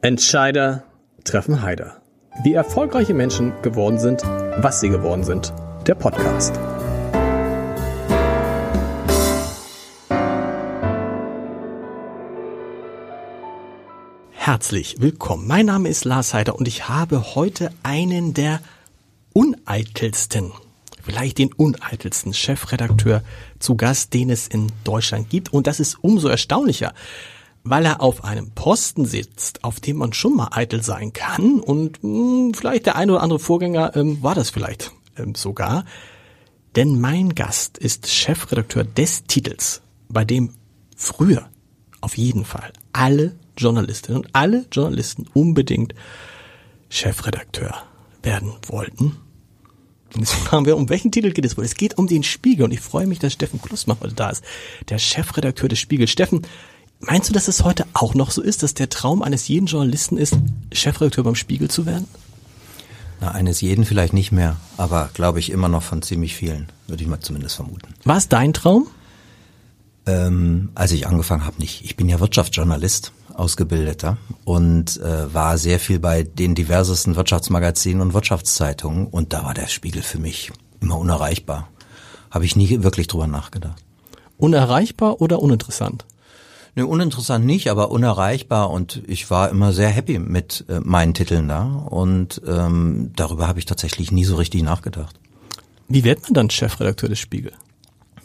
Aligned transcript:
Entscheider 0.00 0.84
treffen 1.24 1.60
Heider. 1.60 2.00
Wie 2.44 2.54
erfolgreiche 2.54 3.14
Menschen 3.14 3.52
geworden 3.62 3.98
sind, 3.98 4.22
was 4.22 4.78
sie 4.78 4.90
geworden 4.90 5.24
sind. 5.24 5.52
Der 5.88 5.96
Podcast. 5.96 6.54
Herzlich 14.30 15.00
willkommen. 15.00 15.48
Mein 15.48 15.66
Name 15.66 15.88
ist 15.88 16.04
Lars 16.04 16.32
Heider 16.32 16.54
und 16.54 16.68
ich 16.68 16.88
habe 16.88 17.34
heute 17.34 17.72
einen 17.82 18.34
der 18.34 18.60
uneitelsten, 19.32 20.52
vielleicht 21.02 21.38
den 21.38 21.52
uneitelsten 21.52 22.34
Chefredakteur 22.34 23.24
zu 23.58 23.74
Gast, 23.74 24.14
den 24.14 24.30
es 24.30 24.46
in 24.46 24.70
Deutschland 24.84 25.28
gibt. 25.28 25.52
Und 25.52 25.66
das 25.66 25.80
ist 25.80 25.96
umso 26.02 26.28
erstaunlicher, 26.28 26.94
weil 27.70 27.84
er 27.84 28.00
auf 28.00 28.24
einem 28.24 28.50
Posten 28.52 29.04
sitzt, 29.04 29.64
auf 29.64 29.80
dem 29.80 29.98
man 29.98 30.12
schon 30.12 30.36
mal 30.36 30.48
eitel 30.52 30.82
sein 30.82 31.12
kann 31.12 31.60
und 31.60 32.02
mh, 32.02 32.10
hm, 32.10 32.54
vielleicht 32.54 32.86
der 32.86 32.96
ein 32.96 33.10
oder 33.10 33.22
andere 33.22 33.38
Vorgänger 33.38 33.96
ähm, 33.96 34.22
war 34.22 34.34
das 34.34 34.50
vielleicht 34.50 34.92
ähm, 35.16 35.34
sogar. 35.34 35.84
Denn 36.76 37.00
mein 37.00 37.34
Gast 37.34 37.78
ist 37.78 38.08
Chefredakteur 38.08 38.84
des 38.84 39.24
Titels, 39.24 39.82
bei 40.08 40.24
dem 40.24 40.54
früher 40.96 41.48
auf 42.00 42.16
jeden 42.16 42.44
Fall 42.44 42.72
alle 42.92 43.36
Journalistinnen 43.56 44.22
und 44.22 44.34
alle 44.34 44.66
Journalisten 44.70 45.26
unbedingt 45.34 45.94
Chefredakteur 46.88 47.74
werden 48.22 48.52
wollten. 48.66 49.16
Und 50.14 50.20
jetzt 50.20 50.32
fragen 50.34 50.66
wir, 50.66 50.76
um 50.76 50.88
welchen 50.88 51.12
Titel 51.12 51.32
geht 51.32 51.44
es 51.44 51.56
wohl? 51.56 51.64
Es 51.64 51.74
geht 51.74 51.98
um 51.98 52.06
den 52.06 52.22
Spiegel 52.22 52.64
und 52.64 52.72
ich 52.72 52.80
freue 52.80 53.06
mich, 53.06 53.18
dass 53.18 53.32
Steffen 53.32 53.60
Klussmann 53.60 53.98
heute 54.00 54.14
da 54.14 54.30
ist, 54.30 54.44
der 54.88 54.98
Chefredakteur 54.98 55.68
des 55.68 55.78
Spiegel. 55.78 56.06
Steffen, 56.06 56.42
meinst 57.00 57.28
du, 57.28 57.32
dass 57.32 57.48
es 57.48 57.64
heute 57.64 57.86
auch 57.94 58.14
noch 58.14 58.30
so 58.30 58.42
ist, 58.42 58.62
dass 58.62 58.74
der 58.74 58.88
Traum 58.88 59.22
eines 59.22 59.48
jeden 59.48 59.66
Journalisten 59.66 60.16
ist, 60.16 60.36
Chefredakteur 60.72 61.24
beim 61.24 61.34
Spiegel 61.34 61.70
zu 61.70 61.86
werden? 61.86 62.06
Na, 63.20 63.32
eines 63.32 63.60
jeden 63.60 63.84
vielleicht 63.84 64.12
nicht 64.12 64.30
mehr, 64.30 64.56
aber 64.76 65.10
glaube 65.14 65.40
ich 65.40 65.50
immer 65.50 65.68
noch 65.68 65.82
von 65.82 66.02
ziemlich 66.02 66.36
vielen, 66.36 66.68
würde 66.86 67.02
ich 67.02 67.08
mal 67.08 67.20
zumindest 67.20 67.56
vermuten. 67.56 67.94
War 68.04 68.16
es 68.16 68.28
dein 68.28 68.52
Traum? 68.52 68.86
Ähm, 70.06 70.70
als 70.74 70.92
ich 70.92 71.06
angefangen 71.06 71.44
habe, 71.44 71.58
nicht. 71.58 71.84
Ich 71.84 71.96
bin 71.96 72.08
ja 72.08 72.20
Wirtschaftsjournalist 72.20 73.12
ausgebildeter 73.34 74.16
und 74.44 74.98
äh, 75.00 75.32
war 75.32 75.58
sehr 75.58 75.78
viel 75.80 75.98
bei 75.98 76.22
den 76.22 76.54
diversesten 76.54 77.14
Wirtschaftsmagazinen 77.14 78.00
und 78.00 78.14
Wirtschaftszeitungen 78.14 79.06
und 79.06 79.32
da 79.32 79.44
war 79.44 79.54
der 79.54 79.66
Spiegel 79.66 80.02
für 80.02 80.18
mich 80.18 80.50
immer 80.80 80.98
unerreichbar. 80.98 81.68
Habe 82.30 82.44
ich 82.44 82.56
nie 82.56 82.82
wirklich 82.82 83.06
drüber 83.06 83.26
nachgedacht. 83.26 83.82
Unerreichbar 84.38 85.20
oder 85.20 85.40
uninteressant? 85.40 86.04
Ne, 86.78 86.86
uninteressant 86.86 87.44
nicht, 87.44 87.72
aber 87.72 87.90
unerreichbar 87.90 88.70
und 88.70 89.02
ich 89.08 89.32
war 89.32 89.50
immer 89.50 89.72
sehr 89.72 89.88
happy 89.88 90.20
mit 90.20 90.64
äh, 90.68 90.78
meinen 90.78 91.12
Titeln 91.12 91.48
da 91.48 91.64
und 91.64 92.40
ähm, 92.46 93.10
darüber 93.16 93.48
habe 93.48 93.58
ich 93.58 93.66
tatsächlich 93.66 94.12
nie 94.12 94.24
so 94.24 94.36
richtig 94.36 94.62
nachgedacht. 94.62 95.18
Wie 95.88 96.04
wird 96.04 96.22
man 96.22 96.34
dann 96.34 96.50
Chefredakteur 96.50 97.08
des 97.08 97.18
Spiegel? 97.18 97.50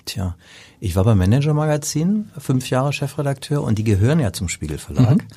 Tja, 0.06 0.36
ich 0.80 0.96
war 0.96 1.04
beim 1.04 1.18
Manager 1.18 1.56
Magazin 1.56 2.30
fünf 2.38 2.70
Jahre 2.70 2.94
Chefredakteur 2.94 3.64
und 3.64 3.80
die 3.80 3.84
gehören 3.84 4.20
ja 4.20 4.32
zum 4.34 4.50
Spiegel 4.50 4.78
Verlag. 4.78 5.16
Mhm. 5.16 5.28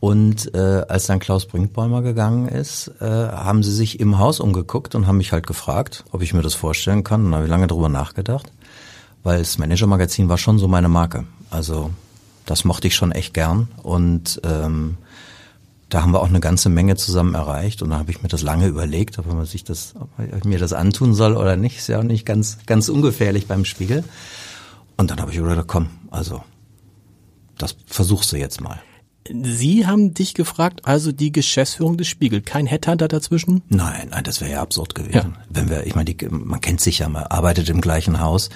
Und 0.00 0.54
äh, 0.54 0.86
als 0.88 1.04
dann 1.04 1.18
Klaus 1.18 1.44
Brinkbäumer 1.44 2.00
gegangen 2.00 2.48
ist, 2.48 2.90
äh, 3.02 3.04
haben 3.04 3.62
sie 3.62 3.74
sich 3.74 4.00
im 4.00 4.18
Haus 4.18 4.40
umgeguckt 4.40 4.94
und 4.94 5.06
haben 5.06 5.18
mich 5.18 5.32
halt 5.32 5.46
gefragt, 5.46 6.06
ob 6.12 6.22
ich 6.22 6.32
mir 6.32 6.40
das 6.40 6.54
vorstellen 6.54 7.04
kann. 7.04 7.26
Und 7.26 7.34
habe 7.34 7.44
ich 7.44 7.50
lange 7.50 7.66
drüber 7.66 7.90
nachgedacht, 7.90 8.50
weil 9.22 9.40
das 9.40 9.58
Manager 9.58 9.86
Magazin 9.86 10.30
war 10.30 10.38
schon 10.38 10.58
so 10.58 10.66
meine 10.66 10.88
Marke. 10.88 11.26
Also 11.50 11.90
das 12.48 12.64
mochte 12.64 12.88
ich 12.88 12.94
schon 12.94 13.12
echt 13.12 13.34
gern 13.34 13.68
und 13.82 14.40
ähm, 14.42 14.96
da 15.90 16.02
haben 16.02 16.12
wir 16.12 16.20
auch 16.20 16.28
eine 16.28 16.40
ganze 16.40 16.68
Menge 16.68 16.96
zusammen 16.96 17.34
erreicht 17.34 17.82
und 17.82 17.90
da 17.90 17.98
habe 17.98 18.10
ich 18.10 18.22
mir 18.22 18.28
das 18.28 18.42
lange 18.42 18.66
überlegt, 18.66 19.18
ob 19.18 19.26
man 19.26 19.44
sich 19.44 19.64
das, 19.64 19.94
ob 19.98 20.08
ich 20.18 20.44
mir 20.44 20.58
das 20.58 20.72
antun 20.72 21.14
soll 21.14 21.36
oder 21.36 21.56
nicht. 21.56 21.78
Ist 21.78 21.88
ja 21.88 21.98
auch 21.98 22.04
nicht 22.04 22.26
ganz, 22.26 22.58
ganz 22.66 22.88
ungefährlich 22.88 23.46
beim 23.46 23.64
Spiegel. 23.64 24.04
Und 24.96 25.10
dann 25.10 25.20
habe 25.20 25.30
ich 25.30 25.38
gedacht, 25.38 25.66
komm, 25.66 25.88
also 26.10 26.42
das 27.56 27.76
versuchst 27.86 28.32
du 28.32 28.36
jetzt 28.36 28.60
mal. 28.60 28.80
Sie 29.30 29.86
haben 29.86 30.14
dich 30.14 30.34
gefragt, 30.34 30.80
also 30.84 31.12
die 31.12 31.32
Geschäftsführung 31.32 31.96
des 31.98 32.08
Spiegel, 32.08 32.40
kein 32.40 32.66
Headhunter 32.66 33.08
dazwischen? 33.08 33.62
Nein, 33.68 34.08
nein, 34.10 34.24
das 34.24 34.40
wäre 34.40 34.52
ja 34.52 34.62
absurd 34.62 34.94
gewesen. 34.94 35.14
Ja. 35.36 35.44
Wenn 35.50 35.68
wir, 35.68 35.86
ich 35.86 35.94
meine, 35.94 36.14
die, 36.14 36.28
man 36.28 36.60
kennt 36.60 36.80
sich 36.80 37.00
ja, 37.00 37.08
man 37.08 37.24
arbeitet 37.24 37.68
im 37.68 37.80
gleichen 37.82 38.20
Haus. 38.20 38.48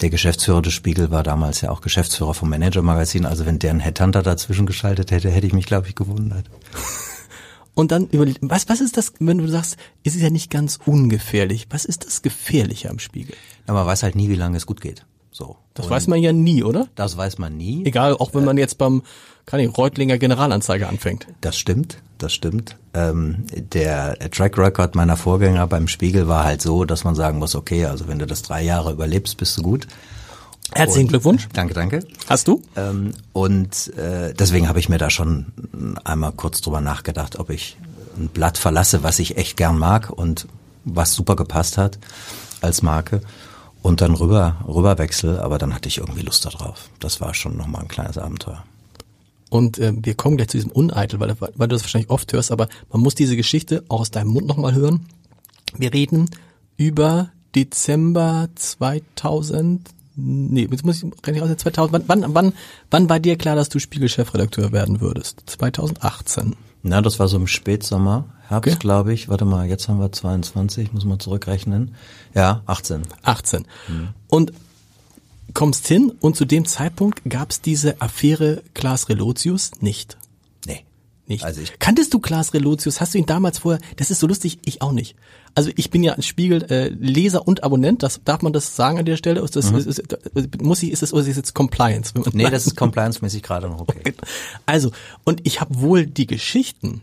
Der 0.00 0.10
Geschäftsführer 0.10 0.62
des 0.62 0.72
Spiegel 0.74 1.10
war 1.10 1.22
damals 1.22 1.60
ja 1.60 1.70
auch 1.70 1.80
Geschäftsführer 1.80 2.34
vom 2.34 2.50
Manager 2.50 2.82
Magazin. 2.82 3.26
Also 3.26 3.46
wenn 3.46 3.58
der 3.58 3.70
einen 3.70 3.80
Headhunter 3.80 4.22
dazwischen 4.22 4.66
geschaltet 4.66 5.10
hätte, 5.10 5.30
hätte 5.30 5.46
ich 5.46 5.52
mich, 5.52 5.66
glaube 5.66 5.88
ich, 5.88 5.94
gewundert. 5.94 6.46
Und 7.74 7.90
dann 7.90 8.08
überlegt, 8.08 8.38
was, 8.40 8.68
was 8.68 8.80
ist 8.80 8.96
das, 8.96 9.14
wenn 9.18 9.38
du 9.38 9.48
sagst, 9.48 9.76
ist 10.04 10.14
es 10.14 10.22
ja 10.22 10.30
nicht 10.30 10.50
ganz 10.50 10.78
ungefährlich. 10.86 11.66
Was 11.70 11.84
ist 11.84 12.06
das 12.06 12.22
Gefährliche 12.22 12.88
am 12.88 13.00
Spiegel? 13.00 13.34
Ja, 13.66 13.74
man 13.74 13.86
weiß 13.86 14.04
halt 14.04 14.14
nie, 14.14 14.28
wie 14.28 14.36
lange 14.36 14.56
es 14.56 14.66
gut 14.66 14.80
geht. 14.80 15.04
So. 15.34 15.56
Das 15.74 15.86
Und 15.86 15.90
weiß 15.90 16.06
man 16.06 16.20
ja 16.20 16.32
nie, 16.32 16.62
oder? 16.62 16.86
Das 16.94 17.16
weiß 17.16 17.38
man 17.38 17.56
nie. 17.56 17.84
Egal, 17.84 18.14
auch 18.16 18.34
wenn 18.34 18.44
man 18.44 18.56
jetzt 18.56 18.78
beim, 18.78 19.02
kann 19.46 19.58
ich, 19.58 19.76
Reutlinger 19.76 20.16
Generalanzeiger 20.16 20.88
anfängt. 20.88 21.26
Das 21.40 21.58
stimmt, 21.58 21.98
das 22.18 22.32
stimmt. 22.32 22.76
Ähm, 22.94 23.44
der 23.52 24.16
Track 24.30 24.56
Record 24.56 24.94
meiner 24.94 25.16
Vorgänger 25.16 25.66
beim 25.66 25.88
Spiegel 25.88 26.28
war 26.28 26.44
halt 26.44 26.62
so, 26.62 26.84
dass 26.84 27.02
man 27.02 27.16
sagen 27.16 27.40
muss, 27.40 27.56
okay, 27.56 27.86
also 27.86 28.06
wenn 28.06 28.20
du 28.20 28.28
das 28.28 28.42
drei 28.42 28.62
Jahre 28.62 28.92
überlebst, 28.92 29.36
bist 29.36 29.58
du 29.58 29.62
gut. 29.62 29.88
Herzlichen 30.70 31.08
Glückwunsch. 31.08 31.48
Danke, 31.52 31.74
danke. 31.74 32.06
Hast 32.28 32.46
du? 32.46 32.62
Ähm, 32.76 33.14
und 33.32 33.92
äh, 33.96 34.34
deswegen 34.34 34.68
habe 34.68 34.78
ich 34.78 34.88
mir 34.88 34.98
da 34.98 35.10
schon 35.10 35.46
einmal 36.04 36.30
kurz 36.30 36.60
drüber 36.60 36.80
nachgedacht, 36.80 37.40
ob 37.40 37.50
ich 37.50 37.76
ein 38.16 38.28
Blatt 38.28 38.56
verlasse, 38.56 39.02
was 39.02 39.18
ich 39.18 39.36
echt 39.36 39.56
gern 39.56 39.78
mag 39.78 40.10
und 40.10 40.46
was 40.84 41.12
super 41.12 41.34
gepasst 41.34 41.76
hat 41.76 41.98
als 42.60 42.82
Marke 42.82 43.20
und 43.84 44.00
dann 44.00 44.14
rüber, 44.14 44.56
rüberwechsel, 44.66 45.38
aber 45.38 45.58
dann 45.58 45.74
hatte 45.74 45.88
ich 45.88 45.98
irgendwie 45.98 46.22
Lust 46.22 46.46
darauf. 46.46 46.88
Das 47.00 47.20
war 47.20 47.34
schon 47.34 47.58
nochmal 47.58 47.82
ein 47.82 47.88
kleines 47.88 48.16
Abenteuer. 48.16 48.64
Und 49.50 49.78
äh, 49.78 49.92
wir 49.94 50.14
kommen 50.14 50.38
gleich 50.38 50.48
zu 50.48 50.56
diesem 50.56 50.72
Uneitel, 50.72 51.20
weil, 51.20 51.36
weil 51.38 51.68
du 51.68 51.74
das 51.74 51.82
wahrscheinlich 51.82 52.08
oft 52.08 52.32
hörst, 52.32 52.50
aber 52.50 52.68
man 52.90 53.02
muss 53.02 53.14
diese 53.14 53.36
Geschichte 53.36 53.84
auch 53.88 54.00
aus 54.00 54.10
deinem 54.10 54.28
Mund 54.28 54.46
nochmal 54.46 54.74
hören. 54.74 55.04
Wir 55.76 55.92
reden 55.92 56.30
über 56.78 57.28
Dezember 57.54 58.48
2000, 58.54 59.90
nee, 60.16 60.66
jetzt 60.70 60.86
muss 60.86 61.02
ich 61.02 61.26
rechnen 61.26 61.42
aus 61.42 61.54
2000, 61.54 61.92
wann, 61.92 62.22
wann, 62.22 62.34
wann, 62.34 62.52
wann 62.90 63.10
war 63.10 63.20
dir 63.20 63.36
klar, 63.36 63.54
dass 63.54 63.68
du 63.68 63.78
Spiegelchefredakteur 63.78 64.72
werden 64.72 65.02
würdest? 65.02 65.42
2018. 65.44 66.56
Na, 66.86 67.00
das 67.00 67.18
war 67.18 67.28
so 67.28 67.38
im 67.38 67.46
Spätsommer, 67.46 68.26
Herbst, 68.46 68.74
okay. 68.74 68.78
glaube 68.78 69.14
ich. 69.14 69.30
Warte 69.30 69.46
mal, 69.46 69.66
jetzt 69.66 69.88
haben 69.88 69.98
wir 69.98 70.12
22, 70.12 70.92
muss 70.92 71.06
man 71.06 71.18
zurückrechnen. 71.18 71.94
Ja, 72.34 72.62
18. 72.66 73.02
18. 73.22 73.64
Mhm. 73.88 74.08
Und 74.28 74.52
kommst 75.54 75.86
hin 75.88 76.12
und 76.20 76.36
zu 76.36 76.44
dem 76.44 76.66
Zeitpunkt 76.66 77.22
gab 77.26 77.52
es 77.52 77.62
diese 77.62 78.02
Affäre 78.02 78.62
Klaas 78.74 79.08
Relotius 79.08 79.70
nicht. 79.80 80.18
Nee. 80.66 80.84
Nicht. 81.26 81.42
Also 81.42 81.62
ich 81.62 81.78
Kanntest 81.78 82.12
du 82.12 82.18
Klaas 82.18 82.52
Relotius? 82.52 83.00
Hast 83.00 83.14
du 83.14 83.18
ihn 83.18 83.24
damals 83.24 83.60
vorher? 83.60 83.80
Das 83.96 84.10
ist 84.10 84.20
so 84.20 84.26
lustig, 84.26 84.58
ich 84.66 84.82
auch 84.82 84.92
nicht. 84.92 85.16
Also 85.54 85.70
ich 85.76 85.90
bin 85.90 86.02
ja 86.02 86.14
ein 86.14 86.22
Spiegel 86.22 86.64
äh, 86.64 86.88
Leser 86.88 87.46
und 87.46 87.62
Abonnent, 87.62 88.02
das 88.02 88.20
darf 88.24 88.42
man 88.42 88.52
das 88.52 88.74
sagen 88.74 88.98
an 88.98 89.04
der 89.04 89.16
Stelle? 89.16 89.40
Ist 89.40 89.54
das, 89.54 89.70
mhm. 89.70 89.78
ist, 89.78 90.00
ist, 90.00 90.62
muss 90.62 90.82
ich, 90.82 90.90
ist 90.90 91.02
das 91.02 91.12
oder 91.12 91.22
ist 91.22 91.28
das 91.28 91.36
jetzt 91.36 91.54
Compliance? 91.54 92.12
nee, 92.32 92.50
das 92.50 92.66
ist 92.66 92.76
compliance-mäßig 92.76 93.42
gerade 93.42 93.68
noch 93.68 93.80
okay. 93.80 94.14
Also, 94.66 94.90
und 95.24 95.46
ich 95.46 95.60
habe 95.60 95.80
wohl 95.80 96.06
die 96.06 96.26
Geschichten, 96.26 97.02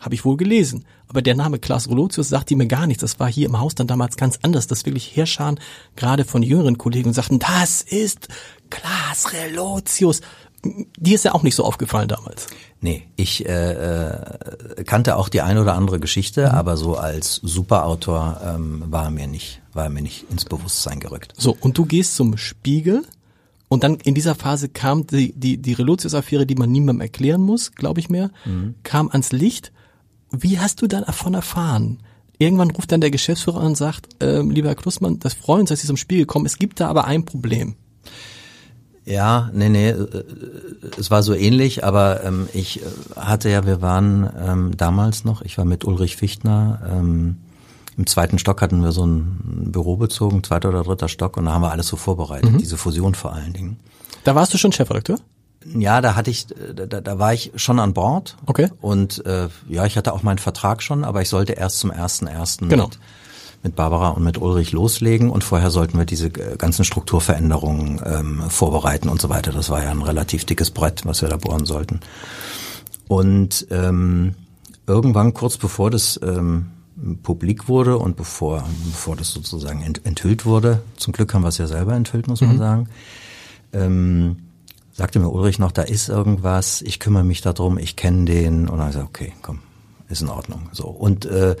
habe 0.00 0.14
ich 0.14 0.24
wohl 0.24 0.36
gelesen. 0.36 0.84
Aber 1.08 1.22
der 1.22 1.34
Name 1.34 1.58
Klaas 1.58 1.88
Rolotius 1.88 2.28
sagte 2.28 2.54
mir 2.54 2.66
gar 2.66 2.86
nichts. 2.86 3.00
Das 3.00 3.18
war 3.18 3.30
hier 3.30 3.46
im 3.46 3.58
Haus 3.58 3.74
dann 3.74 3.86
damals 3.86 4.16
ganz 4.16 4.38
anders, 4.42 4.66
dass 4.66 4.84
wirklich 4.84 5.16
Herrscharen 5.16 5.58
gerade 5.96 6.24
von 6.24 6.42
jüngeren 6.42 6.76
Kollegen 6.76 7.12
sagten, 7.12 7.38
das 7.38 7.82
ist 7.82 8.28
Klaas 8.68 9.32
Relotius. 9.32 10.20
Dir 10.64 11.14
ist 11.14 11.24
ja 11.24 11.34
auch 11.34 11.42
nicht 11.42 11.54
so 11.54 11.64
aufgefallen 11.64 12.08
damals. 12.08 12.48
Nee, 12.80 13.06
ich 13.16 13.46
äh, 13.46 13.72
äh, 13.72 14.84
kannte 14.84 15.16
auch 15.16 15.28
die 15.28 15.40
eine 15.40 15.62
oder 15.62 15.74
andere 15.74 16.00
Geschichte, 16.00 16.46
mhm. 16.46 16.54
aber 16.54 16.76
so 16.76 16.96
als 16.96 17.36
Superautor 17.36 18.40
ähm, 18.44 18.84
war 18.86 19.10
mir 19.10 19.26
nicht, 19.26 19.62
war 19.72 19.88
mir 19.88 20.02
nicht 20.02 20.30
ins 20.30 20.44
Bewusstsein 20.44 21.00
gerückt. 21.00 21.32
So, 21.36 21.56
und 21.60 21.78
du 21.78 21.84
gehst 21.84 22.16
zum 22.16 22.36
Spiegel 22.36 23.04
und 23.68 23.84
dann 23.84 23.96
in 23.96 24.14
dieser 24.14 24.34
Phase 24.34 24.68
kam 24.68 25.06
die, 25.06 25.32
die, 25.32 25.58
die 25.58 25.72
Relotius-Affäre, 25.74 26.46
die 26.46 26.54
man 26.54 26.72
niemandem 26.72 27.02
erklären 27.02 27.42
muss, 27.42 27.72
glaube 27.72 28.00
ich 28.00 28.08
mehr, 28.08 28.30
mhm. 28.44 28.74
kam 28.82 29.08
ans 29.10 29.32
Licht. 29.32 29.72
Wie 30.30 30.58
hast 30.58 30.82
du 30.82 30.86
dann 30.86 31.04
davon 31.04 31.34
erfahren? 31.34 32.02
Irgendwann 32.38 32.70
ruft 32.70 32.92
dann 32.92 33.00
der 33.00 33.10
Geschäftsführer 33.10 33.60
an 33.60 33.68
und 33.68 33.76
sagt, 33.76 34.22
äh, 34.22 34.40
lieber 34.40 34.68
Herr 34.68 34.76
Klussmann, 34.76 35.18
das 35.18 35.34
freut 35.34 35.60
uns, 35.60 35.70
dass 35.70 35.80
Sie 35.80 35.86
zum 35.86 35.96
Spiegel 35.96 36.26
kommen. 36.26 36.46
Es 36.46 36.58
gibt 36.58 36.80
da 36.80 36.88
aber 36.88 37.04
ein 37.04 37.24
Problem. 37.24 37.74
Ja, 39.08 39.48
nee, 39.54 39.70
nee, 39.70 39.88
äh, 39.88 40.24
es 40.98 41.10
war 41.10 41.22
so 41.22 41.34
ähnlich, 41.34 41.82
aber 41.82 42.22
ähm, 42.24 42.46
ich 42.52 42.82
äh, 42.82 42.84
hatte 43.16 43.48
ja, 43.48 43.64
wir 43.64 43.80
waren 43.80 44.28
ähm, 44.38 44.76
damals 44.76 45.24
noch, 45.24 45.40
ich 45.40 45.56
war 45.56 45.64
mit 45.64 45.84
Ulrich 45.86 46.16
Fichtner, 46.16 46.80
ähm, 46.92 47.38
im 47.96 48.06
zweiten 48.06 48.38
Stock 48.38 48.60
hatten 48.60 48.82
wir 48.82 48.92
so 48.92 49.06
ein 49.06 49.70
Büro 49.72 49.96
bezogen, 49.96 50.44
zweiter 50.44 50.68
oder 50.68 50.84
dritter 50.84 51.08
Stock, 51.08 51.38
und 51.38 51.46
da 51.46 51.52
haben 51.52 51.62
wir 51.62 51.72
alles 51.72 51.88
so 51.88 51.96
vorbereitet, 51.96 52.52
mhm. 52.52 52.58
diese 52.58 52.76
Fusion 52.76 53.14
vor 53.14 53.32
allen 53.32 53.54
Dingen. 53.54 53.80
Da 54.24 54.34
warst 54.34 54.52
du 54.52 54.58
schon 54.58 54.72
Chefredakteur? 54.72 55.18
Ja, 55.74 56.00
da 56.00 56.14
hatte 56.14 56.30
ich, 56.30 56.46
da, 56.46 56.86
da 56.86 57.18
war 57.18 57.32
ich 57.32 57.50
schon 57.56 57.80
an 57.80 57.94
Bord. 57.94 58.36
Okay. 58.46 58.68
Und 58.80 59.24
äh, 59.26 59.48
ja, 59.68 59.86
ich 59.86 59.96
hatte 59.96 60.12
auch 60.12 60.22
meinen 60.22 60.38
Vertrag 60.38 60.82
schon, 60.82 61.02
aber 61.02 61.22
ich 61.22 61.28
sollte 61.28 61.54
erst 61.54 61.80
zum 61.80 61.90
ersten 61.90 62.26
ersten 62.26 62.68
Genau. 62.68 62.84
mit, 62.84 62.98
mit 63.62 63.74
Barbara 63.74 64.10
und 64.10 64.24
mit 64.24 64.38
Ulrich 64.38 64.72
loslegen 64.72 65.30
und 65.30 65.44
vorher 65.44 65.70
sollten 65.70 65.98
wir 65.98 66.04
diese 66.04 66.28
äh, 66.28 66.56
ganzen 66.56 66.84
Strukturveränderungen 66.84 68.00
ähm, 68.04 68.42
vorbereiten 68.48 69.08
und 69.08 69.20
so 69.20 69.28
weiter. 69.28 69.52
Das 69.52 69.70
war 69.70 69.82
ja 69.82 69.90
ein 69.90 70.02
relativ 70.02 70.44
dickes 70.44 70.70
Brett, 70.70 71.04
was 71.04 71.22
wir 71.22 71.28
da 71.28 71.36
bohren 71.36 71.66
sollten. 71.66 72.00
Und 73.08 73.66
ähm, 73.70 74.34
irgendwann 74.86 75.34
kurz 75.34 75.56
bevor 75.56 75.90
das 75.90 76.20
ähm, 76.22 76.70
publik 77.22 77.68
wurde 77.68 77.98
und 77.98 78.16
bevor, 78.16 78.64
bevor 78.86 79.16
das 79.16 79.30
sozusagen 79.30 79.82
ent, 79.82 80.04
enthüllt 80.04 80.46
wurde, 80.46 80.82
zum 80.96 81.12
Glück 81.12 81.32
haben 81.34 81.42
wir 81.42 81.48
es 81.48 81.58
ja 81.58 81.66
selber 81.66 81.94
enthüllt, 81.94 82.26
muss 82.26 82.40
man 82.40 82.58
sagen, 82.58 82.88
ähm, 83.72 84.36
sagte 84.98 85.20
mir 85.20 85.30
Ulrich 85.30 85.58
noch, 85.58 85.72
da 85.72 85.82
ist 85.82 86.08
irgendwas, 86.08 86.82
ich 86.82 86.98
kümmere 86.98 87.24
mich 87.24 87.40
darum, 87.40 87.78
ich 87.78 87.94
kenne 87.96 88.24
den. 88.24 88.68
Und 88.68 88.78
dann 88.78 88.88
gesagt, 88.88 89.06
okay, 89.08 89.32
komm, 89.42 89.60
ist 90.08 90.22
in 90.22 90.28
Ordnung. 90.28 90.68
So. 90.72 90.88
Und 90.88 91.24
äh, 91.24 91.56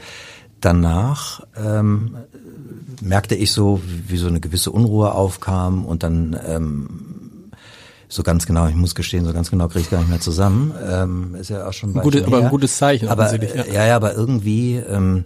danach 0.60 1.42
ähm, 1.56 2.16
merkte 3.00 3.34
ich 3.34 3.52
so, 3.52 3.80
wie 4.06 4.16
so 4.16 4.28
eine 4.28 4.40
gewisse 4.40 4.70
Unruhe 4.70 5.12
aufkam 5.12 5.84
und 5.84 6.02
dann 6.02 6.38
ähm, 6.46 6.88
so 8.08 8.22
ganz 8.22 8.46
genau, 8.46 8.66
ich 8.68 8.74
muss 8.74 8.94
gestehen, 8.94 9.24
so 9.24 9.32
ganz 9.32 9.50
genau 9.50 9.68
kriege 9.68 9.80
ich 9.80 9.90
gar 9.90 9.98
nicht 9.98 10.08
mehr 10.08 10.20
zusammen. 10.20 10.72
Ähm, 10.86 11.34
ist 11.34 11.50
ja 11.50 11.66
auch 11.66 11.72
schon 11.72 11.94
ein 11.94 12.02
Gute, 12.02 12.24
aber 12.26 12.38
ein 12.38 12.48
gutes 12.48 12.76
Zeichen. 12.76 13.08
Aber 13.08 13.32
äh, 13.32 13.72
ja, 13.72 13.86
ja, 13.86 13.96
aber 13.96 14.14
irgendwie 14.14 14.76
ähm, 14.76 15.24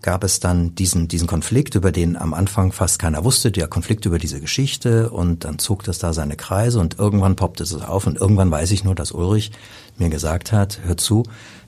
gab 0.00 0.24
es 0.24 0.40
dann 0.40 0.74
diesen 0.74 1.06
diesen 1.08 1.26
Konflikt, 1.26 1.74
über 1.74 1.92
den 1.92 2.16
am 2.16 2.32
Anfang 2.32 2.72
fast 2.72 2.98
keiner 2.98 3.24
wusste, 3.24 3.52
der 3.52 3.68
Konflikt 3.68 4.06
über 4.06 4.18
diese 4.18 4.40
Geschichte 4.40 5.10
und 5.10 5.44
dann 5.44 5.58
zog 5.58 5.84
das 5.84 5.98
da 5.98 6.14
seine 6.14 6.36
Kreise 6.36 6.80
und 6.80 6.98
irgendwann 6.98 7.36
poppte 7.36 7.62
es 7.62 7.74
auf 7.74 8.06
und 8.06 8.18
irgendwann 8.18 8.50
weiß 8.50 8.70
ich 8.70 8.84
nur, 8.84 8.94
dass 8.94 9.12
Ulrich 9.12 9.52
mir 9.98 10.08
gesagt 10.08 10.50
hat, 10.50 10.80
hör 10.84 10.96
zu, 10.96 11.24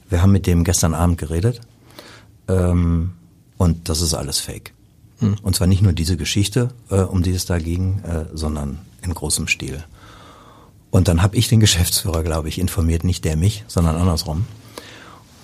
wir 0.09 0.23
haben 0.23 0.33
mit 0.33 0.47
dem 0.47 0.65
gestern 0.65 0.95
Abend 0.95 1.19
geredet 1.19 1.61
ähm, 2.49 3.13
und 3.57 3.89
das 3.89 4.01
ist 4.01 4.15
alles 4.15 4.39
Fake. 4.39 4.73
Und 5.21 5.57
zwar 5.57 5.67
nicht 5.67 5.83
nur 5.83 5.95
diese 5.95 6.17
Geschichte, 6.17 6.69
äh, 6.91 6.97
um 7.01 7.23
die 7.23 7.31
es 7.31 7.47
da 7.47 7.59
ging, 7.59 8.01
äh, 8.01 8.27
sondern 8.35 8.81
in 9.03 9.15
großem 9.15 9.49
Stil. 9.49 9.83
Und 10.91 11.09
dann 11.09 11.23
habe 11.23 11.37
ich 11.37 11.49
den 11.49 11.61
Geschäftsführer, 11.67 12.23
glaube 12.23 12.49
ich, 12.49 12.59
informiert, 12.59 13.05
nicht 13.05 13.25
der 13.25 13.37
mich, 13.37 13.65
sondern 13.67 13.97
andersrum. 13.97 14.47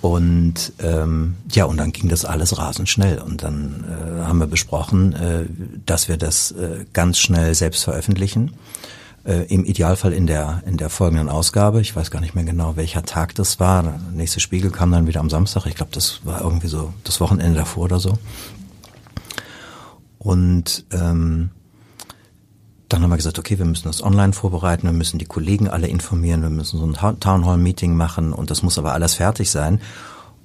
Und 0.03 0.73
ähm, 0.81 1.37
ja, 1.53 1.65
und 1.65 1.77
dann 1.77 1.93
ging 1.93 2.09
das 2.09 2.25
alles 2.25 2.59
rasend 2.59 2.89
schnell. 2.89 3.19
Und 3.19 3.45
dann 3.45 3.85
äh, 3.89 4.25
haben 4.25 4.41
wir 4.41 4.49
besprochen, 4.49 5.13
äh, 5.13 5.47
dass 5.87 6.09
wir 6.09 6.17
das 6.17 6.51
äh, 6.53 6.85
ganz 6.93 7.19
schnell 7.19 7.55
selbst 7.55 7.85
veröffentlichen. 7.85 8.53
Äh, 9.25 9.45
Im 9.55 9.65
Idealfall 9.65 10.13
in 10.13 10.27
der 10.27 10.63
in 10.67 10.77
der 10.77 10.91
folgenden 10.91 11.29
Ausgabe. 11.29 11.81
Ich 11.81 11.95
weiß 11.95 12.11
gar 12.11 12.21
nicht 12.21 12.35
mehr 12.35 12.43
genau, 12.45 12.75
welcher 12.75 13.05
Tag 13.05 13.37
das 13.37 13.61
war. 13.61 13.85
Der 13.85 14.01
nächste 14.13 14.41
Spiegel 14.41 14.71
kam 14.73 14.91
dann 14.91 15.07
wieder 15.07 15.21
am 15.21 15.31
Samstag. 15.31 15.67
Ich 15.67 15.77
glaube, 15.77 15.93
das 15.93 16.21
war 16.25 16.41
irgendwie 16.41 16.67
so 16.67 16.93
das 17.05 17.21
Wochenende 17.21 17.57
davor 17.59 17.85
oder 17.85 18.01
so. 18.01 18.19
Und 20.19 20.85
ähm, 20.93 21.51
dann 22.89 23.03
haben 23.03 23.11
wir 23.11 23.17
gesagt, 23.17 23.39
okay, 23.39 23.59
wir 23.59 23.65
müssen 23.65 23.89
das 23.89 24.03
online 24.03 24.33
vorbereiten, 24.33 24.87
wir 24.87 24.93
müssen 24.93 25.19
die 25.19 25.25
Kollegen 25.25 25.69
alle 25.69 25.89
informieren, 25.89 26.43
wir 26.43 26.51
müssen 26.51 26.79
so 26.79 26.85
ein 26.85 26.95
Ta- 26.95 27.13
Town 27.15 27.47
Hall 27.47 27.57
Meeting 27.59 27.97
machen 27.97 28.33
und 28.33 28.51
das 28.51 28.63
muss 28.63 28.79
aber 28.79 28.93
alles 28.93 29.15
fertig 29.15 29.51
sein. 29.51 29.81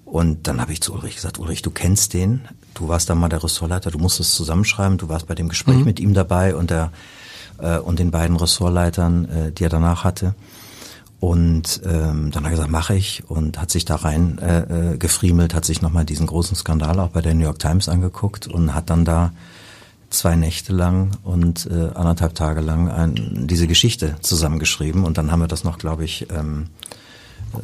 Und 0.06 0.48
dann 0.48 0.62
habe 0.62 0.72
ich 0.72 0.82
zu 0.82 0.94
Ulrich 0.94 1.16
gesagt, 1.16 1.38
Ulrich, 1.38 1.62
du 1.62 1.70
kennst 1.72 2.14
den, 2.14 2.48
du 2.74 2.88
warst 2.88 3.10
da 3.10 3.16
mal 3.16 3.28
der 3.28 3.44
Ressortleiter, 3.44 3.92
du 3.92 3.98
musst 4.00 4.20
es 4.22 4.34
zusammenschreiben, 4.34 4.98
du 4.98 5.10
warst 5.10 5.28
bei 5.28 5.36
dem 5.36 5.50
Gespräch 5.50 5.84
mit 5.84 6.00
ihm 6.00 6.14
dabei 6.14 6.56
und 6.56 6.70
der 6.70 6.92
äh, 7.60 7.78
und 7.78 8.00
den 8.00 8.12
beiden 8.12 8.38
Ressortleitern, 8.38 9.26
äh, 9.26 9.52
die 9.52 9.64
er 9.64 9.70
danach 9.70 10.04
hatte. 10.04 10.36
Und 11.20 11.82
ähm, 11.84 12.30
dann 12.32 12.44
hat 12.44 12.52
er 12.52 12.52
gesagt, 12.52 12.70
mache 12.70 12.96
ich 12.96 13.24
und 13.28 13.60
hat 13.60 13.72
sich 13.72 13.86
da 13.86 13.96
rein 13.96 14.38
äh, 14.38 14.94
äh, 14.94 14.98
gefriemelt, 14.98 15.56
hat 15.56 15.66
sich 15.66 15.82
nochmal 15.82 16.06
diesen 16.06 16.28
großen 16.28 16.56
Skandal 16.56 17.00
auch 17.00 17.10
bei 17.10 17.22
der 17.22 17.34
New 17.34 17.44
York 17.44 17.58
Times 17.58 17.90
angeguckt 17.90 18.48
und 18.48 18.76
hat 18.76 18.92
dann 18.92 19.04
da 19.04 19.32
zwei 20.12 20.36
Nächte 20.36 20.74
lang 20.74 21.12
und 21.24 21.68
äh, 21.72 21.90
anderthalb 21.96 22.36
Tage 22.36 22.62
lang 22.62 22.90
ein, 22.90 23.48
diese 23.48 23.68
Geschichte 23.68 24.16
zusammengeschrieben 24.22 25.04
und 25.04 25.18
dann 25.18 25.32
haben 25.32 25.40
wir 25.40 25.48
das 25.48 25.64
noch, 25.64 25.80
glaube 25.80 26.06
ich, 26.06 26.28
ähm, 26.32 26.68
äh, 26.68 26.87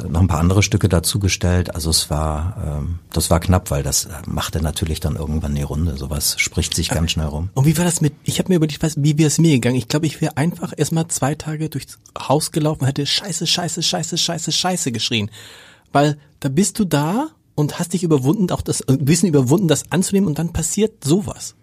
noch 0.10 0.22
ein 0.22 0.28
paar 0.28 0.40
andere 0.40 0.64
Stücke 0.64 0.90
dazugestellt. 0.90 1.74
Also 1.76 1.90
es 1.90 2.10
war, 2.10 2.58
ähm, 2.66 3.00
das 3.12 3.30
war 3.30 3.40
knapp, 3.40 3.72
weil 3.72 3.84
das 3.84 4.06
äh, 4.06 4.10
machte 4.26 4.62
natürlich 4.62 5.00
dann 5.00 5.16
irgendwann 5.16 5.56
die 5.56 5.62
Runde. 5.64 5.98
Sowas 5.98 6.36
spricht 6.38 6.74
sich 6.76 6.90
ganz 6.90 7.12
schnell 7.12 7.28
rum. 7.28 7.50
Und 7.54 7.66
wie 7.66 7.78
war 7.78 7.86
das 7.86 8.02
mit, 8.02 8.14
ich 8.24 8.40
habe 8.40 8.50
mir 8.50 8.56
überlegt, 8.56 8.82
wie 8.98 9.18
wäre 9.18 9.28
es 9.28 9.38
mir 9.40 9.52
gegangen? 9.54 9.76
Ich 9.76 9.88
glaube, 9.88 10.06
ich 10.06 10.22
wäre 10.22 10.38
einfach 10.38 10.74
erstmal 10.76 11.08
zwei 11.08 11.36
Tage 11.36 11.70
durchs 11.70 11.98
Haus 12.18 12.52
gelaufen 12.52 12.82
und 12.82 12.88
hätte 12.88 13.06
Scheiße, 13.06 13.48
Scheiße, 13.48 13.84
Scheiße, 13.84 14.18
Scheiße, 14.18 14.52
Scheiße 14.52 14.92
geschrien. 14.92 15.30
Weil 15.92 16.18
da 16.40 16.50
bist 16.50 16.80
du 16.80 16.86
da 16.86 17.28
und 17.56 17.80
hast 17.80 17.94
dich 17.94 18.04
überwunden, 18.04 18.50
auch 18.52 18.62
das, 18.62 18.82
ein 18.88 19.06
bisschen 19.06 19.30
überwunden, 19.30 19.68
das 19.68 19.92
anzunehmen 19.92 20.28
und 20.28 20.40
dann 20.40 20.54
passiert 20.54 21.04
sowas. 21.04 21.56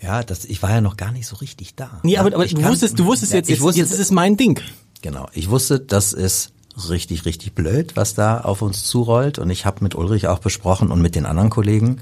Ja, 0.00 0.24
das, 0.24 0.44
ich 0.44 0.62
war 0.62 0.70
ja 0.70 0.80
noch 0.80 0.96
gar 0.96 1.12
nicht 1.12 1.28
so 1.28 1.36
richtig 1.36 1.76
da. 1.76 2.00
Nee, 2.02 2.18
aber, 2.18 2.34
aber 2.34 2.44
Ich 2.44 2.54
du 2.54 2.60
kann- 2.60 2.70
wusstest, 2.72 2.98
du 2.98 3.04
wusstest 3.04 3.32
jetzt, 3.32 3.48
ich 3.48 3.54
jetzt, 3.56 3.62
wusste, 3.62 3.80
jetzt 3.80 3.92
ist 3.92 4.00
es 4.00 4.10
mein 4.10 4.36
Ding. 4.36 4.60
Genau. 5.00 5.28
Ich 5.32 5.48
wusste, 5.50 5.78
das 5.78 6.12
ist 6.12 6.52
richtig, 6.90 7.24
richtig 7.24 7.54
blöd, 7.54 7.96
was 7.96 8.14
da 8.14 8.40
auf 8.40 8.62
uns 8.62 8.84
zurollt. 8.84 9.38
Und 9.38 9.50
ich 9.50 9.66
habe 9.66 9.82
mit 9.82 9.94
Ulrich 9.94 10.28
auch 10.28 10.38
besprochen 10.38 10.90
und 10.90 11.00
mit 11.00 11.14
den 11.14 11.26
anderen 11.26 11.50
Kollegen, 11.50 11.98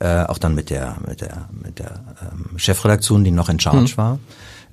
äh, 0.00 0.24
auch 0.24 0.38
dann 0.38 0.54
mit 0.54 0.70
der, 0.70 0.96
mit 1.06 1.20
der, 1.20 1.48
mit 1.50 1.78
der 1.78 2.00
ähm, 2.22 2.58
Chefredaktion, 2.58 3.24
die 3.24 3.30
noch 3.30 3.48
in 3.48 3.60
Charge 3.60 3.96
war. 3.96 4.18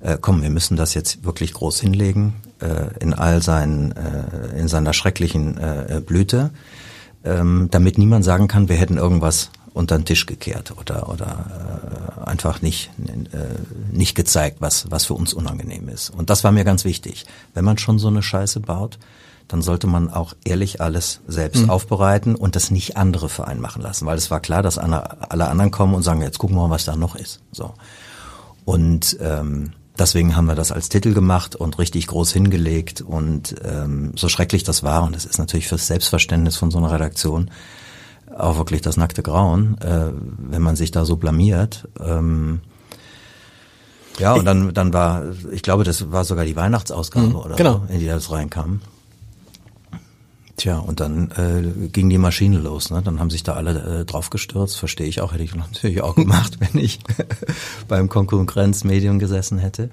Äh, 0.00 0.18
komm, 0.20 0.42
wir 0.42 0.50
müssen 0.50 0.76
das 0.76 0.94
jetzt 0.94 1.24
wirklich 1.24 1.52
groß 1.52 1.80
hinlegen, 1.80 2.34
äh, 2.60 2.98
in 3.00 3.14
all 3.14 3.42
seinen, 3.42 3.92
äh, 3.92 4.58
in 4.58 4.68
seiner 4.68 4.92
schrecklichen 4.92 5.58
äh, 5.58 6.00
Blüte, 6.04 6.50
ähm, 7.24 7.68
damit 7.70 7.98
niemand 7.98 8.24
sagen 8.24 8.46
kann, 8.46 8.68
wir 8.68 8.76
hätten 8.76 8.98
irgendwas 8.98 9.50
unter 9.72 9.98
den 9.98 10.06
Tisch 10.06 10.24
gekehrt 10.24 10.72
oder 10.78 11.10
oder 11.10 12.20
äh, 12.24 12.30
einfach 12.30 12.62
nicht 12.62 12.90
äh, 13.06 13.94
nicht 13.94 14.14
gezeigt, 14.14 14.56
was 14.60 14.90
was 14.90 15.04
für 15.04 15.14
uns 15.14 15.34
unangenehm 15.34 15.88
ist. 15.90 16.08
Und 16.10 16.30
das 16.30 16.44
war 16.44 16.52
mir 16.52 16.64
ganz 16.64 16.84
wichtig. 16.84 17.26
Wenn 17.52 17.64
man 17.64 17.76
schon 17.76 17.98
so 17.98 18.08
eine 18.08 18.22
Scheiße 18.22 18.60
baut, 18.60 18.98
dann 19.48 19.62
sollte 19.62 19.86
man 19.86 20.10
auch 20.10 20.34
ehrlich 20.44 20.80
alles 20.80 21.20
selbst 21.26 21.68
aufbereiten 21.68 22.34
und 22.34 22.56
das 22.56 22.70
nicht 22.70 22.96
andere 22.96 23.28
für 23.28 23.46
einen 23.46 23.60
machen 23.60 23.82
lassen, 23.82 24.06
weil 24.06 24.18
es 24.18 24.30
war 24.30 24.40
klar, 24.40 24.62
dass 24.62 24.78
alle, 24.78 25.48
anderen 25.48 25.70
kommen 25.70 25.94
und 25.94 26.02
sagen, 26.02 26.22
jetzt 26.22 26.38
gucken 26.38 26.56
wir 26.56 26.66
mal, 26.66 26.74
was 26.74 26.84
da 26.84 26.96
noch 26.96 27.14
ist. 27.14 27.40
So 27.52 27.74
und 28.64 29.16
ähm, 29.20 29.72
deswegen 29.98 30.36
haben 30.36 30.46
wir 30.46 30.56
das 30.56 30.72
als 30.72 30.88
Titel 30.88 31.14
gemacht 31.14 31.54
und 31.54 31.78
richtig 31.78 32.08
groß 32.08 32.32
hingelegt 32.32 33.00
und 33.00 33.54
ähm, 33.64 34.12
so 34.16 34.28
schrecklich 34.28 34.64
das 34.64 34.82
war 34.82 35.04
und 35.04 35.14
es 35.14 35.24
ist 35.24 35.38
natürlich 35.38 35.68
fürs 35.68 35.86
Selbstverständnis 35.86 36.56
von 36.56 36.70
so 36.70 36.78
einer 36.78 36.90
Redaktion 36.90 37.50
auch 38.36 38.58
wirklich 38.58 38.82
das 38.82 38.96
nackte 38.96 39.22
Grauen, 39.22 39.78
äh, 39.80 40.10
wenn 40.12 40.62
man 40.62 40.76
sich 40.76 40.90
da 40.90 41.04
so 41.04 41.16
blamiert. 41.16 41.88
Ähm, 42.00 42.60
ja, 44.18 44.34
und 44.34 44.44
dann, 44.44 44.72
dann 44.72 44.92
war, 44.92 45.24
ich 45.52 45.62
glaube, 45.62 45.84
das 45.84 46.10
war 46.10 46.24
sogar 46.24 46.44
die 46.44 46.56
Weihnachtsausgabe 46.56 47.36
oder 47.36 47.56
genau. 47.56 47.84
so, 47.86 47.92
in 47.92 48.00
die 48.00 48.06
das 48.06 48.30
reinkam. 48.30 48.80
Tja, 50.56 50.78
und 50.78 51.00
dann 51.00 51.30
äh, 51.32 51.88
ging 51.88 52.08
die 52.08 52.18
Maschine 52.18 52.58
los. 52.58 52.90
Ne? 52.90 53.02
Dann 53.02 53.20
haben 53.20 53.28
sich 53.28 53.42
da 53.42 53.54
alle 53.54 54.00
äh, 54.00 54.04
draufgestürzt. 54.06 54.78
Verstehe 54.78 55.06
ich 55.06 55.20
auch, 55.20 55.32
hätte 55.32 55.44
ich 55.44 55.54
natürlich 55.54 56.00
auch 56.00 56.14
gemacht, 56.16 56.58
wenn 56.60 56.82
ich 56.82 57.00
beim 57.88 58.08
Konkurrenzmedium 58.08 59.18
gesessen 59.18 59.58
hätte. 59.58 59.90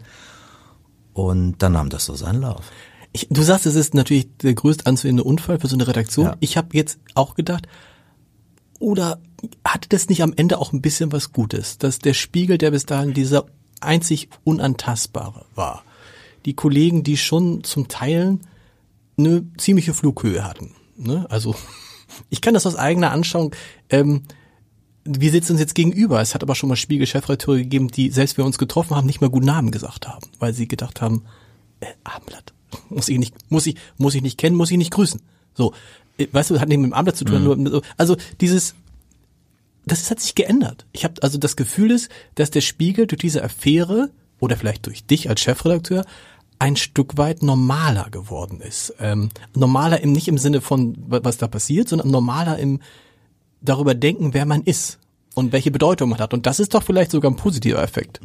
Und 1.14 1.58
dann 1.60 1.74
nahm 1.74 1.90
das 1.90 2.06
so 2.06 2.16
seinen 2.16 2.42
Lauf. 2.42 2.72
Ich, 3.12 3.28
du 3.30 3.44
sagst, 3.44 3.66
es 3.66 3.76
ist 3.76 3.94
natürlich 3.94 4.38
der 4.38 4.54
größt 4.54 4.88
anzusehende 4.88 5.24
Unfall 5.24 5.60
für 5.60 5.68
so 5.68 5.76
eine 5.76 5.88
Redaktion. 5.88 6.28
Ja. 6.28 6.38
Ich 6.40 6.58
habe 6.58 6.70
jetzt 6.72 6.98
auch 7.14 7.36
gedacht, 7.36 7.68
oder 8.80 9.20
hatte 9.66 9.90
das 9.90 10.10
nicht 10.10 10.24
am 10.24 10.34
Ende 10.36 10.58
auch 10.58 10.74
ein 10.74 10.82
bisschen 10.82 11.12
was 11.12 11.32
Gutes, 11.32 11.78
dass 11.78 12.00
der 12.00 12.14
Spiegel, 12.14 12.58
der 12.58 12.72
bis 12.72 12.86
dahin 12.86 13.14
dieser 13.14 13.46
einzig 13.82 14.30
unantastbare 14.44 15.46
war, 15.56 15.84
die 16.46 16.54
Kollegen, 16.54 17.04
die 17.04 17.18
schon 17.18 17.64
zum 17.64 17.88
Teil 17.88 18.40
eine 19.18 19.46
ziemliche 19.58 19.94
Flughöhe 19.94 20.44
hatten. 20.44 20.72
Ne? 20.98 21.26
Also 21.30 21.56
ich 22.30 22.42
kann 22.42 22.54
das 22.54 22.66
aus 22.66 22.76
eigener 22.76 23.12
Anschauung. 23.12 23.56
Ähm, 23.90 24.24
wir 25.06 25.32
sitzen 25.32 25.54
uns 25.54 25.62
jetzt 25.62 25.76
gegenüber. 25.76 26.22
Es 26.22 26.34
hat 26.34 26.44
aber 26.44 26.56
schon 26.56 26.70
mal 26.70 26.76
Spiegel-Chefredakteure 26.78 27.58
gegeben, 27.58 27.90
die, 27.90 28.10
selbst 28.10 28.38
wenn 28.38 28.44
wir 28.44 28.48
uns 28.48 28.58
getroffen 28.58 28.96
haben, 28.96 29.06
nicht 29.06 29.20
mal 29.22 29.30
guten 29.30 29.46
Namen 29.46 29.72
gesagt 29.72 30.08
haben, 30.08 30.26
weil 30.40 30.54
sie 30.54 30.68
gedacht 30.68 31.02
haben, 31.02 31.24
äh, 31.82 31.88
Abendblatt, 32.04 32.54
muss 32.90 33.10
ich 33.10 33.20
nicht, 33.20 33.36
muss 33.52 33.68
ich, 33.68 33.76
muss 33.98 34.16
ich 34.16 34.22
nicht 34.22 34.38
kennen, 34.38 34.56
muss 34.56 34.72
ich 34.72 34.78
nicht 34.78 34.92
grüßen. 34.92 35.22
So, 35.54 35.74
äh, 36.18 36.28
weißt 36.32 36.52
du, 36.52 36.60
hat 36.60 36.70
nicht 36.70 36.78
mit 36.78 36.90
dem 36.90 36.94
Abendblatt 36.94 37.18
zu 37.18 37.26
tun, 37.26 37.44
nur, 37.44 37.70
so- 37.72 37.82
also 37.98 38.16
dieses, 38.40 38.76
das 39.86 40.10
hat 40.10 40.22
sich 40.22 40.36
geändert. 40.36 40.86
Ich 40.94 41.04
habe 41.04 41.22
also 41.22 41.38
das 41.38 41.58
Gefühl 41.58 41.92
ist, 41.92 42.10
dass 42.36 42.52
der 42.52 42.62
Spiegel 42.62 43.06
durch 43.08 43.20
diese 43.20 43.44
Affäre 43.44 44.10
oder 44.40 44.56
vielleicht 44.56 44.86
durch 44.86 45.04
dich 45.06 45.30
als 45.30 45.42
Chefredakteur 45.42 46.06
ein 46.64 46.76
Stück 46.78 47.18
weit 47.18 47.44
normaler 47.44 48.08
geworden 48.10 48.62
ist. 48.62 48.94
Ähm, 49.00 49.30
normaler 49.54 50.00
im 50.02 50.12
nicht 50.14 50.28
im 50.28 50.38
Sinne 50.38 50.62
von 50.62 50.96
wa- 51.08 51.20
was 51.24 51.38
da 51.38 51.48
passiert, 51.48 51.90
sondern 51.90 52.10
normaler 52.10 52.58
im 52.58 52.80
darüber 53.62 53.94
denken, 53.96 54.34
wer 54.34 54.46
man 54.46 54.62
ist. 54.64 55.00
und 55.36 55.52
welche 55.52 55.72
Bedeutung 55.72 56.10
man 56.12 56.20
hat. 56.20 56.32
Und 56.36 56.46
das 56.46 56.60
ist 56.60 56.76
doch 56.76 56.84
vielleicht 56.84 57.10
sogar 57.10 57.32
ein 57.32 57.36
positiver 57.36 57.82
Effekt. 57.82 58.20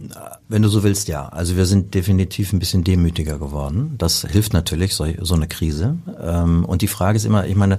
Wenn 0.48 0.60
du 0.60 0.68
so 0.68 0.82
willst, 0.82 1.08
ja. 1.08 1.26
Also 1.28 1.56
wir 1.56 1.64
sind 1.64 1.94
definitiv 1.94 2.52
ein 2.52 2.58
bisschen 2.58 2.84
demütiger 2.84 3.38
geworden. 3.38 3.94
Das 3.96 4.26
hilft 4.30 4.52
natürlich, 4.52 4.94
so, 4.94 5.06
so 5.22 5.34
eine 5.34 5.48
Krise. 5.48 5.96
Ähm, 6.20 6.66
und 6.66 6.82
die 6.82 6.86
Frage 6.86 7.16
ist 7.16 7.24
immer, 7.24 7.46
ich 7.46 7.56
meine, 7.56 7.78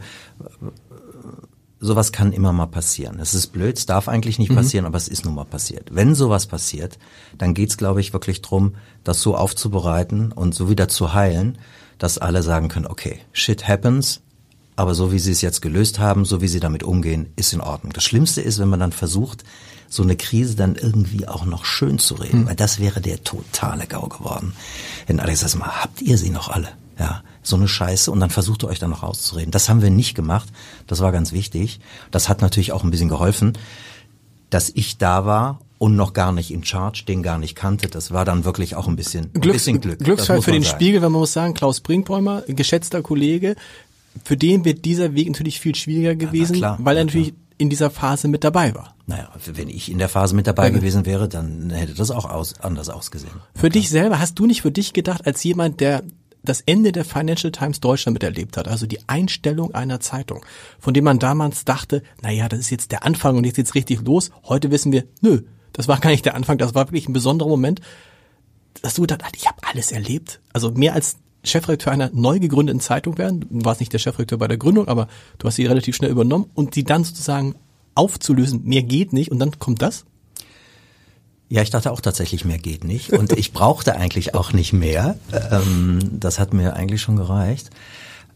sowas 1.80 2.12
kann 2.12 2.34
immer 2.34 2.52
mal 2.52 2.68
passieren. 2.68 3.20
Es 3.20 3.34
ist 3.34 3.48
blöd, 3.48 3.78
es 3.78 3.86
darf 3.86 4.08
eigentlich 4.08 4.40
nicht 4.40 4.52
mhm. 4.52 4.56
passieren, 4.56 4.86
aber 4.86 4.98
es 4.98 5.08
ist 5.08 5.26
nun 5.26 5.36
mal 5.36 5.46
passiert. 5.46 5.90
Wenn 5.94 6.16
sowas 6.16 6.46
passiert, 6.46 6.98
dann 7.38 7.54
geht's, 7.54 7.78
glaube 7.78 8.02
ich, 8.02 8.14
wirklich 8.14 8.42
drum, 8.42 8.76
das 9.04 9.22
so 9.22 9.36
aufzubereiten 9.36 10.32
und 10.32 10.54
so 10.54 10.70
wieder 10.70 10.88
zu 10.88 11.14
heilen, 11.14 11.58
dass 11.98 12.18
alle 12.18 12.44
sagen 12.44 12.68
können, 12.68 12.88
okay, 12.88 13.20
shit 13.32 13.68
happens, 13.68 14.22
aber 14.76 14.96
so 14.96 15.12
wie 15.12 15.20
sie 15.20 15.32
es 15.32 15.42
jetzt 15.42 15.62
gelöst 15.62 16.00
haben, 16.00 16.26
so 16.26 16.42
wie 16.42 16.48
sie 16.48 16.60
damit 16.60 16.84
umgehen, 16.84 17.32
ist 17.36 17.54
in 17.54 17.62
Ordnung. 17.62 17.92
Das 17.94 18.04
Schlimmste 18.04 18.42
ist, 18.42 18.60
wenn 18.60 18.70
man 18.70 18.80
dann 18.80 18.94
versucht, 18.94 19.44
so 19.90 20.04
eine 20.04 20.16
Krise 20.16 20.56
dann 20.56 20.76
irgendwie 20.76 21.28
auch 21.28 21.46
noch 21.46 21.66
schön 21.66 22.00
zu 22.00 22.16
reden, 22.16 22.42
mhm. 22.42 22.48
weil 22.48 22.56
das 22.56 22.80
wäre 22.80 23.02
der 23.02 23.24
totale 23.24 23.88
GAU 23.88 24.08
geworden. 24.08 24.54
Wenn 25.08 25.20
Alex 25.20 25.42
sagt 25.42 25.58
mal, 25.58 25.82
habt 25.82 26.02
ihr 26.02 26.18
sie 26.18 26.30
noch 26.30 26.50
alle? 26.50 26.70
Ja, 26.98 27.24
so 27.42 27.56
eine 27.56 27.68
Scheiße 27.68 28.12
und 28.12 28.20
dann 28.20 28.30
versucht 28.30 28.64
ihr 28.64 28.68
euch 28.68 28.80
dann 28.80 28.90
noch 28.90 29.04
rauszureden. 29.04 29.52
Das 29.52 29.70
haben 29.70 29.82
wir 29.82 29.90
nicht 29.90 30.16
gemacht. 30.16 30.50
Das 30.88 31.00
war 31.00 31.12
ganz 31.12 31.32
wichtig. 31.32 31.80
Das 32.12 32.30
hat 32.30 32.42
natürlich 32.42 32.72
auch 32.72 32.84
ein 32.84 32.92
bisschen 32.92 33.10
geholfen, 33.10 33.58
dass 34.50 34.70
ich 34.70 34.98
da 34.98 35.26
war 35.26 35.60
und 35.78 35.96
noch 35.96 36.14
gar 36.14 36.32
nicht 36.32 36.52
in 36.52 36.64
Charge, 36.64 37.04
den 37.08 37.24
gar 37.24 37.40
nicht 37.40 37.56
kannte. 37.56 37.88
Das 37.88 38.12
war 38.12 38.26
dann 38.26 38.44
wirklich 38.44 38.76
auch 38.76 38.88
ein 38.88 38.96
bisschen, 38.96 39.32
ein 39.34 39.42
Glück, 39.42 39.54
bisschen 39.54 39.82
Glück. 39.82 40.00
Glücksfall 40.00 40.42
für 40.42 40.52
den 40.52 40.64
sagen. 40.64 40.76
Spiegel, 40.76 41.02
wenn 41.02 41.12
man 41.12 41.22
muss 41.22 41.34
sagen, 41.34 41.54
Klaus 41.54 41.80
Brinkbäumer, 41.80 42.44
geschätzter 42.48 43.02
Kollege, 43.02 43.56
für 44.24 44.38
den 44.38 44.66
wird 44.66 44.86
dieser 44.86 45.16
Weg 45.16 45.28
natürlich 45.28 45.60
viel 45.60 45.76
schwieriger 45.76 46.16
gewesen, 46.16 46.56
ja, 46.56 46.60
klar, 46.60 46.78
weil 46.82 46.98
er 46.98 47.06
natürlich 47.06 47.30
klar. 47.30 47.42
in 47.58 47.70
dieser 47.70 47.90
Phase 47.90 48.28
mit 48.28 48.44
dabei 48.44 48.76
war. 48.76 48.96
Naja, 49.08 49.30
wenn 49.54 49.70
ich 49.70 49.90
in 49.90 49.98
der 49.98 50.10
Phase 50.10 50.36
mit 50.36 50.48
dabei 50.48 50.66
ja. 50.66 50.70
gewesen 50.70 51.06
wäre, 51.06 51.30
dann 51.30 51.70
hätte 51.70 51.94
das 51.94 52.12
auch 52.12 52.26
aus, 52.26 52.60
anders 52.60 52.90
ausgesehen. 52.90 53.32
Für 53.56 53.68
ja. 53.68 53.72
dich 53.72 53.90
selber, 53.90 54.20
hast 54.20 54.38
du 54.38 54.46
nicht 54.46 54.62
für 54.62 54.72
dich 54.72 54.94
gedacht, 54.94 55.26
als 55.26 55.44
jemand, 55.44 55.80
der 55.80 56.04
das 56.44 56.62
Ende 56.62 56.92
der 56.92 57.06
Financial 57.06 57.52
Times 57.52 57.80
Deutschland 57.80 58.14
miterlebt 58.14 58.58
hat, 58.58 58.68
also 58.68 58.86
die 58.86 59.00
Einstellung 59.08 59.74
einer 59.74 60.00
Zeitung, 60.00 60.46
von 60.80 60.94
dem 60.94 61.04
man 61.04 61.20
damals 61.20 61.66
dachte, 61.66 62.02
na 62.22 62.32
ja, 62.32 62.48
das 62.48 62.60
ist 62.60 62.70
jetzt 62.70 62.92
der 62.92 63.04
Anfang 63.04 63.38
und 63.38 63.46
jetzt 63.46 63.58
geht's 63.58 63.76
richtig 63.76 64.02
los. 64.02 64.32
Heute 64.46 64.72
wissen 64.72 64.92
wir, 64.92 65.06
nö, 65.22 65.42
das 65.74 65.88
war 65.88 66.00
gar 66.00 66.10
nicht 66.10 66.26
der 66.26 66.36
Anfang, 66.36 66.58
das 66.58 66.76
war 66.76 66.88
wirklich 66.88 67.10
ein 67.10 67.14
besonderer 67.14 67.50
Moment, 67.50 67.82
dass 68.82 68.94
du 68.94 69.02
gedacht 69.02 69.24
hast, 69.24 69.36
ich 69.36 69.48
habe 69.48 69.58
alles 69.62 69.92
erlebt. 69.92 70.40
Also 70.54 70.72
mehr 70.72 70.94
als 70.94 71.18
Chefredakteur 71.44 71.94
einer 71.94 72.10
neu 72.14 72.40
gegründeten 72.40 72.82
Zeitung 72.82 73.18
werden. 73.18 73.42
Du 73.50 73.66
warst 73.66 73.80
nicht 73.80 73.94
der 73.94 74.00
Chefredakteur 74.00 74.38
bei 74.38 74.48
der 74.48 74.58
Gründung, 74.58 74.88
aber 74.88 75.08
du 75.38 75.48
hast 75.48 75.56
sie 75.56 75.66
relativ 75.66 75.96
schnell 75.96 76.12
übernommen 76.12 76.50
und 76.54 76.74
sie 76.74 76.84
dann 76.84 77.04
sozusagen 77.04 77.56
aufzulösen, 77.96 78.64
mehr 78.64 78.84
geht 78.84 79.14
nicht 79.14 79.32
und 79.32 79.40
dann 79.40 79.58
kommt 79.60 79.82
das? 79.82 80.06
Ja, 81.50 81.64
ich 81.64 81.72
dachte 81.72 81.92
auch 81.92 82.02
tatsächlich, 82.02 82.46
mehr 82.46 82.60
geht 82.60 82.84
nicht. 82.84 83.12
Und 83.12 83.32
ich 83.34 83.54
brauchte 83.54 83.96
eigentlich 83.96 84.36
auch 84.36 84.54
nicht 84.54 84.72
mehr. 84.72 85.18
Ähm, 85.52 86.00
das 86.20 86.38
hat 86.38 86.54
mir 86.54 86.76
eigentlich 86.76 87.02
schon 87.02 87.16
gereicht. 87.16 87.72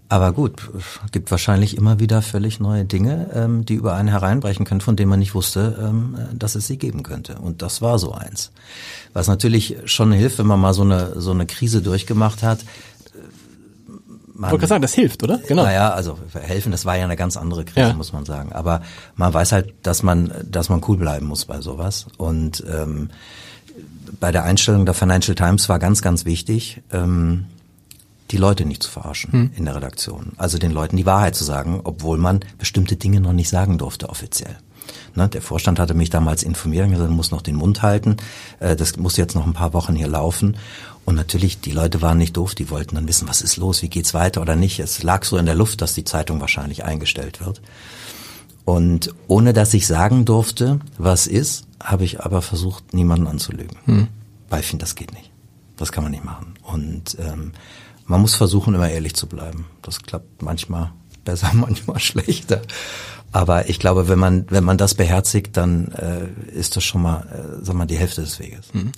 Aber 0.09 0.31
gut, 0.31 0.69
gibt 1.11 1.31
wahrscheinlich 1.31 1.77
immer 1.77 1.99
wieder 1.99 2.21
völlig 2.21 2.59
neue 2.59 2.85
Dinge, 2.85 3.29
ähm, 3.33 3.65
die 3.65 3.75
über 3.75 3.95
einen 3.95 4.09
hereinbrechen 4.09 4.65
können, 4.65 4.81
von 4.81 4.95
denen 4.95 5.09
man 5.09 5.19
nicht 5.19 5.33
wusste, 5.33 5.75
ähm, 5.81 6.17
dass 6.33 6.55
es 6.55 6.67
sie 6.67 6.77
geben 6.77 7.01
könnte. 7.03 7.35
Und 7.35 7.61
das 7.61 7.81
war 7.81 7.97
so 7.97 8.11
eins. 8.13 8.51
Was 9.13 9.27
natürlich 9.27 9.77
schon 9.85 10.11
hilft, 10.11 10.39
wenn 10.39 10.45
man 10.47 10.59
mal 10.59 10.73
so 10.73 10.83
eine, 10.83 11.19
so 11.19 11.31
eine 11.31 11.45
Krise 11.45 11.81
durchgemacht 11.81 12.43
hat, 12.43 12.59
man, 14.35 14.51
wollte 14.51 14.67
sagen, 14.67 14.81
das 14.81 14.93
hilft, 14.93 15.23
oder? 15.23 15.39
Genau. 15.47 15.63
Naja, 15.63 15.91
also 15.91 16.17
helfen, 16.33 16.71
das 16.71 16.85
war 16.85 16.97
ja 16.97 17.03
eine 17.03 17.15
ganz 17.15 17.37
andere 17.37 17.65
Krise, 17.65 17.89
ja. 17.89 17.93
muss 17.93 18.13
man 18.13 18.25
sagen. 18.25 18.51
Aber 18.51 18.81
man 19.15 19.33
weiß 19.33 19.51
halt, 19.51 19.73
dass 19.83 20.03
man, 20.03 20.31
dass 20.43 20.69
man 20.69 20.81
cool 20.87 20.97
bleiben 20.97 21.27
muss 21.27 21.45
bei 21.45 21.61
sowas. 21.61 22.07
Und 22.17 22.63
ähm, 22.67 23.09
bei 24.19 24.31
der 24.31 24.43
Einstellung 24.43 24.85
der 24.85 24.93
Financial 24.93 25.35
Times 25.35 25.69
war 25.69 25.79
ganz, 25.79 26.01
ganz 26.01 26.25
wichtig, 26.25 26.81
ähm, 26.91 27.45
die 28.31 28.37
Leute 28.37 28.65
nicht 28.65 28.81
zu 28.81 28.89
verarschen 28.89 29.31
hm. 29.31 29.51
in 29.55 29.65
der 29.65 29.75
Redaktion. 29.75 30.33
Also 30.37 30.57
den 30.57 30.71
Leuten 30.71 30.97
die 30.97 31.05
Wahrheit 31.05 31.35
zu 31.35 31.43
sagen, 31.43 31.81
obwohl 31.83 32.17
man 32.17 32.39
bestimmte 32.57 32.95
Dinge 32.95 33.21
noch 33.21 33.33
nicht 33.33 33.49
sagen 33.49 33.77
durfte 33.77 34.09
offiziell. 34.09 34.57
Ne, 35.15 35.29
der 35.29 35.41
Vorstand 35.41 35.79
hatte 35.79 35.93
mich 35.93 36.09
damals 36.09 36.43
informiert 36.43 36.85
und 36.85 36.91
gesagt, 36.91 37.09
du 37.09 37.13
musst 37.13 37.31
noch 37.31 37.41
den 37.41 37.55
Mund 37.55 37.81
halten. 37.83 38.17
Äh, 38.59 38.75
das 38.75 38.97
muss 38.97 39.17
jetzt 39.17 39.35
noch 39.35 39.45
ein 39.45 39.53
paar 39.53 39.73
Wochen 39.73 39.95
hier 39.95 40.07
laufen. 40.07 40.57
Und 41.05 41.15
natürlich, 41.15 41.59
die 41.59 41.71
Leute 41.71 42.01
waren 42.01 42.17
nicht 42.17 42.37
doof, 42.37 42.55
die 42.55 42.69
wollten 42.69 42.95
dann 42.95 43.07
wissen, 43.07 43.27
was 43.27 43.41
ist 43.41 43.57
los, 43.57 43.81
wie 43.81 43.89
geht's 43.89 44.13
weiter 44.13 44.41
oder 44.41 44.55
nicht. 44.55 44.79
Es 44.79 45.03
lag 45.03 45.25
so 45.25 45.37
in 45.37 45.45
der 45.45 45.55
Luft, 45.55 45.81
dass 45.81 45.93
die 45.93 46.05
Zeitung 46.05 46.39
wahrscheinlich 46.39 46.85
eingestellt 46.85 47.43
wird. 47.43 47.61
Und 48.65 49.13
ohne 49.27 49.51
dass 49.51 49.73
ich 49.73 49.85
sagen 49.87 50.23
durfte, 50.23 50.79
was 50.97 51.27
ist, 51.27 51.65
habe 51.81 52.05
ich 52.05 52.21
aber 52.21 52.41
versucht, 52.41 52.93
niemanden 52.93 53.27
anzulügen. 53.27 53.77
Hm. 53.85 54.07
Weil 54.49 54.61
ich 54.61 54.67
finde, 54.67 54.83
das 54.83 54.95
geht 54.95 55.13
nicht. 55.13 55.31
Das 55.75 55.91
kann 55.91 56.03
man 56.03 56.11
nicht 56.11 56.23
machen. 56.23 56.53
Und 56.61 57.17
ähm, 57.19 57.51
man 58.05 58.21
muss 58.21 58.35
versuchen, 58.35 58.73
immer 58.73 58.89
ehrlich 58.89 59.15
zu 59.15 59.27
bleiben. 59.27 59.65
Das 59.81 60.01
klappt 60.01 60.41
manchmal 60.41 60.91
besser, 61.25 61.51
manchmal 61.53 61.99
schlechter. 61.99 62.61
Aber 63.33 63.67
ich 63.67 63.79
glaube, 63.79 64.07
wenn 64.07 64.19
man 64.19 64.45
wenn 64.49 64.63
man 64.63 64.77
das 64.77 64.93
beherzigt, 64.93 65.57
dann 65.57 65.87
äh, 65.91 66.27
ist 66.51 66.77
das 66.77 66.83
schon 66.83 67.01
mal, 67.01 67.21
äh, 67.21 67.65
sag 67.65 67.75
mal, 67.75 67.87
die 67.87 67.97
Hälfte 67.97 68.21
des 68.21 68.39
Weges. 68.39 68.67
Hm. 68.71 68.91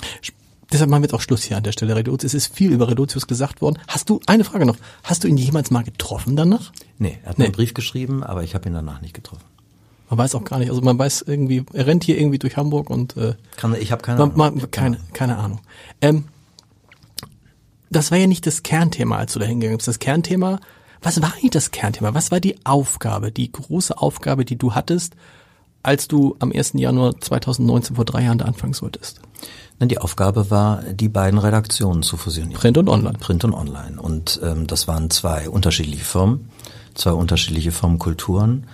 Deshalb 0.71 0.89
machen 0.89 1.01
wir 1.01 1.07
jetzt 1.07 1.13
auch 1.13 1.21
Schluss 1.21 1.43
hier 1.43 1.57
an 1.57 1.63
der 1.63 1.71
Stelle, 1.71 1.95
Reduzius. 1.95 2.33
Es 2.33 2.45
ist 2.45 2.55
viel 2.55 2.71
über 2.71 2.87
Reduzius 2.89 3.27
gesagt 3.27 3.61
worden. 3.61 3.79
Hast 3.87 4.09
du, 4.09 4.19
eine 4.25 4.43
Frage 4.43 4.65
noch, 4.65 4.77
hast 5.03 5.23
du 5.23 5.27
ihn 5.27 5.37
jemals 5.37 5.71
mal 5.71 5.83
getroffen 5.83 6.35
danach? 6.35 6.71
Nee, 6.97 7.19
er 7.23 7.29
hat 7.29 7.39
nee. 7.39 7.45
einen 7.45 7.53
Brief 7.53 7.73
geschrieben, 7.73 8.23
aber 8.23 8.43
ich 8.43 8.55
habe 8.55 8.67
ihn 8.67 8.73
danach 8.73 9.01
nicht 9.01 9.13
getroffen. 9.13 9.43
Man 10.09 10.19
weiß 10.19 10.35
auch 10.35 10.43
gar 10.43 10.59
nicht, 10.59 10.69
also 10.69 10.81
man 10.81 10.97
weiß 10.97 11.23
irgendwie, 11.27 11.65
er 11.73 11.87
rennt 11.87 12.03
hier 12.03 12.19
irgendwie 12.19 12.39
durch 12.39 12.57
Hamburg 12.57 12.89
und 12.89 13.17
äh, 13.17 13.35
Kann, 13.57 13.75
ich 13.79 13.91
habe 13.91 14.01
keine 14.01 14.19
man, 14.19 14.31
Ahnung. 14.31 14.57
Man, 14.59 14.71
keine, 14.71 14.99
keine 15.13 15.37
Ahnung. 15.37 15.61
Ähm, 16.01 16.25
das 17.89 18.11
war 18.11 18.17
ja 18.17 18.27
nicht 18.27 18.45
das 18.45 18.63
Kernthema, 18.63 19.17
als 19.17 19.33
du 19.33 19.39
da 19.39 19.45
hingegangen 19.45 19.77
bist. 19.77 19.87
Das 19.87 19.99
Kernthema, 19.99 20.59
was 21.01 21.21
war 21.21 21.33
eigentlich 21.33 21.51
das 21.51 21.71
Kernthema? 21.71 22.13
Was 22.13 22.31
war 22.31 22.39
die 22.39 22.55
Aufgabe, 22.65 23.31
die 23.31 23.51
große 23.51 23.97
Aufgabe, 23.97 24.45
die 24.45 24.57
du 24.57 24.73
hattest, 24.73 25.15
als 25.85 26.07
du 26.07 26.35
am 26.39 26.51
1. 26.51 26.73
Januar 26.75 27.19
2019 27.19 27.95
vor 27.95 28.05
drei 28.05 28.23
Jahren 28.23 28.37
da 28.37 28.45
anfangen 28.45 28.73
solltest? 28.73 29.21
Die 29.81 29.97
Aufgabe 29.97 30.49
war, 30.49 30.83
die 30.83 31.09
beiden 31.09 31.37
Redaktionen 31.37 32.01
zu 32.01 32.15
fusionieren. 32.15 32.59
Print 32.59 32.77
und 32.77 32.87
Online. 32.87 33.17
Print 33.17 33.43
und 33.43 33.53
Online. 33.53 34.01
Und 34.01 34.39
ähm, 34.41 34.67
das 34.67 34.87
waren 34.87 35.09
zwei 35.09 35.49
unterschiedliche 35.49 36.05
Firmen, 36.05 36.49
zwei 36.93 37.11
unterschiedliche 37.11 37.71
Firmenkulturen, 37.71 38.67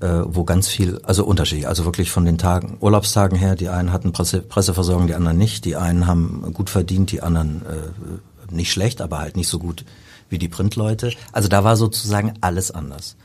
äh, 0.00 0.20
wo 0.26 0.44
ganz 0.44 0.68
viel, 0.68 1.00
also 1.04 1.24
unterschiedlich, 1.24 1.66
also 1.66 1.86
wirklich 1.86 2.10
von 2.10 2.26
den 2.26 2.36
Tagen, 2.36 2.76
Urlaubstagen 2.80 3.38
her, 3.38 3.56
die 3.56 3.70
einen 3.70 3.92
hatten 3.92 4.12
Presse, 4.12 4.42
Presseversorgung, 4.42 5.06
die 5.06 5.14
anderen 5.14 5.38
nicht. 5.38 5.64
Die 5.64 5.76
einen 5.76 6.06
haben 6.06 6.52
gut 6.52 6.68
verdient, 6.68 7.12
die 7.12 7.22
anderen 7.22 7.62
äh, 7.62 8.52
nicht 8.52 8.72
schlecht, 8.72 9.00
aber 9.00 9.18
halt 9.18 9.36
nicht 9.36 9.48
so 9.48 9.58
gut 9.58 9.86
wie 10.28 10.38
die 10.38 10.48
Printleute. 10.48 11.12
Also 11.32 11.48
da 11.48 11.64
war 11.64 11.76
sozusagen 11.76 12.34
alles 12.42 12.70
anders. 12.70 13.16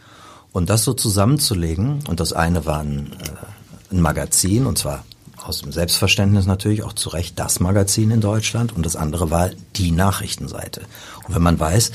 Und 0.57 0.71
das 0.71 0.83
so 0.83 0.95
zusammenzulegen, 0.95 1.99
und 2.07 2.19
das 2.19 2.33
eine 2.33 2.65
war 2.65 2.79
ein, 2.79 3.11
äh, 3.11 3.93
ein 3.93 4.01
Magazin, 4.01 4.65
und 4.65 4.79
zwar 4.79 5.05
aus 5.37 5.61
dem 5.61 5.71
Selbstverständnis 5.71 6.47
natürlich 6.47 6.81
auch 6.81 6.93
zu 6.93 7.09
Recht 7.09 7.37
das 7.37 7.59
Magazin 7.59 8.09
in 8.09 8.21
Deutschland 8.21 8.75
und 8.75 8.83
das 8.83 8.95
andere 8.95 9.29
war 9.29 9.51
die 9.75 9.91
Nachrichtenseite. 9.91 10.81
Und 11.27 11.35
wenn 11.35 11.43
man 11.43 11.59
weiß, 11.59 11.91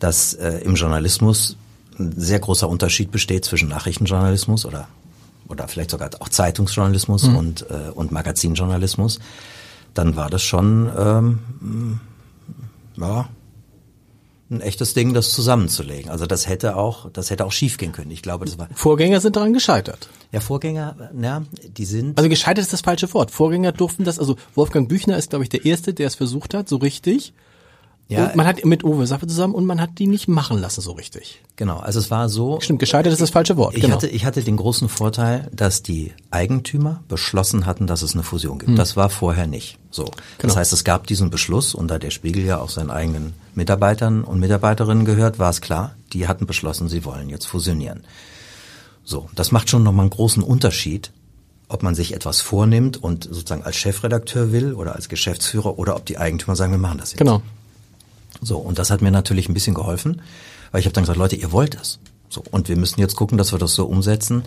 dass 0.00 0.34
äh, 0.34 0.58
im 0.64 0.74
Journalismus 0.74 1.56
ein 1.96 2.12
sehr 2.16 2.40
großer 2.40 2.68
Unterschied 2.68 3.12
besteht 3.12 3.44
zwischen 3.44 3.68
Nachrichtenjournalismus 3.68 4.66
oder 4.66 4.88
oder 5.46 5.68
vielleicht 5.68 5.92
sogar 5.92 6.10
auch 6.18 6.28
Zeitungsjournalismus 6.28 7.28
mhm. 7.28 7.36
und 7.36 7.70
äh, 7.70 7.90
und 7.94 8.10
Magazinjournalismus, 8.10 9.20
dann 9.94 10.16
war 10.16 10.28
das 10.28 10.42
schon 10.42 10.90
ähm, 10.98 12.00
ja 12.96 13.28
ein 14.52 14.60
echtes 14.60 14.94
Ding, 14.94 15.14
das 15.14 15.30
zusammenzulegen. 15.30 16.10
Also 16.10 16.26
das 16.26 16.48
hätte 16.48 16.76
auch, 16.76 17.10
das 17.10 17.30
hätte 17.30 17.44
auch 17.44 17.52
schiefgehen 17.52 17.92
können. 17.92 18.10
Ich 18.10 18.22
glaube, 18.22 18.44
das 18.44 18.58
war. 18.58 18.68
Vorgänger 18.74 19.20
sind 19.20 19.36
daran 19.36 19.52
gescheitert. 19.52 20.08
Ja, 20.30 20.40
Vorgänger, 20.40 21.10
ja, 21.20 21.42
die 21.76 21.84
sind. 21.84 22.18
Also 22.18 22.28
gescheitert 22.28 22.62
ist 22.62 22.72
das 22.72 22.82
falsche 22.82 23.12
Wort. 23.14 23.30
Vorgänger 23.30 23.72
durften 23.72 24.04
das, 24.04 24.18
also 24.18 24.36
Wolfgang 24.54 24.88
Büchner 24.88 25.16
ist, 25.16 25.30
glaube 25.30 25.44
ich, 25.44 25.48
der 25.48 25.64
Erste, 25.64 25.94
der 25.94 26.06
es 26.06 26.14
versucht 26.14 26.54
hat, 26.54 26.68
so 26.68 26.76
richtig. 26.76 27.32
Ja, 28.12 28.26
und 28.26 28.36
man 28.36 28.46
hat 28.46 28.64
mit 28.64 28.84
Uwe 28.84 29.06
Saffe 29.06 29.26
zusammen 29.26 29.54
und 29.54 29.64
man 29.64 29.80
hat 29.80 29.98
die 29.98 30.06
nicht 30.06 30.28
machen 30.28 30.58
lassen 30.58 30.80
so 30.80 30.92
richtig. 30.92 31.42
Genau, 31.56 31.78
also 31.78 31.98
es 31.98 32.10
war 32.10 32.28
so. 32.28 32.60
Stimmt, 32.60 32.78
gescheitert 32.78 33.12
ist 33.12 33.22
das 33.22 33.30
falsche 33.30 33.56
Wort. 33.56 33.74
Ich, 33.74 33.82
genau. 33.82 33.94
hatte, 33.94 34.08
ich 34.08 34.24
hatte 34.24 34.42
den 34.42 34.56
großen 34.56 34.88
Vorteil, 34.88 35.50
dass 35.52 35.82
die 35.82 36.12
Eigentümer 36.30 37.02
beschlossen 37.08 37.66
hatten, 37.66 37.86
dass 37.86 38.02
es 38.02 38.14
eine 38.14 38.22
Fusion 38.22 38.58
gibt. 38.58 38.70
Hm. 38.70 38.76
Das 38.76 38.96
war 38.96 39.10
vorher 39.10 39.46
nicht 39.46 39.78
so. 39.90 40.04
Genau. 40.04 40.14
Das 40.40 40.56
heißt, 40.56 40.72
es 40.72 40.84
gab 40.84 41.06
diesen 41.06 41.30
Beschluss 41.30 41.74
und 41.74 41.88
da 41.88 41.98
der 41.98 42.10
Spiegel 42.10 42.44
ja 42.44 42.58
auch 42.58 42.70
seinen 42.70 42.90
eigenen 42.90 43.34
Mitarbeitern 43.54 44.24
und 44.24 44.40
Mitarbeiterinnen 44.40 45.04
gehört, 45.04 45.38
war 45.38 45.50
es 45.50 45.60
klar, 45.60 45.94
die 46.12 46.28
hatten 46.28 46.46
beschlossen, 46.46 46.88
sie 46.88 47.04
wollen 47.04 47.28
jetzt 47.28 47.46
fusionieren. 47.46 48.04
So, 49.04 49.28
das 49.34 49.52
macht 49.52 49.68
schon 49.68 49.82
nochmal 49.82 50.04
einen 50.04 50.10
großen 50.10 50.42
Unterschied, 50.42 51.12
ob 51.68 51.82
man 51.82 51.94
sich 51.94 52.14
etwas 52.14 52.40
vornimmt 52.40 53.02
und 53.02 53.24
sozusagen 53.24 53.62
als 53.62 53.76
Chefredakteur 53.76 54.52
will 54.52 54.74
oder 54.74 54.94
als 54.94 55.08
Geschäftsführer 55.08 55.78
oder 55.78 55.96
ob 55.96 56.06
die 56.06 56.18
Eigentümer 56.18 56.54
sagen, 56.54 56.72
wir 56.72 56.78
machen 56.78 56.98
das 56.98 57.12
jetzt. 57.12 57.18
Genau. 57.18 57.42
So, 58.42 58.58
und 58.58 58.78
das 58.78 58.90
hat 58.90 59.00
mir 59.00 59.10
natürlich 59.10 59.48
ein 59.48 59.54
bisschen 59.54 59.74
geholfen, 59.74 60.20
weil 60.72 60.80
ich 60.80 60.86
habe 60.86 60.92
dann 60.92 61.04
gesagt, 61.04 61.18
Leute, 61.18 61.36
ihr 61.36 61.52
wollt 61.52 61.74
das. 61.74 61.98
So, 62.28 62.42
und 62.50 62.68
wir 62.68 62.76
müssen 62.76 63.00
jetzt 63.00 63.16
gucken, 63.16 63.38
dass 63.38 63.52
wir 63.52 63.58
das 63.58 63.74
so 63.74 63.86
umsetzen, 63.86 64.42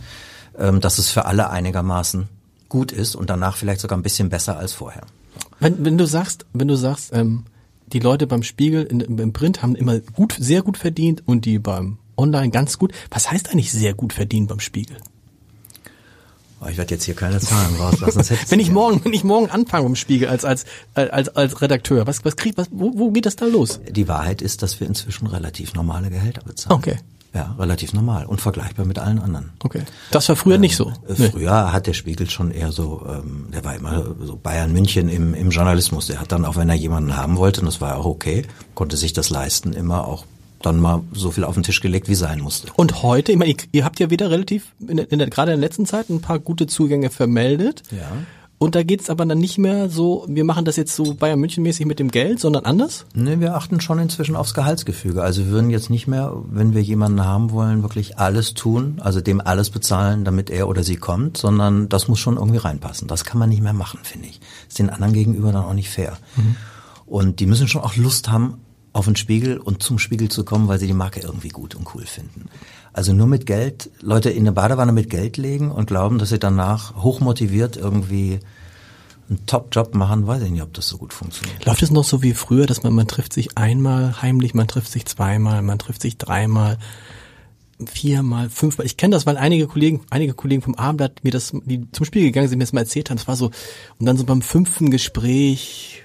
ähm, 0.58 0.82
dass 0.82 0.98
es 0.98 1.10
für 1.10 1.26
alle 1.26 1.50
einigermaßen 1.50 2.28
gut 2.70 2.92
ist 2.92 3.16
und 3.16 3.30
danach 3.30 3.58
vielleicht 3.58 3.82
sogar 3.82 3.98
ein 3.98 4.04
bisschen 4.04 4.30
besser 4.30 4.58
als 4.58 4.74
vorher. 4.74 5.04
Wenn, 5.60 5.86
wenn 5.86 5.98
du 5.98 6.06
sagst, 6.06 6.46
wenn 6.54 6.68
du 6.68 6.76
sagst, 6.76 7.12
ähm, 7.14 7.46
die 7.88 8.00
Leute 8.00 8.28
beim 8.28 8.44
Spiegel 8.44 8.84
in, 8.84 9.00
im 9.00 9.34
Print 9.34 9.62
haben 9.62 9.76
immer 9.76 10.00
gut, 10.00 10.36
sehr 10.38 10.62
gut 10.62 10.78
verdient 10.78 11.24
und 11.26 11.46
die 11.46 11.60
beim 11.60 11.98
Online 12.18 12.50
ganz 12.50 12.78
gut. 12.78 12.94
Was 13.12 13.32
heißt 13.32 13.52
eigentlich 13.52 13.72
sehr 13.72 13.94
gut 13.94 14.14
verdient 14.14 14.48
beim 14.48 14.60
Spiegel? 14.60 14.98
Oh, 16.62 16.68
ich 16.70 16.78
werde 16.78 16.94
jetzt 16.96 17.04
hier 17.04 17.16
keine 17.16 17.40
Zahlen 17.40 17.76
rauslassen. 17.76 18.38
wenn 18.50 18.60
ich 18.60 18.72
morgen, 18.72 19.04
wenn 19.04 19.14
ich 19.14 19.24
morgen 19.24 19.50
anfange 19.50 19.86
im 19.86 19.96
Spiegel 19.96 20.30
als 20.30 20.46
als 20.46 20.66
als 20.94 21.30
als 21.30 21.62
Redakteur, 21.62 22.08
was 22.08 22.24
was 22.24 22.36
kriegt 22.36 22.58
was 22.58 22.68
wo, 22.72 22.94
wo 22.96 23.12
geht 23.12 23.26
das 23.26 23.36
da 23.36 23.46
los? 23.46 23.80
Die 23.90 24.08
Wahrheit 24.08 24.42
ist, 24.42 24.62
dass 24.62 24.80
wir 24.80 24.88
inzwischen 24.88 25.28
relativ 25.28 25.74
normale 25.74 26.10
Gehälter 26.10 26.42
bezahlen. 26.44 26.78
Okay. 26.78 26.98
Ja, 27.36 27.54
relativ 27.60 27.92
normal 27.92 28.26
und 28.28 28.40
vergleichbar 28.40 28.86
mit 28.86 28.98
allen 28.98 29.20
anderen. 29.20 29.52
Okay. 29.62 29.82
Das 30.10 30.30
war 30.30 30.38
früher 30.38 30.56
ähm, 30.56 30.62
nicht 30.62 30.78
so. 30.78 30.94
Nee. 31.18 31.30
Früher 31.32 31.74
hat 31.74 31.86
der 31.86 31.92
Spiegel 31.92 32.30
schon 32.30 32.50
eher 32.50 32.72
so, 32.72 33.06
ähm, 33.10 33.50
der 33.54 33.66
war 33.66 33.76
immer 33.76 34.16
so 34.22 34.38
Bayern 34.42 34.72
München 34.72 35.10
im, 35.10 35.34
im 35.34 35.50
Journalismus. 35.50 36.08
Der 36.08 36.22
hat 36.22 36.32
dann 36.32 36.46
auch, 36.46 36.56
wenn 36.56 36.70
er 36.70 36.76
jemanden 36.76 37.18
haben 37.18 37.36
wollte, 37.36 37.60
und 37.60 37.66
das 37.66 37.82
war 37.82 37.98
auch 37.98 38.06
okay, 38.06 38.44
konnte 38.74 38.96
sich 38.96 39.12
das 39.12 39.30
leisten, 39.30 39.74
immer 39.74 40.08
auch 40.08 40.24
dann 40.62 40.80
mal 40.80 41.04
so 41.14 41.32
viel 41.32 41.44
auf 41.44 41.54
den 41.54 41.64
Tisch 41.64 41.82
gelegt, 41.82 42.10
wie 42.10 42.16
sein 42.16 42.40
musste. 42.40 42.68
Und 42.76 43.04
heute, 43.04 43.32
ich 43.32 43.38
meine, 43.38 43.52
ihr, 43.52 43.58
ihr 43.72 43.86
habt 43.86 44.00
ja 44.00 44.10
wieder 44.10 44.30
relativ, 44.32 44.74
in 44.80 44.98
der, 44.98 45.12
in 45.12 45.20
der, 45.20 45.30
gerade 45.30 45.52
in 45.52 45.60
der 45.60 45.68
letzten 45.68 45.86
Zeit, 45.86 46.10
ein 46.10 46.22
paar 46.22 46.40
gute 46.40 46.68
Zugänge 46.68 47.10
vermeldet. 47.10 47.84
Ja. 47.92 48.12
Und 48.58 48.74
da 48.74 48.84
geht's 48.84 49.10
aber 49.10 49.26
dann 49.26 49.38
nicht 49.38 49.58
mehr 49.58 49.90
so, 49.90 50.26
wir 50.30 50.46
machen 50.46 50.64
das 50.64 50.78
jetzt 50.78 50.96
so 50.96 51.14
Bayern 51.14 51.40
München 51.40 51.62
mäßig 51.64 51.86
mit 51.86 52.00
dem 52.00 52.10
Geld, 52.10 52.40
sondern 52.40 52.64
anders? 52.64 53.06
Nee, 53.14 53.40
wir 53.42 53.56
achten 53.56 53.82
schon 53.82 54.00
inzwischen 54.00 54.38
aufs 54.38 54.54
Gehaltsgefüge. 54.54 55.22
Also 55.22 55.44
wir 55.46 55.52
würden 55.52 55.70
jetzt 55.70 55.90
nicht 55.90 56.08
mehr, 56.08 56.34
wenn 56.50 56.74
wir 56.74 56.82
jemanden 56.82 57.26
haben 57.26 57.52
wollen, 57.52 57.82
wirklich 57.82 58.18
alles 58.18 58.54
tun, 58.54 59.00
also 59.02 59.20
dem 59.20 59.42
alles 59.42 59.72
bezahlen, 59.72 60.24
damit 60.24 60.50
er 60.50 60.70
oder 60.70 60.84
sie 60.84 60.96
kommt, 60.96 61.36
sondern 61.36 61.90
das 61.90 62.08
muss 62.08 62.20
schon 62.20 62.38
irgendwie 62.38 62.58
reinpassen. 62.58 63.10
Das 63.10 63.26
kann 63.26 63.40
man 63.40 63.50
nicht 63.50 63.62
mehr 63.62 63.74
machen, 63.74 64.00
finde 64.04 64.30
ich. 64.30 64.40
Ist 64.70 64.80
den 64.80 64.90
anderen 64.90 65.14
gegenüber 65.14 65.52
dann 65.52 65.66
auch 65.66 65.74
nicht 65.74 65.90
fair. 65.90 66.18
Mhm. 66.38 66.56
Und 67.06 67.40
die 67.42 67.48
müssen 67.48 67.68
schon 67.68 67.82
auch 67.82 67.98
Lust 67.98 68.32
haben, 68.32 68.62
auf 68.96 69.06
den 69.06 69.18
Spiegel 69.18 69.58
und 69.58 69.84
zum 69.84 70.00
Spiegel 70.00 70.30
zu 70.30 70.46
kommen, 70.46 70.70
weil 70.70 70.80
sie 70.80 70.88
die 70.88 70.94
Marke 70.94 71.20
irgendwie 71.20 71.50
gut 71.50 71.76
und 71.76 71.94
cool 71.94 72.06
finden. 72.06 72.46
Also 72.94 73.12
nur 73.12 73.28
mit 73.28 73.46
Geld, 73.46 73.90
Leute 74.00 74.30
in 74.30 74.44
eine 74.44 74.54
Badewanne 74.54 74.94
mit 74.94 75.10
Geld 75.10 75.36
legen 75.36 75.70
und 75.70 75.88
glauben, 75.88 76.18
dass 76.18 76.30
sie 76.30 76.40
danach 76.40 76.96
hochmotiviert 76.96 77.76
irgendwie 77.76 78.40
einen 79.28 79.46
Top-Job 79.48 79.96
machen, 79.96 80.28
weiß 80.28 80.44
ich 80.44 80.52
nicht, 80.52 80.62
ob 80.62 80.74
das 80.74 80.88
so 80.88 80.98
gut 80.98 81.12
funktioniert. 81.12 81.66
Läuft 81.66 81.84
es 81.84 81.92
noch 81.92 82.06
so 82.06 82.24
wie 82.24 82.34
früher, 82.34 82.68
dass 82.68 82.84
man, 82.84 82.94
man 82.94 83.06
trifft 83.06 83.34
sich 83.34 83.58
einmal 83.58 84.22
heimlich, 84.22 84.54
man 84.54 84.70
trifft 84.70 84.90
sich 84.90 85.06
zweimal, 85.06 85.62
man 85.62 85.78
trifft 85.78 86.02
sich 86.02 86.18
dreimal, 86.18 86.78
viermal, 87.86 88.50
fünfmal. 88.50 88.86
Ich 88.86 88.96
kenne 88.96 89.14
das, 89.14 89.26
weil 89.26 89.36
einige 89.36 89.68
Kollegen, 89.68 90.06
einige 90.10 90.34
Kollegen 90.34 90.62
vom 90.62 90.76
Abendblatt 90.76 91.22
mir 91.22 91.32
das, 91.32 91.52
die 91.66 91.92
zum 91.92 92.06
Spiel 92.06 92.24
gegangen 92.24 92.48
sind, 92.48 92.60
mir 92.60 92.64
das 92.64 92.72
mal 92.72 92.80
erzählt 92.80 93.10
haben. 93.10 93.18
Es 93.18 93.28
war 93.28 93.36
so, 93.36 93.52
und 94.00 94.06
dann 94.06 94.16
so 94.16 94.24
beim 94.24 94.42
fünften 94.42 94.90
Gespräch 94.90 96.05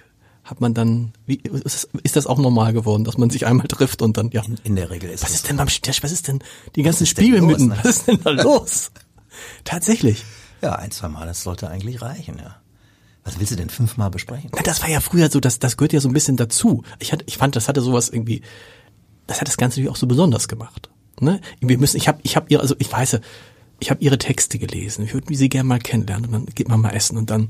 hat 0.50 0.60
man 0.60 0.74
dann, 0.74 1.12
wie, 1.26 1.36
ist, 1.36 1.88
ist 2.02 2.16
das 2.16 2.26
auch 2.26 2.38
normal 2.38 2.72
geworden, 2.72 3.04
dass 3.04 3.16
man 3.16 3.30
sich 3.30 3.46
einmal 3.46 3.68
trifft 3.68 4.02
und 4.02 4.16
dann, 4.16 4.30
ja. 4.30 4.42
In, 4.44 4.58
in 4.64 4.76
der 4.76 4.90
Regel 4.90 5.08
ist 5.08 5.22
Was 5.22 5.32
ist 5.32 5.48
denn 5.48 5.56
beim, 5.56 5.68
was 5.68 6.12
ist 6.12 6.28
denn 6.28 6.40
die 6.74 6.82
ganzen 6.82 7.06
Spiegelmütten? 7.06 7.68
Ne? 7.68 7.78
Was 7.82 7.98
ist 7.98 8.08
denn 8.08 8.20
da 8.22 8.30
los? 8.30 8.90
Tatsächlich. 9.64 10.24
Ja, 10.60 10.72
ein, 10.72 10.90
zwei 10.90 11.08
Mal, 11.08 11.26
das 11.26 11.42
sollte 11.44 11.70
eigentlich 11.70 12.02
reichen, 12.02 12.38
ja. 12.38 12.56
Was 13.22 13.38
willst 13.38 13.52
du 13.52 13.56
denn 13.56 13.70
fünfmal 13.70 14.10
besprechen? 14.10 14.50
Na, 14.54 14.62
das 14.62 14.82
war 14.82 14.88
ja 14.88 15.00
früher 15.00 15.30
so, 15.30 15.38
das, 15.38 15.60
das 15.60 15.76
gehört 15.76 15.92
ja 15.92 16.00
so 16.00 16.08
ein 16.08 16.14
bisschen 16.14 16.36
dazu. 16.36 16.82
Ich, 16.98 17.12
hatte, 17.12 17.24
ich 17.28 17.38
fand, 17.38 17.54
das 17.54 17.68
hatte 17.68 17.80
sowas 17.80 18.08
irgendwie, 18.08 18.42
das 19.28 19.40
hat 19.40 19.46
das 19.46 19.56
Ganze 19.56 19.74
natürlich 19.74 19.90
auch 19.90 20.00
so 20.00 20.06
besonders 20.06 20.48
gemacht. 20.48 20.90
Ne? 21.20 21.40
Wir 21.60 21.78
müssen, 21.78 21.96
ich 21.96 22.08
habe, 22.08 22.18
ich 22.22 22.34
habe 22.34 22.46
ihr, 22.48 22.60
also 22.60 22.74
ich 22.78 22.90
weiß, 22.90 23.20
ich 23.80 23.90
habe 23.90 24.02
ihre 24.02 24.18
Texte 24.18 24.58
gelesen. 24.58 25.04
Ich 25.04 25.14
würde 25.14 25.34
sie 25.34 25.48
gerne 25.48 25.68
mal 25.68 25.78
kennenlernen 25.78 26.26
und 26.26 26.32
dann 26.32 26.46
geht 26.54 26.68
man 26.68 26.80
mal 26.80 26.90
essen 26.90 27.16
und 27.16 27.30
dann 27.30 27.48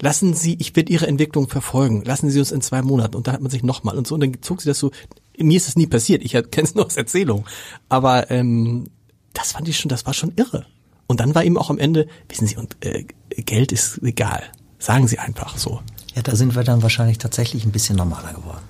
lassen 0.00 0.34
Sie, 0.34 0.56
ich 0.58 0.74
werde 0.76 0.92
Ihre 0.92 1.06
Entwicklung 1.06 1.48
verfolgen, 1.48 2.04
lassen 2.04 2.30
Sie 2.30 2.38
uns 2.38 2.52
in 2.52 2.60
zwei 2.60 2.82
Monaten 2.82 3.16
und 3.16 3.26
da 3.26 3.32
hat 3.32 3.40
man 3.40 3.50
sich 3.50 3.62
nochmal 3.62 3.96
und 3.96 4.06
so 4.06 4.14
und 4.14 4.20
dann 4.20 4.42
zog 4.42 4.62
sie 4.62 4.68
das 4.68 4.78
so, 4.78 4.90
mir 5.36 5.56
ist 5.56 5.68
es 5.68 5.76
nie 5.76 5.86
passiert, 5.86 6.22
ich 6.22 6.32
kenne 6.50 6.66
es 6.66 6.74
nur 6.74 6.86
aus 6.86 6.96
Erzählung, 6.96 7.46
aber 7.88 8.30
ähm, 8.30 8.88
das 9.34 9.52
fand 9.52 9.68
ich 9.68 9.78
schon, 9.78 9.88
das 9.88 10.06
war 10.06 10.14
schon 10.14 10.32
irre. 10.36 10.66
Und 11.06 11.20
dann 11.20 11.34
war 11.34 11.42
eben 11.42 11.56
auch 11.56 11.70
am 11.70 11.78
Ende, 11.78 12.06
wissen 12.28 12.46
Sie, 12.46 12.56
und 12.56 12.76
äh, 12.84 13.04
Geld 13.30 13.72
ist 13.72 14.02
egal, 14.02 14.42
sagen 14.78 15.08
Sie 15.08 15.18
einfach 15.18 15.56
so. 15.56 15.80
Ja, 16.14 16.22
da 16.22 16.36
sind 16.36 16.54
wir 16.54 16.64
dann 16.64 16.82
wahrscheinlich 16.82 17.18
tatsächlich 17.18 17.64
ein 17.64 17.72
bisschen 17.72 17.96
normaler 17.96 18.34
geworden 18.34 18.64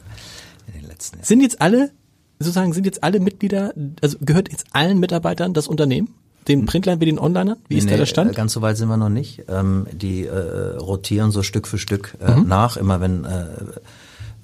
in 0.69 0.75
den 0.75 0.89
letzten 0.89 1.17
Jahren. 1.17 1.27
Sind 1.27 1.41
jetzt 1.41 1.61
alle, 1.61 1.91
sozusagen, 2.39 2.73
sind 2.73 2.87
jetzt 2.87 3.03
alle 3.03 3.19
Mitglieder, 3.19 3.75
also 4.01 4.19
gehört 4.21 4.53
jetzt 4.53 4.67
allen 4.73 5.01
Mitarbeitern 5.01 5.53
das 5.53 5.67
Unternehmen? 5.67 6.15
Den 6.49 6.67
Printline 6.67 7.01
wie 7.01 7.07
den 7.07 7.19
Onliner? 7.19 7.57
Wie 7.69 7.75
nee, 7.75 7.81
ist 7.81 7.91
da 7.91 7.97
der 7.97 8.07
Stand? 8.07 8.35
Ganz 8.35 8.53
so 8.53 8.63
weit 8.63 8.77
sind 8.77 8.89
wir 8.89 8.97
noch 8.97 9.09
nicht. 9.09 9.45
Ähm, 9.49 9.87
die 9.93 10.27
äh, 10.27 10.77
rotieren 10.77 11.31
so 11.31 11.43
Stück 11.43 11.67
für 11.67 11.79
Stück 11.79 12.17
äh, 12.21 12.33
mhm. 12.33 12.49
nach, 12.49 12.77
immer 12.77 13.01
wenn 13.01 13.25
äh, 13.25 13.47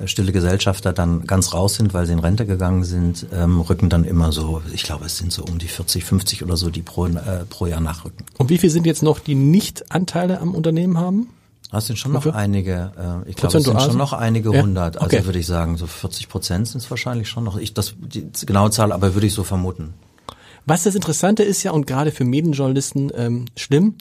stille 0.07 0.33
Gesellschafter 0.33 0.93
dann 0.93 1.27
ganz 1.27 1.53
raus 1.53 1.75
sind, 1.75 1.95
weil 1.95 2.07
sie 2.07 2.13
in 2.13 2.19
Rente 2.19 2.47
gegangen 2.47 2.85
sind, 2.85 3.27
ähm, 3.33 3.61
rücken 3.61 3.89
dann 3.89 4.05
immer 4.05 4.33
so, 4.33 4.63
ich 4.73 4.83
glaube, 4.83 5.07
es 5.07 5.19
sind 5.19 5.33
so 5.33 5.45
um 5.45 5.59
die 5.59 5.69
40, 5.69 6.05
50 6.05 6.43
oder 6.43 6.57
so, 6.57 6.71
die 6.71 6.83
pro, 6.83 7.07
äh, 7.07 7.45
pro 7.49 7.67
Jahr 7.67 7.81
nachrücken. 7.81 8.27
Und 8.39 8.51
wie 8.51 8.59
viel 8.59 8.71
sind 8.71 8.87
jetzt 8.87 9.03
noch, 9.03 9.21
die 9.21 9.35
nicht 9.35 9.93
Anteile 9.93 10.41
am 10.41 10.55
Unternehmen 10.55 10.99
haben? 10.99 11.29
Das 11.71 11.87
sind 11.87 11.99
schon 11.99 12.13
noch 12.13 12.27
einige, 12.27 12.93
äh, 12.97 13.29
ich 13.29 13.37
glaube, 13.37 13.59
es 13.59 13.65
sind 13.65 13.83
schon 13.83 13.97
noch 13.97 14.13
einige 14.13 14.51
hundert. 14.51 14.95
Ja? 14.95 15.01
Also 15.01 15.07
okay. 15.07 15.17
Also 15.17 15.29
würde 15.29 15.39
ich 15.41 15.47
sagen, 15.47 15.77
so 15.77 15.87
40 15.87 16.29
Prozent 16.29 16.69
sind 16.69 16.81
es 16.81 16.91
wahrscheinlich 16.91 17.29
schon 17.29 17.43
noch. 17.43 17.57
Ich 17.57 17.75
das 17.75 17.95
die 17.99 18.31
genaue 18.47 18.71
Zahl, 18.71 18.93
aber 18.93 19.15
würde 19.15 19.27
ich 19.27 19.35
so 19.35 19.43
vermuten. 19.43 19.95
Was 20.67 20.85
das 20.85 20.95
Interessante 20.95 21.43
ist 21.43 21.63
ja, 21.63 21.73
und 21.73 21.87
gerade 21.87 22.11
für 22.11 22.25
Medienjournalisten 22.25 23.13
ähm, 23.15 23.45
schlimm, 23.57 23.97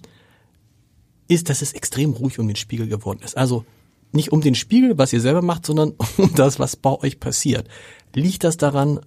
ist, 1.28 1.49
dass 1.49 1.62
es 1.62 1.73
extrem 1.73 2.12
ruhig 2.12 2.39
um 2.39 2.47
den 2.47 2.56
Spiegel 2.56 2.88
geworden 2.88 3.19
ist. 3.23 3.38
Also 3.38 3.65
nicht 4.12 4.32
um 4.32 4.41
den 4.41 4.56
Spiegel, 4.56 4.97
was 4.97 5.12
ihr 5.13 5.21
selber 5.21 5.41
macht, 5.41 5.65
sondern 5.65 5.93
um 6.17 6.34
das, 6.36 6.60
was 6.60 6.76
bei 6.76 6.91
euch 6.91 7.19
passiert. 7.19 7.67
Liegt 8.13 8.43
das 8.43 8.58
daran, 8.58 8.99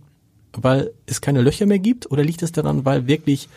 weil 0.52 0.90
es 1.06 1.20
keine 1.20 1.42
Löcher 1.42 1.66
mehr 1.66 1.78
gibt 1.78 2.10
oder 2.10 2.24
liegt 2.24 2.42
es 2.42 2.52
daran, 2.52 2.84
weil 2.84 3.06
wirklich 3.06 3.48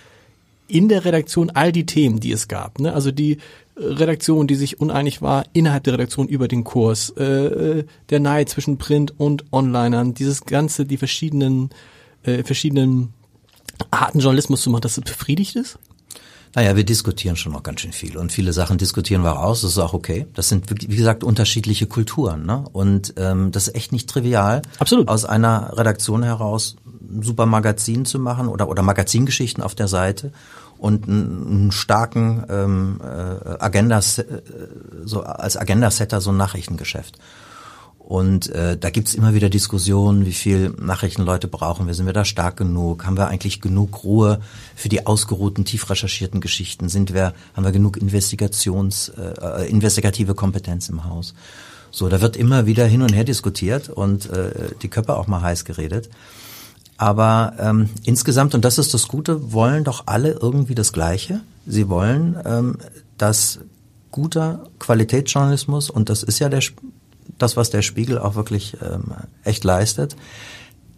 in 0.67 0.87
der 0.87 1.03
Redaktion 1.03 1.49
all 1.49 1.71
die 1.71 1.87
Themen, 1.87 2.19
die 2.19 2.31
es 2.31 2.47
gab, 2.47 2.79
ne? 2.79 2.93
also 2.93 3.11
die 3.11 3.39
Redaktion, 3.75 4.45
die 4.45 4.55
sich 4.55 4.79
uneinig 4.79 5.21
war, 5.21 5.45
innerhalb 5.53 5.83
der 5.85 5.93
Redaktion 5.93 6.27
über 6.27 6.47
den 6.47 6.63
Kurs, 6.63 7.11
äh, 7.17 7.23
äh 7.23 7.85
der 8.09 8.19
Neid 8.19 8.49
zwischen 8.49 8.77
Print 8.77 9.13
und 9.17 9.45
Onlinern, 9.51 10.13
dieses 10.13 10.45
ganze, 10.45 10.85
die 10.85 10.97
verschiedenen, 10.97 11.69
äh, 12.23 12.43
verschiedenen 12.43 13.13
Arten 13.91 14.19
Journalismus 14.19 14.61
zu 14.61 14.69
machen, 14.69 14.81
dass 14.81 14.97
es 14.97 15.03
befriedigt 15.03 15.55
ist? 15.55 15.77
Naja, 16.55 16.75
wir 16.75 16.83
diskutieren 16.83 17.35
schon 17.35 17.51
noch 17.51 17.61
ganz 17.61 17.81
schön 17.81 17.91
viel 17.91 18.17
und 18.17 18.31
viele 18.31 18.53
Sachen 18.53 18.79
diskutieren 18.79 19.23
wir 19.23 19.39
aus, 19.39 19.61
das 19.61 19.71
ist 19.71 19.77
auch 19.77 19.93
okay. 19.93 20.25
Das 20.33 20.49
sind, 20.49 20.65
wie 20.69 20.95
gesagt, 20.95 21.23
unterschiedliche 21.23 21.85
Kulturen 21.85 22.45
ne? 22.45 22.65
und 22.71 23.13
ähm, 23.17 23.51
das 23.51 23.67
ist 23.67 23.75
echt 23.75 23.91
nicht 23.91 24.09
trivial, 24.09 24.63
Absolut. 24.79 25.07
aus 25.09 25.25
einer 25.25 25.77
Redaktion 25.77 26.23
heraus 26.23 26.75
ein 26.85 27.21
super 27.21 27.45
Magazin 27.45 28.05
zu 28.05 28.19
machen 28.19 28.47
oder, 28.47 28.67
oder 28.67 28.81
Magazingeschichten 28.81 29.63
auf 29.63 29.75
der 29.75 29.87
Seite 29.87 30.31
und 30.79 31.07
einen, 31.07 31.47
einen 31.47 31.71
starken 31.71 32.43
ähm, 32.49 33.01
äh, 33.03 33.49
Agenda, 33.59 33.99
äh, 33.99 34.23
so 35.03 35.21
als 35.21 35.55
Agenda-Setter 35.55 36.19
so 36.19 36.31
ein 36.31 36.37
Nachrichtengeschäft. 36.37 37.19
Und 38.09 38.49
äh, 38.49 38.75
da 38.75 38.89
gibt's 38.89 39.13
immer 39.13 39.35
wieder 39.35 39.51
Diskussionen, 39.51 40.25
wie 40.25 40.33
viel 40.33 40.71
Nachrichtenleute 40.81 41.47
brauchen 41.47 41.85
wir, 41.85 41.93
sind 41.93 42.07
wir 42.07 42.13
da 42.13 42.25
stark 42.25 42.57
genug, 42.57 43.05
haben 43.05 43.17
wir 43.17 43.27
eigentlich 43.27 43.61
genug 43.61 44.03
Ruhe 44.03 44.41
für 44.75 44.89
die 44.89 45.05
ausgeruhten, 45.05 45.63
tief 45.63 45.91
recherchierten 45.91 46.41
Geschichten, 46.41 46.89
sind 46.89 47.13
wir, 47.13 47.35
haben 47.53 47.63
wir 47.63 47.71
genug 47.71 47.97
Investigations, 47.97 49.09
äh, 49.09 49.65
äh, 49.65 49.69
investigative 49.69 50.33
Kompetenz 50.33 50.89
im 50.89 51.03
Haus. 51.03 51.35
So, 51.91 52.09
da 52.09 52.19
wird 52.19 52.35
immer 52.35 52.65
wieder 52.65 52.87
hin 52.87 53.03
und 53.03 53.13
her 53.13 53.25
diskutiert 53.25 53.89
und 53.89 54.27
äh, 54.31 54.71
die 54.81 54.87
Köpfe 54.87 55.15
auch 55.15 55.27
mal 55.27 55.43
heiß 55.43 55.63
geredet. 55.63 56.09
Aber 56.97 57.53
ähm, 57.59 57.91
insgesamt, 58.05 58.55
und 58.55 58.65
das 58.65 58.79
ist 58.79 58.95
das 58.95 59.07
Gute, 59.07 59.53
wollen 59.53 59.83
doch 59.83 60.07
alle 60.07 60.31
irgendwie 60.31 60.73
das 60.73 60.93
Gleiche. 60.93 61.41
Sie 61.67 61.89
wollen, 61.89 62.39
ähm, 62.43 62.77
dass 63.19 63.59
guter 64.09 64.67
Qualitätsjournalismus, 64.79 65.91
und 65.91 66.09
das 66.09 66.23
ist 66.23 66.39
ja 66.39 66.49
der 66.49 66.61
das, 67.39 67.57
was 67.57 67.69
der 67.69 67.81
Spiegel 67.81 68.19
auch 68.19 68.35
wirklich 68.35 68.77
ähm, 68.81 69.13
echt 69.43 69.63
leistet, 69.63 70.15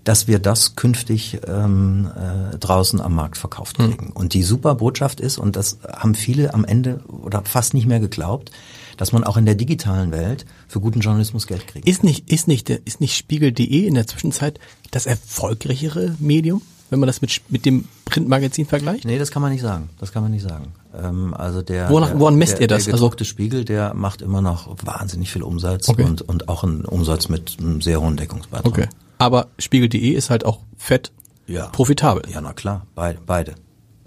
dass 0.04 0.28
wir 0.28 0.40
das 0.40 0.76
künftig 0.76 1.40
ähm, 1.48 2.10
äh, 2.16 2.58
draußen 2.58 3.00
am 3.00 3.14
Markt 3.14 3.38
verkauft 3.38 3.78
hm. 3.78 3.90
kriegen. 3.90 4.06
Mhm. 4.08 4.12
Und 4.14 4.34
die 4.34 4.44
super 4.44 4.76
Botschaft 4.76 5.20
ist, 5.20 5.38
und 5.38 5.56
das 5.56 5.80
haben 5.88 6.16
viele 6.16 6.54
am 6.54 6.66
Ende 6.66 7.02
oder 7.08 7.44
fast 7.44 7.74
nicht 7.74 7.86
mehr 7.86 8.00
geglaubt, 8.00 8.52
dass 8.98 9.12
man 9.12 9.24
auch 9.24 9.38
in 9.38 9.46
der 9.46 9.56
digitalen 9.56 10.12
Welt 10.12 10.46
für 10.68 10.80
guten 10.80 11.00
Journalismus 11.00 11.48
Geld 11.48 11.68
kriegt. 11.68 11.88
Ist 11.88 12.04
nicht, 12.04 12.32
ist 12.32 12.48
nicht, 12.48 12.70
ist 12.70 13.00
nicht 13.02 13.16
Spiegel.de 13.16 13.86
in 13.86 13.94
der 13.96 14.08
Zwischenzeit 14.08 14.60
das 14.92 15.06
erfolgreichere 15.06 16.16
Medium, 16.20 16.62
wenn 16.90 17.00
man 17.00 17.08
das 17.08 17.22
mit, 17.22 17.42
mit 17.50 17.66
dem 17.66 17.86
Printmagazin 18.06 18.66
vergleicht? 18.66 19.06
Nee, 19.06 19.18
das 19.18 19.32
kann 19.32 19.42
man 19.42 19.52
nicht 19.52 19.62
sagen. 19.62 19.90
Das 20.00 20.12
kann 20.12 20.24
man 20.24 20.32
nicht 20.32 20.44
sagen. 20.44 20.74
Ähm, 20.94 21.34
also 21.34 21.62
der, 21.62 21.90
Wonach, 21.90 22.12
woran 22.16 22.36
messt 22.36 22.54
der, 22.54 22.62
ihr 22.62 22.68
das? 22.68 22.86
Der 22.86 22.94
also 22.94 23.06
gedruckte 23.06 23.24
also, 23.24 23.30
Spiegel, 23.30 23.66
der 23.66 23.94
macht 23.94 24.22
immer 24.22 24.42
noch 24.42 24.76
wahnsinnig 24.84 25.32
viel 25.32 25.44
Umsatz 25.44 25.90
okay. 25.90 26.04
und, 26.04 26.22
und 26.22 26.50
auch 26.50 26.64
einen 26.64 26.86
Umsatz 26.86 27.30
mit 27.30 27.58
einem 27.60 27.82
sehr 27.82 28.02
hohen 28.02 28.18
Deckungsbeitrag. 28.18 28.68
Okay. 28.68 28.88
Aber 29.18 29.48
Spiegel.de 29.60 30.10
ist 30.12 30.30
halt 30.30 30.46
auch 30.46 30.60
fett 30.78 31.12
ja. 31.48 31.68
profitabel. 31.68 32.24
Ja, 32.32 32.42
na 32.42 32.54
klar, 32.54 32.88
beide. 32.96 33.20
beide. 33.26 33.56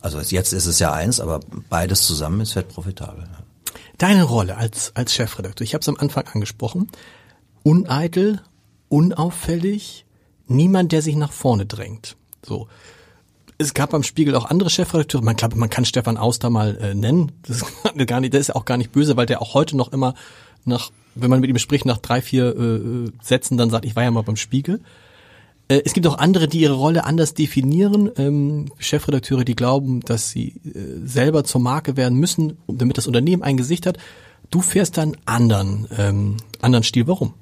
Also 0.00 0.18
jetzt 0.20 0.52
ist 0.52 0.66
es 0.66 0.78
ja 0.80 0.92
eins, 0.92 1.20
aber 1.20 1.40
beides 1.70 2.06
zusammen 2.06 2.40
ist 2.40 2.52
fett 2.52 2.68
profitabel. 2.68 3.24
Deine 3.96 4.24
Rolle 4.24 4.56
als, 4.56 4.92
als 4.94 5.14
Chefredakteur, 5.14 5.64
ich 5.64 5.74
habe 5.74 5.80
es 5.80 5.88
am 5.88 5.96
Anfang 5.96 6.24
angesprochen, 6.32 6.88
uneitel, 7.62 8.40
unauffällig, 8.88 10.04
niemand, 10.46 10.92
der 10.92 11.00
sich 11.00 11.16
nach 11.16 11.32
vorne 11.32 11.64
drängt. 11.64 12.16
So. 12.44 12.68
Es 13.56 13.72
gab 13.72 13.90
beim 13.90 14.02
Spiegel 14.02 14.34
auch 14.34 14.46
andere 14.46 14.70
Chefredakteure. 14.70 15.22
Man 15.22 15.36
glaube, 15.36 15.56
man 15.56 15.70
kann 15.70 15.84
Stefan 15.84 16.16
Auster 16.16 16.50
mal 16.50 16.76
äh, 16.76 16.94
nennen. 16.94 17.32
Das 17.42 17.58
ist 17.58 17.66
gar 18.06 18.20
nicht, 18.20 18.34
das 18.34 18.40
ist 18.40 18.54
auch 18.54 18.64
gar 18.64 18.76
nicht 18.76 18.92
böse, 18.92 19.16
weil 19.16 19.26
der 19.26 19.42
auch 19.42 19.54
heute 19.54 19.76
noch 19.76 19.92
immer 19.92 20.14
nach, 20.64 20.90
wenn 21.14 21.30
man 21.30 21.40
mit 21.40 21.50
ihm 21.50 21.58
spricht, 21.58 21.84
nach 21.84 21.98
drei, 21.98 22.20
vier 22.20 22.56
äh, 22.56 23.10
Sätzen 23.22 23.56
dann 23.56 23.70
sagt, 23.70 23.84
ich 23.84 23.94
war 23.94 24.02
ja 24.02 24.10
mal 24.10 24.22
beim 24.22 24.36
Spiegel. 24.36 24.80
Äh, 25.68 25.82
es 25.84 25.92
gibt 25.92 26.06
auch 26.06 26.18
andere, 26.18 26.48
die 26.48 26.60
ihre 26.60 26.74
Rolle 26.74 27.04
anders 27.04 27.34
definieren. 27.34 28.10
Ähm, 28.16 28.72
Chefredakteure, 28.78 29.44
die 29.44 29.56
glauben, 29.56 30.00
dass 30.00 30.30
sie 30.30 30.60
äh, 30.64 31.06
selber 31.06 31.44
zur 31.44 31.60
Marke 31.60 31.96
werden 31.96 32.18
müssen, 32.18 32.58
damit 32.66 32.98
das 32.98 33.06
Unternehmen 33.06 33.42
ein 33.42 33.56
Gesicht 33.56 33.86
hat. 33.86 33.98
Du 34.50 34.60
fährst 34.60 34.98
dann 34.98 35.16
anderen, 35.24 35.86
ähm, 35.96 36.36
anderen 36.60 36.84
Stil. 36.84 37.06
Warum? 37.06 37.34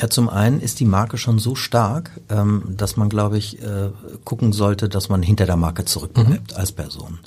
Ja, 0.00 0.08
zum 0.08 0.30
einen 0.30 0.60
ist 0.60 0.80
die 0.80 0.86
Marke 0.86 1.18
schon 1.18 1.38
so 1.38 1.54
stark, 1.54 2.10
ähm, 2.30 2.62
dass 2.68 2.96
man, 2.96 3.10
glaube 3.10 3.36
ich, 3.36 3.60
äh, 3.60 3.90
gucken 4.24 4.52
sollte, 4.52 4.88
dass 4.88 5.10
man 5.10 5.22
hinter 5.22 5.44
der 5.44 5.56
Marke 5.56 5.84
zurückbleibt 5.84 6.52
mhm. 6.52 6.56
als 6.56 6.72
Person. 6.72 7.18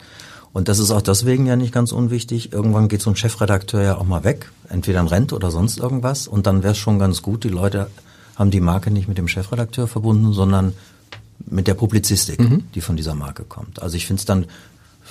Und 0.53 0.67
das 0.67 0.79
ist 0.79 0.89
auch 0.89 1.01
deswegen 1.01 1.45
ja 1.45 1.55
nicht 1.55 1.73
ganz 1.73 1.91
unwichtig. 1.91 2.51
Irgendwann 2.51 2.87
geht 2.87 3.01
so 3.01 3.11
ein 3.11 3.15
Chefredakteur 3.15 3.83
ja 3.83 3.97
auch 3.97 4.05
mal 4.05 4.23
weg, 4.23 4.51
entweder 4.69 5.01
in 5.01 5.07
Rente 5.07 5.35
oder 5.35 5.51
sonst 5.51 5.77
irgendwas. 5.77 6.27
Und 6.27 6.47
dann 6.47 6.63
wäre 6.63 6.71
es 6.71 6.77
schon 6.79 6.97
ganz 6.97 7.21
gut, 7.21 7.43
die 7.43 7.49
Leute 7.49 7.89
haben 8.35 8.49
die 8.49 8.59
Marke 8.59 8.89
nicht 8.89 9.07
mit 9.07 9.19
dem 9.19 9.27
Chefredakteur 9.27 9.87
verbunden, 9.87 10.33
sondern 10.33 10.73
mit 11.45 11.67
der 11.67 11.75
Publizistik, 11.75 12.39
mhm. 12.39 12.63
die 12.73 12.81
von 12.81 12.95
dieser 12.95 13.13
Marke 13.13 13.43
kommt. 13.43 13.81
Also 13.81 13.97
ich 13.97 14.07
finde 14.07 14.19
es 14.19 14.25
dann 14.25 14.45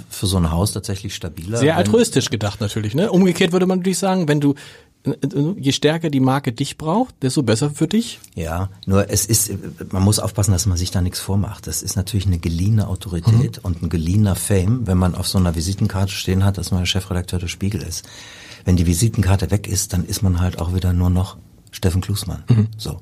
für 0.08 0.26
so 0.26 0.36
ein 0.36 0.50
Haus 0.50 0.72
tatsächlich 0.72 1.14
stabiler. 1.14 1.58
Sehr 1.58 1.76
altruistisch 1.76 2.30
gedacht 2.30 2.60
natürlich. 2.60 2.94
Ne? 2.94 3.10
Umgekehrt 3.10 3.52
würde 3.52 3.66
man 3.66 3.78
natürlich 3.78 3.98
sagen, 3.98 4.26
wenn 4.28 4.40
du 4.40 4.54
je 5.04 5.72
stärker 5.72 6.10
die 6.10 6.20
Marke 6.20 6.52
dich 6.52 6.78
braucht, 6.78 7.14
desto 7.22 7.42
besser 7.42 7.70
für 7.70 7.88
dich. 7.88 8.20
Ja, 8.34 8.70
nur 8.86 9.10
es 9.10 9.26
ist, 9.26 9.52
man 9.90 10.02
muss 10.02 10.20
aufpassen, 10.20 10.52
dass 10.52 10.66
man 10.66 10.76
sich 10.76 10.92
da 10.92 11.00
nichts 11.00 11.18
vormacht. 11.18 11.66
Das 11.66 11.82
ist 11.82 11.96
natürlich 11.96 12.26
eine 12.26 12.38
geliehene 12.38 12.86
Autorität 12.86 13.58
mhm. 13.58 13.64
und 13.64 13.82
ein 13.82 13.88
geliehener 13.88 14.36
Fame, 14.36 14.86
wenn 14.86 14.98
man 14.98 15.14
auf 15.14 15.26
so 15.26 15.38
einer 15.38 15.56
Visitenkarte 15.56 16.12
stehen 16.12 16.44
hat, 16.44 16.56
dass 16.56 16.70
man 16.70 16.80
der 16.80 16.86
Chefredakteur 16.86 17.40
des 17.40 17.50
Spiegel 17.50 17.82
ist. 17.82 18.08
Wenn 18.64 18.76
die 18.76 18.86
Visitenkarte 18.86 19.50
weg 19.50 19.66
ist, 19.66 19.92
dann 19.92 20.04
ist 20.04 20.22
man 20.22 20.40
halt 20.40 20.60
auch 20.60 20.72
wieder 20.72 20.92
nur 20.92 21.10
noch 21.10 21.36
Steffen 21.72 22.00
Klusmann. 22.00 22.44
Mhm. 22.48 22.68
So. 22.76 23.00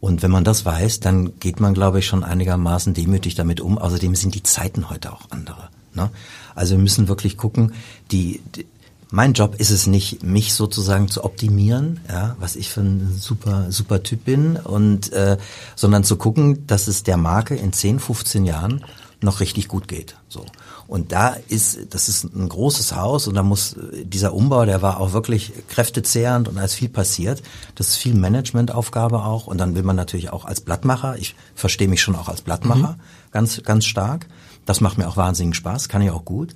Und 0.00 0.22
wenn 0.22 0.32
man 0.32 0.44
das 0.44 0.66
weiß, 0.66 1.00
dann 1.00 1.38
geht 1.38 1.60
man, 1.60 1.74
glaube 1.74 2.00
ich, 2.00 2.06
schon 2.06 2.24
einigermaßen 2.24 2.92
demütig 2.92 3.36
damit 3.36 3.60
um. 3.60 3.78
Außerdem 3.78 4.14
sind 4.16 4.34
die 4.34 4.42
Zeiten 4.42 4.90
heute 4.90 5.12
auch 5.12 5.30
andere. 5.30 5.70
Ne? 5.94 6.10
Also 6.54 6.74
wir 6.74 6.82
müssen 6.82 7.08
wirklich 7.08 7.36
gucken, 7.36 7.72
die, 8.10 8.42
die 8.54 8.66
mein 9.12 9.34
Job 9.34 9.56
ist 9.56 9.70
es 9.70 9.86
nicht, 9.86 10.22
mich 10.22 10.54
sozusagen 10.54 11.08
zu 11.08 11.22
optimieren, 11.22 12.00
ja, 12.08 12.34
was 12.40 12.56
ich 12.56 12.70
für 12.70 12.80
ein 12.80 13.14
super, 13.18 13.70
super 13.70 14.02
Typ 14.02 14.24
bin, 14.24 14.56
und 14.56 15.12
äh, 15.12 15.36
sondern 15.76 16.02
zu 16.02 16.16
gucken, 16.16 16.66
dass 16.66 16.88
es 16.88 17.02
der 17.02 17.18
Marke 17.18 17.54
in 17.54 17.74
10, 17.74 18.00
15 18.00 18.46
Jahren 18.46 18.82
noch 19.20 19.40
richtig 19.40 19.68
gut 19.68 19.86
geht. 19.86 20.16
So. 20.28 20.46
Und 20.88 21.12
da 21.12 21.36
ist, 21.48 21.94
das 21.94 22.08
ist 22.08 22.24
ein 22.24 22.48
großes 22.48 22.96
Haus 22.96 23.28
und 23.28 23.34
da 23.34 23.42
muss 23.42 23.76
dieser 24.02 24.32
Umbau, 24.32 24.64
der 24.64 24.80
war 24.80 24.98
auch 24.98 25.12
wirklich 25.12 25.52
kräftezehrend 25.68 26.48
und 26.48 26.56
da 26.56 26.64
ist 26.64 26.74
viel 26.74 26.88
passiert. 26.88 27.42
Das 27.74 27.88
ist 27.88 27.96
viel 27.96 28.14
Managementaufgabe 28.14 29.22
auch. 29.22 29.46
Und 29.46 29.58
dann 29.58 29.74
will 29.74 29.82
man 29.82 29.96
natürlich 29.96 30.32
auch 30.32 30.46
als 30.46 30.62
Blattmacher, 30.62 31.18
ich 31.18 31.36
verstehe 31.54 31.88
mich 31.88 32.00
schon 32.00 32.16
auch 32.16 32.30
als 32.30 32.40
Blattmacher, 32.40 32.92
mhm. 32.92 33.30
ganz, 33.30 33.62
ganz 33.62 33.84
stark. 33.84 34.26
Das 34.64 34.80
macht 34.80 34.96
mir 34.96 35.06
auch 35.06 35.18
wahnsinnigen 35.18 35.54
Spaß, 35.54 35.90
kann 35.90 36.00
ich 36.00 36.10
auch 36.10 36.24
gut. 36.24 36.54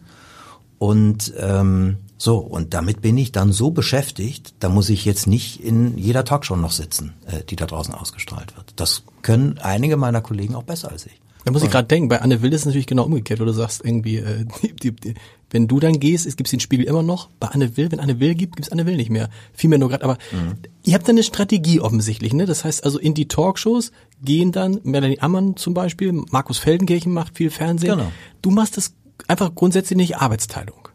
Und 0.79 1.33
ähm, 1.39 1.99
so, 2.19 2.39
und 2.39 2.73
damit 2.73 3.03
bin 3.03 3.19
ich 3.19 3.33
dann 3.33 3.53
so 3.53 3.71
beschäftigt, 3.71 4.55
da 4.61 4.69
muss 4.69 4.89
ich 4.89 5.05
jetzt 5.05 5.27
nicht 5.27 5.63
in 5.63 5.99
jeder 5.99 6.25
Talkshow 6.25 6.57
noch 6.57 6.73
sitzen, 6.73 7.15
äh, 7.27 7.45
die 7.45 7.57
da 7.57 7.67
draußen 7.67 7.95
ausgestrahlt 7.95 8.57
wird. 8.57 8.73
Das 8.77 9.03
können 9.23 9.59
einige 9.59 9.97
meiner 9.97 10.23
Kollegen 10.23 10.55
auch 10.55 10.63
besser 10.63 10.91
als 10.91 11.07
ich. 11.07 11.21
Da 11.45 11.53
muss 11.53 11.63
ich 11.63 11.71
gerade 11.71 11.87
denken, 11.87 12.09
bei 12.09 12.21
Anne 12.21 12.43
Will 12.43 12.53
ist 12.53 12.63
es 12.63 12.67
natürlich 12.67 12.89
genau 12.89 13.05
umgekehrt, 13.05 13.39
wo 13.39 13.45
du 13.45 13.53
sagst 13.53 13.85
irgendwie, 13.85 14.17
äh, 14.17 14.45
die, 14.83 14.91
die, 14.91 15.15
wenn 15.51 15.69
du 15.69 15.79
dann 15.79 16.01
gehst, 16.01 16.27
es 16.27 16.35
gibt 16.37 16.51
den 16.51 16.59
Spiegel 16.59 16.87
immer 16.87 17.05
noch. 17.05 17.29
Bei 17.39 17.49
Anne 17.49 17.77
Will, 17.77 17.93
wenn 17.93 18.01
Anne 18.01 18.19
Will 18.19 18.35
gibt, 18.35 18.57
gibt's 18.57 18.73
Anne 18.73 18.85
Will 18.85 18.97
nicht 18.97 19.11
mehr. 19.11 19.31
Vielmehr 19.53 19.79
nur 19.79 19.91
gerade, 19.91 20.03
aber 20.03 20.19
mhm. 20.33 20.57
ihr 20.83 20.95
habt 20.95 21.07
dann 21.07 21.15
eine 21.15 21.23
Strategie 21.23 21.81
offensichtlich, 21.81 22.33
ne? 22.33 22.47
Das 22.47 22.65
heißt 22.65 22.83
also 22.83 22.99
in 22.99 23.15
die 23.15 23.29
Talkshows 23.29 23.93
gehen 24.23 24.51
dann 24.51 24.81
Melanie 24.83 25.21
Ammann 25.21 25.57
zum 25.57 25.73
Beispiel, 25.73 26.13
Markus 26.31 26.59
Feldenkirchen 26.59 27.13
macht 27.13 27.37
viel 27.37 27.51
Fernsehen. 27.51 27.99
Genau. 27.99 28.11
Du 28.43 28.51
machst 28.51 28.77
das 28.77 28.95
einfach 29.29 29.55
grundsätzlich 29.55 29.97
nicht 29.97 30.17
Arbeitsteilung. 30.17 30.89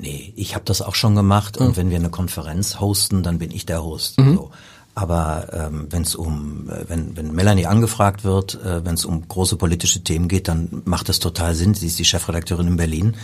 Nee, 0.00 0.32
ich 0.36 0.54
habe 0.54 0.64
das 0.64 0.82
auch 0.82 0.94
schon 0.94 1.14
gemacht 1.14 1.56
und 1.58 1.68
mhm. 1.68 1.76
wenn 1.76 1.90
wir 1.90 1.98
eine 1.98 2.10
Konferenz 2.10 2.80
hosten, 2.80 3.22
dann 3.22 3.38
bin 3.38 3.50
ich 3.50 3.66
der 3.66 3.82
Host. 3.82 4.18
Mhm. 4.18 4.34
So. 4.34 4.50
Aber 4.94 5.48
ähm, 5.52 5.86
wenn 5.90 6.02
es 6.02 6.14
um, 6.14 6.68
äh, 6.68 6.88
wenn, 6.88 7.16
wenn 7.16 7.32
Melanie 7.32 7.66
angefragt 7.66 8.24
wird, 8.24 8.62
äh, 8.64 8.84
wenn 8.84 8.94
es 8.94 9.04
um 9.04 9.26
große 9.26 9.56
politische 9.56 10.02
Themen 10.02 10.28
geht, 10.28 10.48
dann 10.48 10.82
macht 10.84 11.08
das 11.08 11.20
total 11.20 11.54
Sinn. 11.54 11.74
Sie 11.74 11.86
ist 11.86 11.98
die 11.98 12.04
Chefredakteurin 12.04 12.66
in 12.66 12.76
Berlin, 12.76 13.16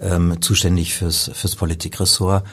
ähm, 0.00 0.40
zuständig 0.40 0.94
fürs, 0.94 1.30
fürs 1.34 1.56
Politikressort. 1.56 2.44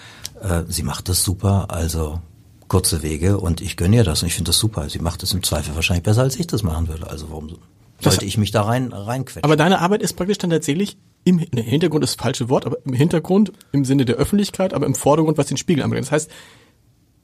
Äh, 0.42 0.64
sie 0.68 0.84
macht 0.84 1.10
das 1.10 1.24
super, 1.24 1.68
also 1.70 2.22
kurze 2.68 3.04
Wege 3.04 3.38
und 3.38 3.62
ich 3.62 3.78
gönne 3.78 3.98
ihr 3.98 4.04
das 4.04 4.24
und 4.24 4.28
ich 4.28 4.36
finde 4.36 4.50
das 4.50 4.58
super. 4.58 4.90
Sie 4.90 5.00
macht 5.00 5.22
das 5.22 5.34
im 5.34 5.44
Zweifel 5.44 5.76
wahrscheinlich 5.76 6.04
besser, 6.04 6.22
als 6.22 6.36
ich 6.36 6.48
das 6.48 6.64
machen 6.64 6.88
würde. 6.88 7.10
Also 7.10 7.30
warum 7.30 7.50
sollte 7.50 7.60
das, 8.02 8.22
ich 8.22 8.38
mich 8.38 8.52
da 8.52 8.64
rein 8.64 8.92
reinquetschen? 8.92 9.44
Aber 9.44 9.58
deine 9.58 9.80
Arbeit 9.80 10.02
ist 10.02 10.14
praktisch 10.14 10.38
dann 10.38 10.50
tatsächlich 10.50 10.98
im 11.26 11.38
ne, 11.38 11.62
Hintergrund 11.62 12.04
ist 12.04 12.16
das 12.16 12.24
falsche 12.24 12.50
Wort, 12.50 12.66
aber 12.66 12.78
im 12.86 12.94
Hintergrund 12.94 13.52
im 13.74 13.84
Sinne 13.84 14.06
der 14.06 14.16
Öffentlichkeit, 14.16 14.74
aber 14.74 14.86
im 14.86 14.96
Vordergrund, 14.96 15.38
was 15.38 15.48
den 15.48 15.58
Spiegel 15.58 15.84
anbelangt. 15.84 16.08
Das 16.08 16.12
heißt, 16.14 16.32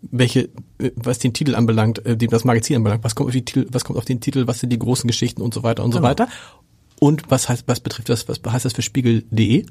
welche, 0.02 0.50
äh, 0.80 0.92
was 0.96 1.20
den 1.20 1.34
Titel 1.34 1.56
anbelangt, 1.56 2.06
äh, 2.06 2.18
das 2.18 2.44
Magazin 2.44 2.78
anbelangt, 2.78 3.04
was 3.04 3.16
kommt 3.16 3.28
auf 3.28 3.34
die 3.34 3.46
Titel, 3.46 3.68
was 3.72 3.86
kommt 3.86 3.98
auf 3.98 4.06
den 4.06 4.20
Titel, 4.20 4.48
was 4.48 4.60
sind 4.60 4.72
die 4.72 4.80
großen 4.80 5.08
Geschichten 5.08 5.42
und 5.42 5.54
so 5.54 5.64
weiter 5.64 5.84
und 5.84 5.92
genau. 5.92 6.02
so 6.02 6.10
weiter. 6.10 6.28
Und 7.00 7.30
was 7.30 7.48
heißt, 7.48 7.64
was 7.68 7.80
betrifft 7.80 8.10
das, 8.10 8.28
was 8.28 8.40
heißt 8.46 8.66
das 8.66 8.74
für 8.74 8.82
Spiegel.de? 8.82 9.66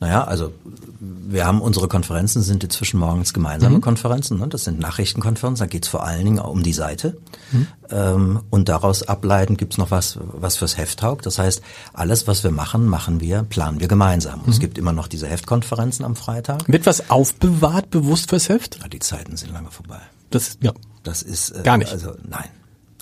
Naja, 0.00 0.24
also 0.24 0.52
wir 1.00 1.44
haben 1.44 1.60
unsere 1.60 1.88
Konferenzen, 1.88 2.42
sind 2.42 2.64
inzwischen 2.64 2.98
morgens 2.98 3.34
gemeinsame 3.34 3.76
mhm. 3.76 3.80
Konferenzen. 3.80 4.38
Ne? 4.38 4.48
Das 4.48 4.64
sind 4.64 4.78
Nachrichtenkonferenzen, 4.78 5.64
da 5.64 5.68
geht 5.68 5.84
es 5.84 5.88
vor 5.88 6.04
allen 6.04 6.24
Dingen 6.24 6.38
um 6.38 6.62
die 6.62 6.72
Seite. 6.72 7.16
Mhm. 7.52 7.66
Ähm, 7.90 8.40
und 8.50 8.68
daraus 8.68 9.02
ableiten 9.02 9.56
gibt's 9.56 9.78
noch 9.78 9.90
was, 9.90 10.18
was 10.22 10.56
fürs 10.56 10.76
Heft 10.76 11.00
taugt. 11.00 11.26
Das 11.26 11.38
heißt, 11.38 11.62
alles, 11.92 12.26
was 12.26 12.44
wir 12.44 12.50
machen, 12.50 12.86
machen 12.86 13.20
wir, 13.20 13.42
planen 13.42 13.80
wir 13.80 13.88
gemeinsam. 13.88 14.42
Mhm. 14.44 14.50
Es 14.50 14.60
gibt 14.60 14.78
immer 14.78 14.92
noch 14.92 15.08
diese 15.08 15.26
Heftkonferenzen 15.26 16.04
am 16.04 16.16
Freitag. 16.16 16.68
Wird 16.68 16.86
was 16.86 17.10
aufbewahrt, 17.10 17.90
bewusst 17.90 18.30
fürs 18.30 18.48
Heft? 18.48 18.78
Ja, 18.80 18.88
die 18.88 19.00
Zeiten 19.00 19.36
sind 19.36 19.52
lange 19.52 19.70
vorbei. 19.70 20.00
Das, 20.30 20.58
ja. 20.60 20.72
Das 21.02 21.22
ist 21.22 21.50
äh, 21.50 21.62
gar 21.62 21.78
nicht. 21.78 21.90
Also 21.92 22.12
nein. 22.28 22.48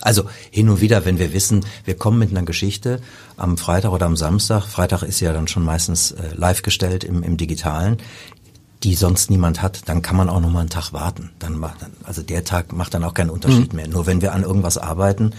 Also 0.01 0.29
hin 0.51 0.69
und 0.69 0.79
wieder, 0.79 1.05
wenn 1.05 1.17
wir 1.17 1.33
wissen, 1.33 1.65
wir 1.85 1.95
kommen 1.95 2.19
mit 2.19 2.29
einer 2.29 2.43
Geschichte 2.43 3.01
am 3.35 3.57
Freitag 3.57 3.91
oder 3.91 4.05
am 4.05 4.15
Samstag, 4.15 4.65
Freitag 4.65 5.01
ist 5.01 5.19
ja 5.19 5.33
dann 5.33 5.47
schon 5.47 5.63
meistens 5.63 6.11
äh, 6.11 6.35
live 6.35 6.61
gestellt 6.61 7.03
im, 7.03 7.23
im 7.23 7.37
Digitalen, 7.37 7.97
die 8.83 8.93
sonst 8.93 9.31
niemand 9.31 9.61
hat, 9.61 9.89
dann 9.89 10.03
kann 10.03 10.15
man 10.15 10.29
auch 10.29 10.39
noch 10.39 10.51
mal 10.51 10.61
einen 10.61 10.69
Tag 10.69 10.93
warten. 10.93 11.31
Dann 11.39 11.57
macht, 11.57 11.77
also 12.03 12.21
der 12.21 12.43
Tag 12.43 12.73
macht 12.73 12.93
dann 12.93 13.03
auch 13.03 13.15
keinen 13.15 13.31
Unterschied 13.31 13.73
mhm. 13.73 13.77
mehr. 13.77 13.87
Nur 13.87 14.05
wenn 14.05 14.21
wir 14.21 14.33
an 14.33 14.43
irgendwas 14.43 14.77
arbeiten, 14.77 15.31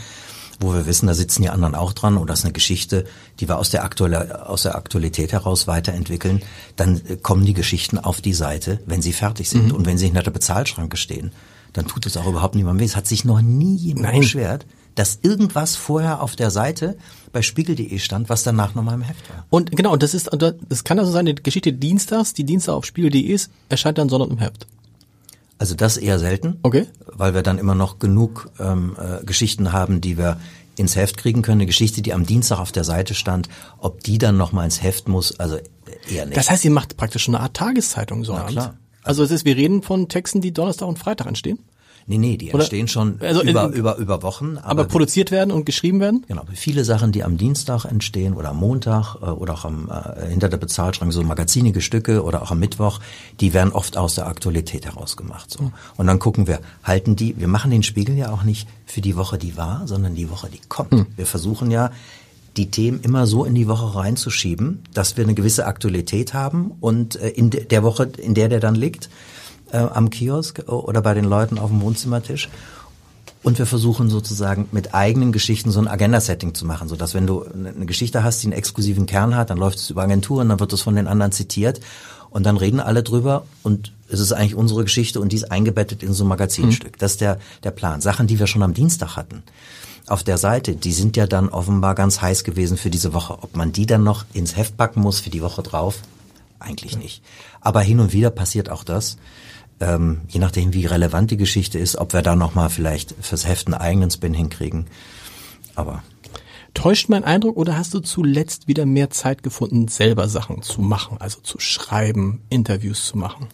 wo 0.58 0.74
wir 0.74 0.86
wissen, 0.86 1.06
da 1.06 1.14
sitzen 1.14 1.42
die 1.42 1.50
anderen 1.50 1.76
auch 1.76 1.92
dran 1.92 2.16
oder 2.16 2.32
das 2.32 2.40
ist 2.40 2.46
eine 2.46 2.52
Geschichte, 2.52 3.04
die 3.38 3.48
wir 3.48 3.58
aus 3.58 3.70
der, 3.70 3.84
Aktual 3.84 4.32
aus 4.32 4.62
der 4.62 4.74
Aktualität 4.74 5.30
heraus 5.30 5.68
weiterentwickeln, 5.68 6.42
dann 6.74 7.00
äh, 7.06 7.16
kommen 7.16 7.44
die 7.44 7.54
Geschichten 7.54 7.96
auf 7.96 8.20
die 8.20 8.34
Seite, 8.34 8.80
wenn 8.86 9.02
sie 9.02 9.12
fertig 9.12 9.48
sind 9.48 9.68
mhm. 9.68 9.74
und 9.76 9.86
wenn 9.86 9.98
sie 9.98 10.06
hinter 10.06 10.24
der 10.24 10.32
Bezahlschranke 10.32 10.96
stehen 10.96 11.30
dann 11.72 11.86
tut 11.86 12.06
es 12.06 12.16
auch 12.16 12.26
überhaupt 12.26 12.54
niemandem 12.54 12.80
weh. 12.80 12.84
Es 12.84 12.96
hat 12.96 13.06
sich 13.06 13.24
noch 13.24 13.40
nie 13.40 13.76
jemand 13.76 14.06
Nein. 14.06 14.20
beschwert, 14.20 14.66
dass 14.94 15.20
irgendwas 15.22 15.76
vorher 15.76 16.22
auf 16.22 16.34
der 16.34 16.50
Seite 16.50 16.96
bei 17.32 17.42
spiegel.de 17.42 17.98
stand, 17.98 18.28
was 18.28 18.42
danach 18.42 18.74
nochmal 18.74 18.94
im 18.94 19.02
Heft 19.02 19.28
war. 19.30 19.46
Und 19.50 19.70
genau, 19.70 19.96
das 19.96 20.14
ist, 20.14 20.30
das 20.32 20.84
kann 20.84 20.98
also 20.98 21.12
sein, 21.12 21.26
die 21.26 21.34
Geschichte 21.36 21.72
dienstags, 21.72 22.34
die 22.34 22.44
Dienstag 22.44 22.74
auf 22.74 22.84
spiegel.de 22.84 23.20
ist, 23.20 23.50
erscheint 23.68 23.98
dann 23.98 24.08
sondern 24.08 24.30
im 24.30 24.38
Heft. 24.38 24.66
Also 25.58 25.74
das 25.74 25.96
eher 25.96 26.18
selten, 26.18 26.58
okay. 26.62 26.86
weil 27.06 27.34
wir 27.34 27.42
dann 27.42 27.58
immer 27.58 27.74
noch 27.74 27.98
genug 27.98 28.50
ähm, 28.60 28.96
äh, 28.98 29.24
Geschichten 29.24 29.72
haben, 29.72 30.00
die 30.00 30.16
wir 30.16 30.38
ins 30.76 30.94
Heft 30.94 31.16
kriegen 31.16 31.42
können. 31.42 31.60
Eine 31.60 31.66
Geschichte, 31.66 32.02
die 32.02 32.12
am 32.12 32.26
Dienstag 32.26 32.60
auf 32.60 32.72
der 32.72 32.84
Seite 32.84 33.14
stand, 33.14 33.48
ob 33.78 34.02
die 34.04 34.18
dann 34.18 34.36
nochmal 34.36 34.64
ins 34.64 34.82
Heft 34.82 35.08
muss, 35.08 35.38
also 35.38 35.58
eher 36.08 36.26
nicht. 36.26 36.36
Das 36.36 36.50
heißt, 36.50 36.64
ihr 36.64 36.70
macht 36.70 36.96
praktisch 36.96 37.24
schon 37.24 37.34
eine 37.34 37.42
Art 37.42 37.54
Tageszeitung 37.54 38.24
so 38.24 38.34
Na, 38.34 38.44
klar. 38.44 38.76
Also 39.08 39.22
es 39.22 39.30
ist, 39.30 39.44
wir 39.44 39.56
reden 39.56 39.82
von 39.82 40.08
Texten, 40.08 40.40
die 40.40 40.52
Donnerstag 40.52 40.86
und 40.86 40.98
Freitag 40.98 41.26
entstehen? 41.26 41.58
Nee, 42.06 42.16
nee, 42.16 42.36
die 42.38 42.48
entstehen 42.48 42.84
Oder, 42.84 42.88
schon 42.88 43.20
also 43.20 43.42
über, 43.42 43.64
in, 43.64 43.72
über, 43.74 43.96
über 43.96 44.22
Wochen. 44.22 44.56
Aber, 44.56 44.70
aber, 44.70 44.84
produziert 44.84 45.30
werden 45.30 45.50
und 45.50 45.66
geschrieben 45.66 46.00
werden? 46.00 46.24
Genau. 46.26 46.42
Viele 46.54 46.84
Sachen, 46.84 47.12
die 47.12 47.22
am 47.22 47.36
Dienstag 47.36 47.84
entstehen 47.84 48.32
oder 48.32 48.50
am 48.50 48.58
Montag 48.58 49.16
äh, 49.16 49.26
oder 49.26 49.54
auch 49.54 49.66
am, 49.66 49.90
äh, 49.90 50.28
hinter 50.28 50.48
der 50.48 50.56
Bezahlschranke, 50.56 51.12
so 51.12 51.22
magazinige 51.22 51.82
Stücke 51.82 52.22
oder 52.24 52.40
auch 52.40 52.50
am 52.50 52.60
Mittwoch, 52.60 53.00
die 53.40 53.52
werden 53.52 53.72
oft 53.72 53.98
aus 53.98 54.14
der 54.14 54.26
Aktualität 54.26 54.86
herausgemacht. 54.86 55.50
So. 55.50 55.70
Und 55.98 56.06
dann 56.06 56.18
gucken 56.18 56.46
wir, 56.46 56.60
halten 56.82 57.14
die, 57.14 57.38
wir 57.38 57.48
machen 57.48 57.70
den 57.70 57.82
Spiegel 57.82 58.16
ja 58.16 58.30
auch 58.30 58.42
nicht 58.42 58.68
für 58.86 59.02
die 59.02 59.16
Woche, 59.16 59.36
die 59.36 59.58
war, 59.58 59.86
sondern 59.86 60.14
die 60.14 60.30
Woche, 60.30 60.48
die 60.50 60.60
kommt. 60.66 60.92
Mhm. 60.92 61.06
Wir 61.14 61.26
versuchen 61.26 61.70
ja, 61.70 61.90
die 62.58 62.70
Themen 62.70 63.00
immer 63.00 63.26
so 63.26 63.44
in 63.44 63.54
die 63.54 63.68
Woche 63.68 63.94
reinzuschieben, 63.94 64.82
dass 64.92 65.16
wir 65.16 65.24
eine 65.24 65.34
gewisse 65.34 65.66
Aktualität 65.66 66.34
haben 66.34 66.72
und 66.80 67.16
äh, 67.16 67.28
in 67.30 67.50
der 67.50 67.82
Woche, 67.82 68.10
in 68.18 68.34
der 68.34 68.48
der 68.48 68.60
dann 68.60 68.74
liegt, 68.74 69.08
äh, 69.70 69.78
am 69.78 70.10
Kiosk 70.10 70.68
oder 70.68 71.00
bei 71.00 71.14
den 71.14 71.24
Leuten 71.24 71.58
auf 71.58 71.70
dem 71.70 71.80
Wohnzimmertisch. 71.80 72.48
Und 73.44 73.58
wir 73.58 73.66
versuchen 73.66 74.10
sozusagen 74.10 74.68
mit 74.72 74.94
eigenen 74.94 75.30
Geschichten 75.30 75.70
so 75.70 75.78
ein 75.78 75.86
Agenda-Setting 75.86 76.54
zu 76.54 76.66
machen, 76.66 76.88
so 76.88 76.96
dass 76.96 77.14
wenn 77.14 77.26
du 77.26 77.44
eine 77.44 77.86
Geschichte 77.86 78.24
hast, 78.24 78.42
die 78.42 78.48
einen 78.48 78.52
exklusiven 78.52 79.06
Kern 79.06 79.36
hat, 79.36 79.50
dann 79.50 79.58
läuft 79.58 79.78
es 79.78 79.90
über 79.90 80.02
Agenturen, 80.02 80.48
dann 80.48 80.58
wird 80.58 80.72
es 80.72 80.82
von 80.82 80.96
den 80.96 81.06
anderen 81.06 81.30
zitiert 81.30 81.80
und 82.30 82.44
dann 82.44 82.56
reden 82.56 82.80
alle 82.80 83.04
drüber 83.04 83.44
und 83.62 83.92
es 84.08 84.18
ist 84.18 84.32
eigentlich 84.32 84.56
unsere 84.56 84.82
Geschichte 84.82 85.20
und 85.20 85.30
die 85.30 85.36
ist 85.36 85.52
eingebettet 85.52 86.02
in 86.02 86.12
so 86.14 86.24
ein 86.24 86.28
Magazinstück. 86.28 86.92
Mhm. 86.92 86.98
Das 86.98 87.12
ist 87.12 87.20
der, 87.20 87.38
der 87.62 87.70
Plan. 87.70 88.00
Sachen, 88.00 88.26
die 88.26 88.40
wir 88.40 88.48
schon 88.48 88.62
am 88.62 88.74
Dienstag 88.74 89.16
hatten 89.16 89.44
auf 90.10 90.24
der 90.24 90.38
Seite, 90.38 90.74
die 90.74 90.92
sind 90.92 91.16
ja 91.16 91.26
dann 91.26 91.48
offenbar 91.48 91.94
ganz 91.94 92.20
heiß 92.20 92.44
gewesen 92.44 92.76
für 92.76 92.90
diese 92.90 93.12
Woche. 93.12 93.42
Ob 93.42 93.56
man 93.56 93.72
die 93.72 93.86
dann 93.86 94.04
noch 94.04 94.24
ins 94.32 94.56
Heft 94.56 94.76
packen 94.76 95.00
muss 95.00 95.20
für 95.20 95.30
die 95.30 95.42
Woche 95.42 95.62
drauf, 95.62 96.00
eigentlich 96.58 96.96
nicht. 96.96 97.22
Aber 97.60 97.80
hin 97.80 98.00
und 98.00 98.12
wieder 98.12 98.30
passiert 98.30 98.70
auch 98.70 98.84
das. 98.84 99.16
Ähm, 99.80 100.22
je 100.28 100.40
nachdem, 100.40 100.74
wie 100.74 100.86
relevant 100.86 101.30
die 101.30 101.36
Geschichte 101.36 101.78
ist, 101.78 101.96
ob 101.96 102.12
wir 102.12 102.22
da 102.22 102.34
nochmal 102.34 102.70
vielleicht 102.70 103.14
fürs 103.20 103.46
Heft 103.46 103.66
einen 103.66 103.74
eigenen 103.74 104.10
Spin 104.10 104.34
hinkriegen. 104.34 104.86
Aber 105.74 106.02
Täuscht 106.74 107.08
mein 107.08 107.24
Eindruck 107.24 107.56
oder 107.56 107.76
hast 107.76 107.94
du 107.94 108.00
zuletzt 108.00 108.68
wieder 108.68 108.86
mehr 108.86 109.10
Zeit 109.10 109.42
gefunden, 109.42 109.88
selber 109.88 110.28
Sachen 110.28 110.62
zu 110.62 110.80
machen, 110.80 111.18
also 111.18 111.40
zu 111.40 111.58
schreiben, 111.58 112.42
Interviews 112.50 113.06
zu 113.06 113.18
machen? 113.18 113.48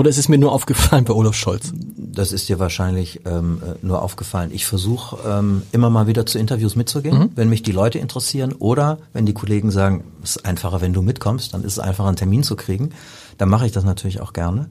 Oder 0.00 0.08
ist 0.08 0.16
es 0.16 0.30
mir 0.30 0.38
nur 0.38 0.52
aufgefallen 0.52 1.04
bei 1.04 1.12
Olaf 1.12 1.34
Scholz? 1.34 1.74
Das 1.74 2.32
ist 2.32 2.48
dir 2.48 2.58
wahrscheinlich 2.58 3.20
ähm, 3.26 3.60
äh, 3.62 3.74
nur 3.84 4.00
aufgefallen. 4.00 4.50
Ich 4.50 4.64
versuche 4.64 5.18
ähm, 5.28 5.60
immer 5.72 5.90
mal 5.90 6.06
wieder 6.06 6.24
zu 6.24 6.38
Interviews 6.38 6.74
mitzugehen, 6.74 7.18
mhm. 7.18 7.30
wenn 7.34 7.50
mich 7.50 7.62
die 7.62 7.72
Leute 7.72 7.98
interessieren 7.98 8.54
oder 8.54 8.96
wenn 9.12 9.26
die 9.26 9.34
Kollegen 9.34 9.70
sagen, 9.70 10.04
es 10.22 10.36
ist 10.36 10.46
einfacher, 10.46 10.80
wenn 10.80 10.94
du 10.94 11.02
mitkommst, 11.02 11.52
dann 11.52 11.64
ist 11.64 11.72
es 11.72 11.78
einfacher, 11.78 12.08
einen 12.08 12.16
Termin 12.16 12.42
zu 12.42 12.56
kriegen. 12.56 12.92
Dann 13.36 13.50
mache 13.50 13.66
ich 13.66 13.72
das 13.72 13.84
natürlich 13.84 14.22
auch 14.22 14.32
gerne. 14.32 14.70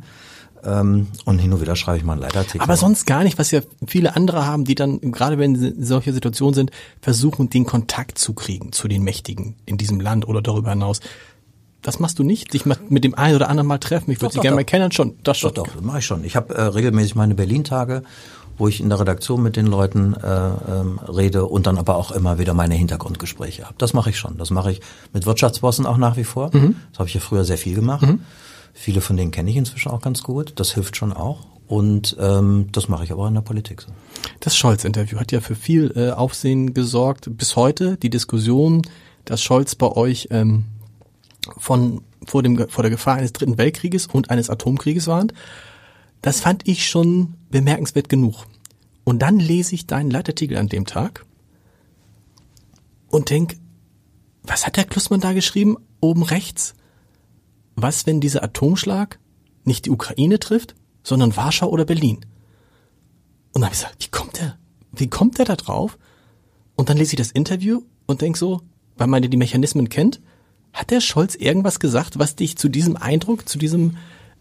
Ähm, 0.64 1.10
und 1.26 1.38
hin 1.38 1.54
und 1.54 1.62
wieder 1.62 1.76
schreibe 1.76 2.00
ich 2.00 2.04
mal 2.04 2.14
einen 2.14 2.24
Leitartikel. 2.24 2.62
Aber 2.62 2.76
sonst 2.76 3.06
gar 3.06 3.24
nicht, 3.24 3.38
was 3.38 3.52
ja 3.52 3.62
viele 3.86 4.16
andere 4.16 4.48
haben, 4.48 4.66
die 4.66 4.74
dann, 4.74 5.00
gerade 5.00 5.38
wenn 5.38 5.56
sie 5.56 5.68
in 5.68 5.86
solcher 5.86 6.12
Situation 6.12 6.56
sind, 6.56 6.72
versuchen, 7.02 7.52
den 7.52 7.66
Kontakt 7.66 8.18
zu 8.18 8.34
kriegen 8.34 8.72
zu 8.72 8.88
den 8.88 9.04
Mächtigen 9.04 9.58
in 9.68 9.78
diesem 9.78 10.00
Land 10.00 10.28
oder 10.28 10.42
darüber 10.42 10.72
hinaus. 10.72 11.02
Das 11.82 12.00
machst 12.00 12.20
du 12.20 12.24
nicht? 12.24 12.54
Dich 12.54 12.66
mit 12.66 13.04
dem 13.04 13.16
einen 13.16 13.36
oder 13.36 13.50
anderen 13.50 13.68
mal 13.68 13.78
treffen? 13.78 14.12
Ich 14.12 14.22
würde 14.22 14.34
sie 14.34 14.42
gerne 14.42 14.56
mal 14.56 14.66
kennen 14.66 14.92
schon. 14.92 15.16
Das 15.24 15.38
schon. 15.38 15.54
Doch, 15.54 15.66
doch, 15.66 15.76
das 15.76 15.84
mache 15.84 16.00
ich 16.00 16.06
schon. 16.06 16.26
Ich 16.26 16.36
habe 16.36 16.54
äh, 16.54 16.62
regelmäßig 16.62 17.16
meine 17.16 17.36
Berlin-Tage, 17.36 18.04
wo 18.58 18.68
ich 18.68 18.82
in 18.82 18.90
der 18.90 19.00
Redaktion 19.00 19.42
mit 19.42 19.56
den 19.56 19.66
Leuten 19.66 20.14
äh, 20.14 20.28
ähm, 20.28 21.00
rede 21.00 21.46
und 21.46 21.68
dann 21.68 21.78
aber 21.78 21.96
auch 21.96 22.12
immer 22.12 22.38
wieder 22.38 22.54
meine 22.54 22.76
Hintergrundgespräche 22.76 23.64
habe. 23.64 23.76
Das 23.78 23.94
mache 23.94 24.10
ich 24.10 24.20
schon. 24.20 24.38
Das 24.38 24.50
mache 24.50 24.72
ich 24.72 24.82
mit 25.14 25.26
Wirtschaftsbossen 25.26 25.86
auch 25.86 25.98
nach 25.98 26.18
wie 26.18 26.26
vor. 26.26 26.52
Mhm. 26.54 26.76
Das 26.92 27.00
habe 27.00 27.08
ich 27.08 27.16
ja 27.16 27.22
früher 27.22 27.46
sehr 27.46 27.58
viel 27.58 27.76
gemacht. 27.76 28.02
Mhm. 28.02 28.20
Viele 28.74 29.00
von 29.00 29.16
denen 29.16 29.32
kenne 29.32 29.50
ich 29.50 29.56
inzwischen 29.56 29.90
auch 29.90 30.02
ganz 30.02 30.22
gut. 30.22 30.54
Das 30.58 30.74
hilft 30.74 30.98
schon 30.98 31.14
auch. 31.14 31.48
Und 31.68 32.18
ähm, 32.20 32.68
das 32.72 32.90
mache 32.90 33.04
ich 33.06 33.12
aber 33.12 33.28
in 33.28 33.36
der 33.36 33.42
Politik 33.42 33.82
so. 33.82 33.92
Das 34.40 34.58
Scholz-Interview 34.58 35.20
hat 35.20 35.32
ja 35.32 35.40
für 35.40 35.56
viel 35.56 35.94
äh, 35.96 36.12
Aufsehen 36.12 36.74
gesorgt. 36.74 37.30
Bis 37.38 37.56
heute 37.56 37.96
die 37.96 38.10
Diskussion, 38.10 38.82
dass 39.24 39.42
Scholz 39.42 39.76
bei 39.76 39.88
euch 39.88 40.30
ähm, 40.32 40.66
von 41.58 42.02
vor 42.26 42.44
dem 42.44 42.70
vor 42.70 42.84
der 42.84 42.92
Gefahr 42.92 43.16
eines 43.16 43.34
dritten 43.34 43.58
Weltkrieges 43.58 44.08
und 44.08 44.30
eines 44.30 44.50
Atomkrieges 44.50 45.08
warnt. 45.08 45.34
Das 46.22 46.42
fand 46.42 46.68
ich 46.68 46.88
schon 46.88 47.36
bemerkenswert 47.50 48.10
genug. 48.10 48.46
Und 49.06 49.20
dann 49.20 49.40
lese 49.40 49.74
ich 49.74 49.88
deinen 49.88 50.12
Leitartikel 50.12 50.58
an 50.58 50.68
dem 50.68 50.86
Tag 50.86 51.26
und 53.10 53.30
denk, 53.30 53.58
was 54.44 54.66
hat 54.66 54.78
der 54.78 54.84
Klussmann 54.84 55.22
da 55.22 55.34
geschrieben? 55.34 55.78
Oben 56.02 56.24
rechts 56.24 56.76
was, 57.82 58.06
wenn 58.06 58.20
dieser 58.20 58.44
Atomschlag 58.44 59.20
nicht 59.64 59.86
die 59.86 59.92
Ukraine 59.92 60.40
trifft, 60.40 60.76
sondern 61.04 61.36
Warschau 61.36 61.70
oder 61.70 61.86
Berlin? 61.86 62.18
Und 63.54 63.62
dann 63.62 63.66
habe 63.66 63.74
ich 63.74 63.82
gesagt, 63.82 64.04
wie 64.04 64.12
kommt 64.12 64.38
der? 64.40 64.58
Wie 64.92 65.08
kommt 65.08 65.38
der 65.38 65.46
da 65.46 65.56
drauf? 65.56 65.98
Und 66.76 66.90
dann 66.90 66.98
lese 66.98 67.14
ich 67.14 67.18
das 67.18 67.32
Interview 67.32 67.82
und 68.06 68.22
denk 68.22 68.38
so, 68.38 68.62
weil 68.98 69.08
man 69.08 69.24
ja 69.24 69.30
die 69.30 69.38
Mechanismen 69.38 69.90
kennt, 69.90 70.22
hat 70.74 70.92
der 70.92 71.02
Scholz 71.02 71.36
irgendwas 71.36 71.80
gesagt, 71.80 72.20
was 72.20 72.36
dich 72.36 72.58
zu 72.58 72.70
diesem 72.70 72.96
Eindruck, 72.96 73.48
zu 73.48 73.58
diesem, 73.58 73.98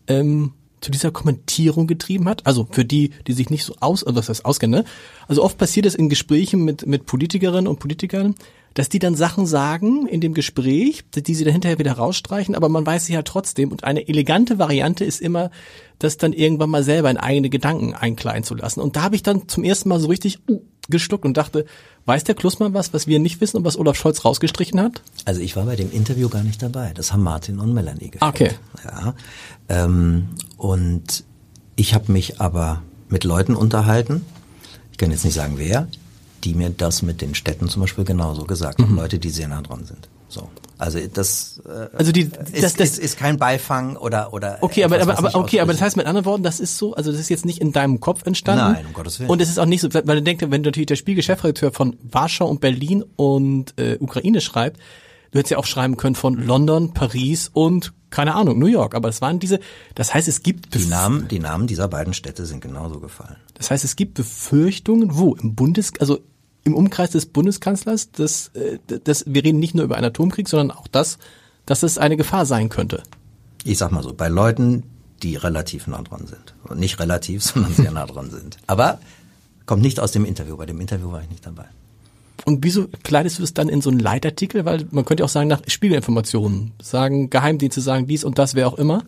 ähm, 0.06 0.52
zu 0.80 0.90
dieser 0.90 1.10
Kommentierung 1.10 1.86
getrieben 1.86 2.28
hat? 2.28 2.46
Also 2.46 2.66
für 2.70 2.84
die, 2.84 3.10
die 3.26 3.32
sich 3.32 3.50
nicht 3.50 3.64
so 3.64 3.74
aus, 3.80 4.04
also 4.04 4.16
was 4.16 4.28
heißt 4.28 4.44
auskennen, 4.44 4.80
ne? 4.80 4.86
Also 5.26 5.42
oft 5.42 5.58
passiert 5.58 5.86
es 5.86 5.94
in 5.94 6.08
Gesprächen 6.08 6.64
mit, 6.64 6.86
mit 6.86 7.06
Politikerinnen 7.06 7.66
und 7.66 7.78
Politikern, 7.78 8.34
dass 8.78 8.88
die 8.88 9.00
dann 9.00 9.16
Sachen 9.16 9.44
sagen 9.44 10.06
in 10.06 10.20
dem 10.20 10.34
Gespräch, 10.34 11.02
die 11.12 11.34
sie 11.34 11.42
dann 11.42 11.52
hinterher 11.52 11.80
wieder 11.80 11.94
rausstreichen, 11.94 12.54
aber 12.54 12.68
man 12.68 12.86
weiß 12.86 13.06
sie 13.06 13.12
ja 13.12 13.22
trotzdem. 13.22 13.72
Und 13.72 13.82
eine 13.82 14.06
elegante 14.06 14.60
Variante 14.60 15.04
ist 15.04 15.20
immer, 15.20 15.50
das 15.98 16.16
dann 16.16 16.32
irgendwann 16.32 16.70
mal 16.70 16.84
selber 16.84 17.10
in 17.10 17.16
eigene 17.16 17.50
Gedanken 17.50 17.94
einkleiden 17.94 18.44
zu 18.44 18.54
lassen. 18.54 18.80
Und 18.80 18.94
da 18.94 19.02
habe 19.02 19.16
ich 19.16 19.24
dann 19.24 19.48
zum 19.48 19.64
ersten 19.64 19.88
Mal 19.88 19.98
so 19.98 20.06
richtig 20.06 20.38
uh, 20.48 20.60
gestuckt 20.88 21.24
und 21.24 21.36
dachte, 21.36 21.66
weiß 22.04 22.22
der 22.22 22.36
Klussmann 22.36 22.72
was, 22.72 22.94
was 22.94 23.08
wir 23.08 23.18
nicht 23.18 23.40
wissen 23.40 23.56
und 23.56 23.64
was 23.64 23.76
Olaf 23.76 23.96
Scholz 23.96 24.24
rausgestrichen 24.24 24.80
hat? 24.80 25.02
Also 25.24 25.40
ich 25.40 25.56
war 25.56 25.64
bei 25.64 25.74
dem 25.74 25.90
Interview 25.90 26.28
gar 26.28 26.44
nicht 26.44 26.62
dabei. 26.62 26.92
Das 26.94 27.12
haben 27.12 27.24
Martin 27.24 27.58
und 27.58 27.74
Melanie 27.74 28.10
geführt. 28.10 28.22
Okay. 28.22 28.50
Ja. 28.84 29.14
Ähm, 29.68 30.28
und 30.56 31.24
ich 31.74 31.94
habe 31.94 32.12
mich 32.12 32.40
aber 32.40 32.82
mit 33.08 33.24
Leuten 33.24 33.56
unterhalten. 33.56 34.24
Ich 34.92 34.98
kann 34.98 35.10
jetzt 35.10 35.24
nicht 35.24 35.34
sagen, 35.34 35.54
wer 35.56 35.88
die 36.44 36.54
mir 36.54 36.70
das 36.70 37.02
mit 37.02 37.20
den 37.20 37.34
Städten 37.34 37.68
zum 37.68 37.82
Beispiel 37.82 38.04
genauso 38.04 38.44
gesagt 38.44 38.80
haben, 38.80 38.92
mhm. 38.92 38.98
Leute, 38.98 39.18
die 39.18 39.30
sehr 39.30 39.48
nah 39.48 39.62
dran 39.62 39.84
sind. 39.84 40.08
So. 40.28 40.48
Also 40.76 41.00
das, 41.12 41.60
äh, 41.66 41.96
also 41.96 42.12
die, 42.12 42.28
das, 42.28 42.50
ist, 42.50 42.80
das, 42.80 42.90
ist, 42.90 42.98
ist 42.98 43.18
kein 43.18 43.38
Beifang 43.38 43.96
oder 43.96 44.32
oder 44.32 44.58
okay, 44.60 44.82
etwas, 44.82 45.02
aber 45.02 45.18
aber, 45.18 45.28
aber 45.28 45.38
okay, 45.38 45.60
aber 45.60 45.72
das 45.72 45.80
heißt 45.80 45.96
mit 45.96 46.06
anderen 46.06 46.24
Worten, 46.26 46.44
das 46.44 46.60
ist 46.60 46.78
so, 46.78 46.94
also 46.94 47.10
das 47.10 47.20
ist 47.20 47.30
jetzt 47.30 47.44
nicht 47.44 47.60
in 47.60 47.72
deinem 47.72 47.98
Kopf 47.98 48.24
entstanden. 48.26 48.74
Nein, 48.74 48.86
um 48.86 48.92
Gottes 48.92 49.18
Willen. 49.18 49.30
Und 49.30 49.40
es 49.40 49.48
ist 49.48 49.58
auch 49.58 49.66
nicht 49.66 49.80
so, 49.80 49.92
weil 49.92 50.04
du 50.04 50.22
denkst, 50.22 50.44
wenn 50.48 50.62
du 50.62 50.68
natürlich 50.68 50.86
der 50.86 50.96
Spiegel-Chefredakteur 50.96 51.72
von 51.72 51.96
Warschau 52.02 52.46
und 52.46 52.60
Berlin 52.60 53.04
und 53.16 53.74
äh, 53.76 53.96
Ukraine 53.98 54.40
schreibt, 54.40 54.78
du 55.30 55.38
hättest 55.38 55.50
ja 55.50 55.58
auch 55.58 55.66
schreiben 55.66 55.96
können 55.96 56.14
von 56.14 56.34
London, 56.34 56.94
Paris 56.94 57.50
und 57.52 57.92
keine 58.10 58.34
Ahnung, 58.34 58.58
New 58.58 58.66
York. 58.66 58.94
Aber 58.94 59.08
es 59.08 59.20
waren 59.20 59.38
diese, 59.38 59.60
das 59.94 60.14
heißt, 60.14 60.28
es 60.28 60.42
gibt 60.42 60.74
die 60.74 60.86
Namen, 60.86 61.28
die 61.28 61.38
Namen 61.38 61.66
dieser 61.66 61.88
beiden 61.88 62.14
Städte 62.14 62.46
sind 62.46 62.60
genauso 62.60 63.00
gefallen. 63.00 63.36
Das 63.54 63.70
heißt, 63.70 63.84
es 63.84 63.96
gibt 63.96 64.14
Befürchtungen, 64.14 65.16
wo 65.16 65.34
im 65.34 65.54
Bundes, 65.54 65.92
also 66.00 66.20
im 66.64 66.74
Umkreis 66.74 67.10
des 67.10 67.26
Bundeskanzlers, 67.26 68.12
dass, 68.12 68.48
äh, 68.48 68.78
dass 69.04 69.24
wir 69.26 69.44
reden 69.44 69.58
nicht 69.58 69.74
nur 69.74 69.84
über 69.84 69.96
einen 69.96 70.06
Atomkrieg, 70.06 70.48
sondern 70.48 70.76
auch 70.76 70.86
das, 70.86 71.18
dass 71.66 71.82
es 71.82 71.98
eine 71.98 72.16
Gefahr 72.16 72.46
sein 72.46 72.68
könnte. 72.68 73.02
Ich 73.64 73.78
sag 73.78 73.92
mal 73.92 74.02
so, 74.02 74.14
bei 74.14 74.28
Leuten, 74.28 74.84
die 75.22 75.36
relativ 75.36 75.86
nah 75.86 76.02
dran 76.02 76.26
sind. 76.26 76.54
Und 76.64 76.78
nicht 76.78 76.98
relativ, 77.00 77.42
sondern 77.44 77.74
sehr 77.74 77.90
nah 77.90 78.06
dran 78.06 78.30
sind. 78.30 78.58
Aber 78.66 79.00
kommt 79.66 79.82
nicht 79.82 80.00
aus 80.00 80.12
dem 80.12 80.24
Interview. 80.24 80.56
Bei 80.56 80.66
dem 80.66 80.80
Interview 80.80 81.12
war 81.12 81.22
ich 81.22 81.28
nicht 81.28 81.44
dabei. 81.44 81.66
Und 82.44 82.64
wieso 82.64 82.88
kleidest 83.02 83.38
du 83.38 83.42
es 83.42 83.54
dann 83.54 83.68
in 83.68 83.80
so 83.80 83.90
einen 83.90 83.98
Leitartikel? 83.98 84.64
Weil 84.64 84.86
man 84.90 85.04
könnte 85.04 85.24
auch 85.24 85.28
sagen, 85.28 85.48
nach 85.48 85.62
Spiegelinformationen, 85.66 86.72
sagen, 86.80 87.30
Geheimdienste 87.30 87.80
sagen 87.80 88.06
dies 88.06 88.24
und 88.24 88.38
das, 88.38 88.54
wer 88.54 88.68
auch 88.68 88.78
immer. 88.78 89.04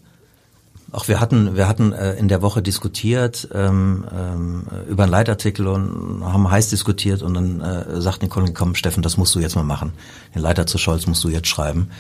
Auch 0.93 1.07
wir 1.07 1.21
hatten, 1.21 1.55
wir 1.55 1.69
hatten 1.69 1.93
äh, 1.93 2.15
in 2.15 2.27
der 2.27 2.43
Woche 2.43 2.63
diskutiert 2.63 3.49
ähm, 3.55 4.05
ähm, 4.13 4.65
über 4.89 5.05
einen 5.05 5.13
Leitartikel 5.13 5.69
und 5.69 6.25
haben 6.25 6.51
heiß 6.51 6.69
diskutiert 6.71 7.23
und 7.23 7.35
dann 7.35 7.61
äh, 7.61 8.01
sagten 8.01 8.25
die 8.25 8.29
Kollegen, 8.29 8.55
komm 8.55 8.75
Steffen, 8.75 9.03
das 9.03 9.17
musst 9.17 9.33
du 9.37 9.39
jetzt 9.39 9.55
mal 9.55 9.63
machen. 9.63 9.93
Den 10.35 10.43
Leiter 10.43 10.67
zu 10.67 10.79
Scholz 10.79 11.07
musst 11.07 11.23
du 11.23 11.29
jetzt 11.29 11.47
schreiben. 11.47 11.91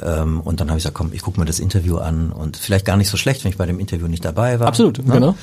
Ähm, 0.00 0.40
und 0.40 0.60
dann 0.60 0.68
habe 0.68 0.78
ich 0.78 0.84
gesagt, 0.84 0.96
komm, 0.96 1.12
ich 1.12 1.20
gucke 1.20 1.38
mir 1.38 1.44
das 1.44 1.60
Interview 1.60 1.98
an 1.98 2.32
und 2.32 2.56
vielleicht 2.56 2.86
gar 2.86 2.96
nicht 2.96 3.10
so 3.10 3.18
schlecht, 3.18 3.44
wenn 3.44 3.50
ich 3.50 3.58
bei 3.58 3.66
dem 3.66 3.80
Interview 3.80 4.08
nicht 4.08 4.24
dabei 4.24 4.58
war. 4.60 4.68
Absolut, 4.68 5.04
ne? 5.04 5.12
genau. 5.12 5.34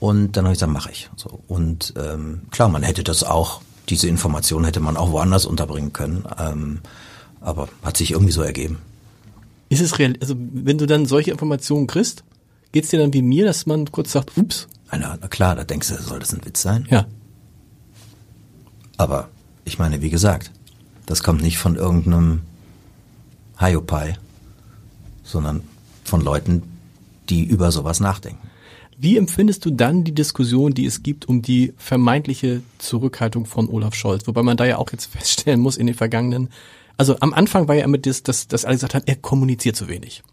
Und 0.00 0.36
dann 0.36 0.44
habe 0.44 0.52
ich 0.52 0.58
gesagt, 0.58 0.72
mache 0.72 0.90
ich. 0.90 1.10
So. 1.16 1.40
Und 1.48 1.92
ähm, 1.98 2.42
klar, 2.50 2.68
man 2.68 2.82
hätte 2.82 3.04
das 3.04 3.24
auch, 3.24 3.60
diese 3.88 4.08
Information 4.08 4.64
hätte 4.64 4.80
man 4.80 4.96
auch 4.96 5.10
woanders 5.10 5.46
unterbringen 5.46 5.92
können. 5.92 6.24
Ähm, 6.38 6.80
aber 7.40 7.68
hat 7.82 7.96
sich 7.96 8.12
irgendwie 8.12 8.32
so 8.32 8.42
ergeben. 8.42 8.78
Ist 9.68 9.80
es 9.80 9.98
real, 9.98 10.14
also 10.20 10.34
wenn 10.36 10.78
du 10.78 10.86
dann 10.86 11.06
solche 11.06 11.30
Informationen 11.30 11.86
kriegst, 11.86 12.24
Geht's 12.72 12.90
dir 12.90 12.98
dann 12.98 13.14
wie 13.14 13.22
mir, 13.22 13.46
dass 13.46 13.66
man 13.66 13.90
kurz 13.90 14.12
sagt, 14.12 14.36
ups? 14.36 14.68
Na, 14.90 15.16
na 15.20 15.28
klar, 15.28 15.56
da 15.56 15.64
denkst 15.64 15.88
du, 15.88 15.94
soll 15.96 16.18
das 16.18 16.34
ein 16.34 16.44
Witz 16.44 16.62
sein? 16.62 16.86
Ja. 16.90 17.06
Aber 18.96 19.28
ich 19.64 19.78
meine, 19.78 20.02
wie 20.02 20.10
gesagt, 20.10 20.50
das 21.06 21.22
kommt 21.22 21.42
nicht 21.42 21.58
von 21.58 21.76
irgendeinem 21.76 22.42
Hiopai, 23.58 24.18
sondern 25.22 25.62
von 26.04 26.20
Leuten, 26.20 26.62
die 27.28 27.44
über 27.44 27.72
sowas 27.72 28.00
nachdenken. 28.00 28.47
Wie 29.00 29.16
empfindest 29.16 29.64
du 29.64 29.70
dann 29.70 30.02
die 30.02 30.12
Diskussion, 30.12 30.74
die 30.74 30.84
es 30.84 31.04
gibt 31.04 31.28
um 31.28 31.40
die 31.40 31.72
vermeintliche 31.76 32.62
Zurückhaltung 32.78 33.46
von 33.46 33.68
Olaf 33.68 33.94
Scholz? 33.94 34.26
Wobei 34.26 34.42
man 34.42 34.56
da 34.56 34.64
ja 34.64 34.78
auch 34.78 34.90
jetzt 34.90 35.06
feststellen 35.12 35.60
muss 35.60 35.76
in 35.76 35.86
den 35.86 35.94
vergangenen, 35.94 36.48
also 36.96 37.16
am 37.20 37.32
Anfang 37.32 37.68
war 37.68 37.76
ja 37.76 37.84
immer 37.84 37.98
das, 37.98 38.24
dass, 38.24 38.48
dass 38.48 38.64
alle 38.64 38.74
gesagt 38.74 38.96
haben, 38.96 39.04
er 39.06 39.14
kommuniziert 39.14 39.76
zu 39.76 39.88
wenig. 39.88 40.24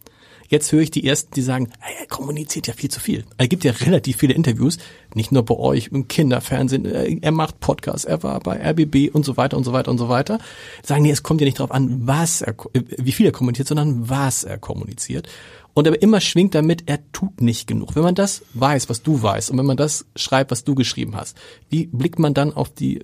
Jetzt 0.48 0.72
höre 0.72 0.82
ich 0.82 0.90
die 0.90 1.08
ersten, 1.08 1.34
die 1.36 1.42
sagen, 1.44 1.70
er 2.00 2.08
kommuniziert 2.08 2.66
ja 2.66 2.74
viel 2.74 2.90
zu 2.90 3.00
viel. 3.00 3.24
Er 3.38 3.48
gibt 3.48 3.64
ja 3.64 3.72
relativ 3.72 4.18
viele 4.18 4.34
Interviews, 4.34 4.80
nicht 5.14 5.32
nur 5.32 5.44
bei 5.44 5.56
euch 5.56 5.90
im 5.92 6.08
Kinderfernsehen, 6.08 6.86
äh, 6.86 7.20
er 7.22 7.32
macht 7.32 7.60
Podcasts, 7.60 8.06
er 8.06 8.24
war 8.24 8.40
bei 8.40 8.60
RBB 8.60 9.14
und 9.14 9.26
so 9.26 9.38
weiter 9.38 9.58
und 9.58 9.64
so 9.64 9.74
weiter 9.74 9.92
und 9.92 10.00
so 10.00 10.10
weiter. 10.10 10.40
Sagen, 10.82 11.04
nee, 11.04 11.12
es 11.12 11.22
kommt 11.22 11.42
ja 11.42 11.46
nicht 11.46 11.60
darauf 11.60 11.72
an, 11.72 12.08
was 12.08 12.42
er, 12.42 12.56
äh, 12.74 12.82
wie 12.98 13.12
viel 13.12 13.28
er 13.28 13.32
kommuniziert, 13.32 13.68
sondern 13.68 14.10
was 14.10 14.44
er 14.44 14.58
kommuniziert. 14.58 15.30
Und 15.76 15.88
aber 15.88 16.02
immer 16.02 16.22
schwingt 16.22 16.56
damit, 16.56 16.84
er 16.86 17.00
tut 17.12 17.42
nicht 17.42 17.68
genug. 17.68 17.96
Wenn 17.96 18.04
man 18.04 18.16
das 18.16 18.44
weiß, 18.54 18.90
was 18.90 19.04
du 19.04 19.22
weißt, 19.22 19.52
und 19.52 19.58
wenn 19.58 19.66
man 19.66 19.78
das 19.78 20.06
schreibt, 20.16 20.50
was 20.52 20.64
du 20.64 20.74
geschrieben 20.74 21.16
hast, 21.18 21.38
wie 21.70 21.88
blickt 21.88 22.18
man 22.18 22.34
dann 22.34 22.54
auf 22.54 22.74
die 22.74 23.04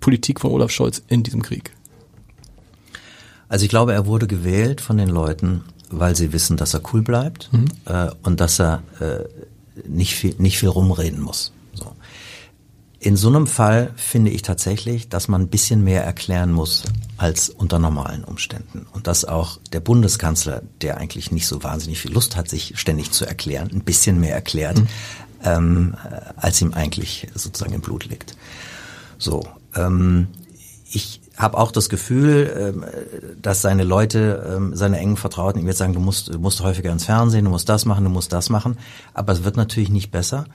Politik 0.00 0.40
von 0.40 0.50
Olaf 0.52 0.70
Scholz 0.70 1.02
in 1.06 1.22
diesem 1.22 1.42
Krieg? 1.42 1.70
Also 3.48 3.64
ich 3.64 3.68
glaube, 3.68 3.92
er 3.92 4.06
wurde 4.06 4.26
gewählt 4.26 4.80
von 4.80 4.96
den 4.96 5.10
Leuten, 5.10 5.64
weil 5.90 6.16
sie 6.16 6.32
wissen, 6.32 6.56
dass 6.56 6.72
er 6.72 6.80
cool 6.92 7.02
bleibt 7.02 7.50
mhm. 7.52 7.66
äh, 7.84 8.08
und 8.22 8.40
dass 8.40 8.58
er 8.58 8.82
äh, 8.98 9.24
nicht 9.86 10.14
viel 10.14 10.34
nicht 10.38 10.58
viel 10.58 10.70
rumreden 10.70 11.20
muss. 11.20 11.52
In 13.06 13.16
so 13.16 13.28
einem 13.28 13.46
Fall 13.46 13.92
finde 13.94 14.32
ich 14.32 14.42
tatsächlich, 14.42 15.08
dass 15.08 15.28
man 15.28 15.42
ein 15.42 15.46
bisschen 15.46 15.84
mehr 15.84 16.02
erklären 16.02 16.50
muss 16.50 16.82
als 17.16 17.50
unter 17.50 17.78
normalen 17.78 18.24
Umständen 18.24 18.84
und 18.92 19.06
dass 19.06 19.24
auch 19.24 19.60
der 19.72 19.78
Bundeskanzler, 19.78 20.62
der 20.82 20.96
eigentlich 20.96 21.30
nicht 21.30 21.46
so 21.46 21.62
wahnsinnig 21.62 22.00
viel 22.00 22.12
Lust 22.12 22.34
hat, 22.34 22.48
sich 22.48 22.72
ständig 22.74 23.12
zu 23.12 23.24
erklären, 23.24 23.70
ein 23.72 23.84
bisschen 23.84 24.18
mehr 24.18 24.34
erklärt, 24.34 24.78
mhm. 24.78 24.88
ähm, 25.44 25.94
als 26.34 26.60
ihm 26.60 26.74
eigentlich 26.74 27.28
sozusagen 27.32 27.74
im 27.74 27.80
Blut 27.80 28.06
liegt. 28.06 28.36
So, 29.18 29.46
ähm, 29.76 30.26
ich 30.90 31.20
habe 31.36 31.58
auch 31.58 31.70
das 31.70 31.88
Gefühl, 31.88 32.74
ähm, 32.74 32.84
dass 33.40 33.62
seine 33.62 33.84
Leute, 33.84 34.52
ähm, 34.52 34.74
seine 34.74 34.98
engen 34.98 35.16
Vertrauten 35.16 35.60
ihm 35.60 35.68
jetzt 35.68 35.78
sagen, 35.78 35.92
du 35.92 36.00
musst, 36.00 36.34
du 36.34 36.40
musst 36.40 36.60
häufiger 36.60 36.90
ins 36.90 37.04
Fernsehen, 37.04 37.44
du 37.44 37.52
musst 37.52 37.68
das 37.68 37.84
machen, 37.84 38.02
du 38.02 38.10
musst 38.10 38.32
das 38.32 38.50
machen. 38.50 38.78
Aber 39.14 39.32
es 39.32 39.44
wird 39.44 39.56
natürlich 39.56 39.90
nicht 39.90 40.10
besser, 40.10 40.46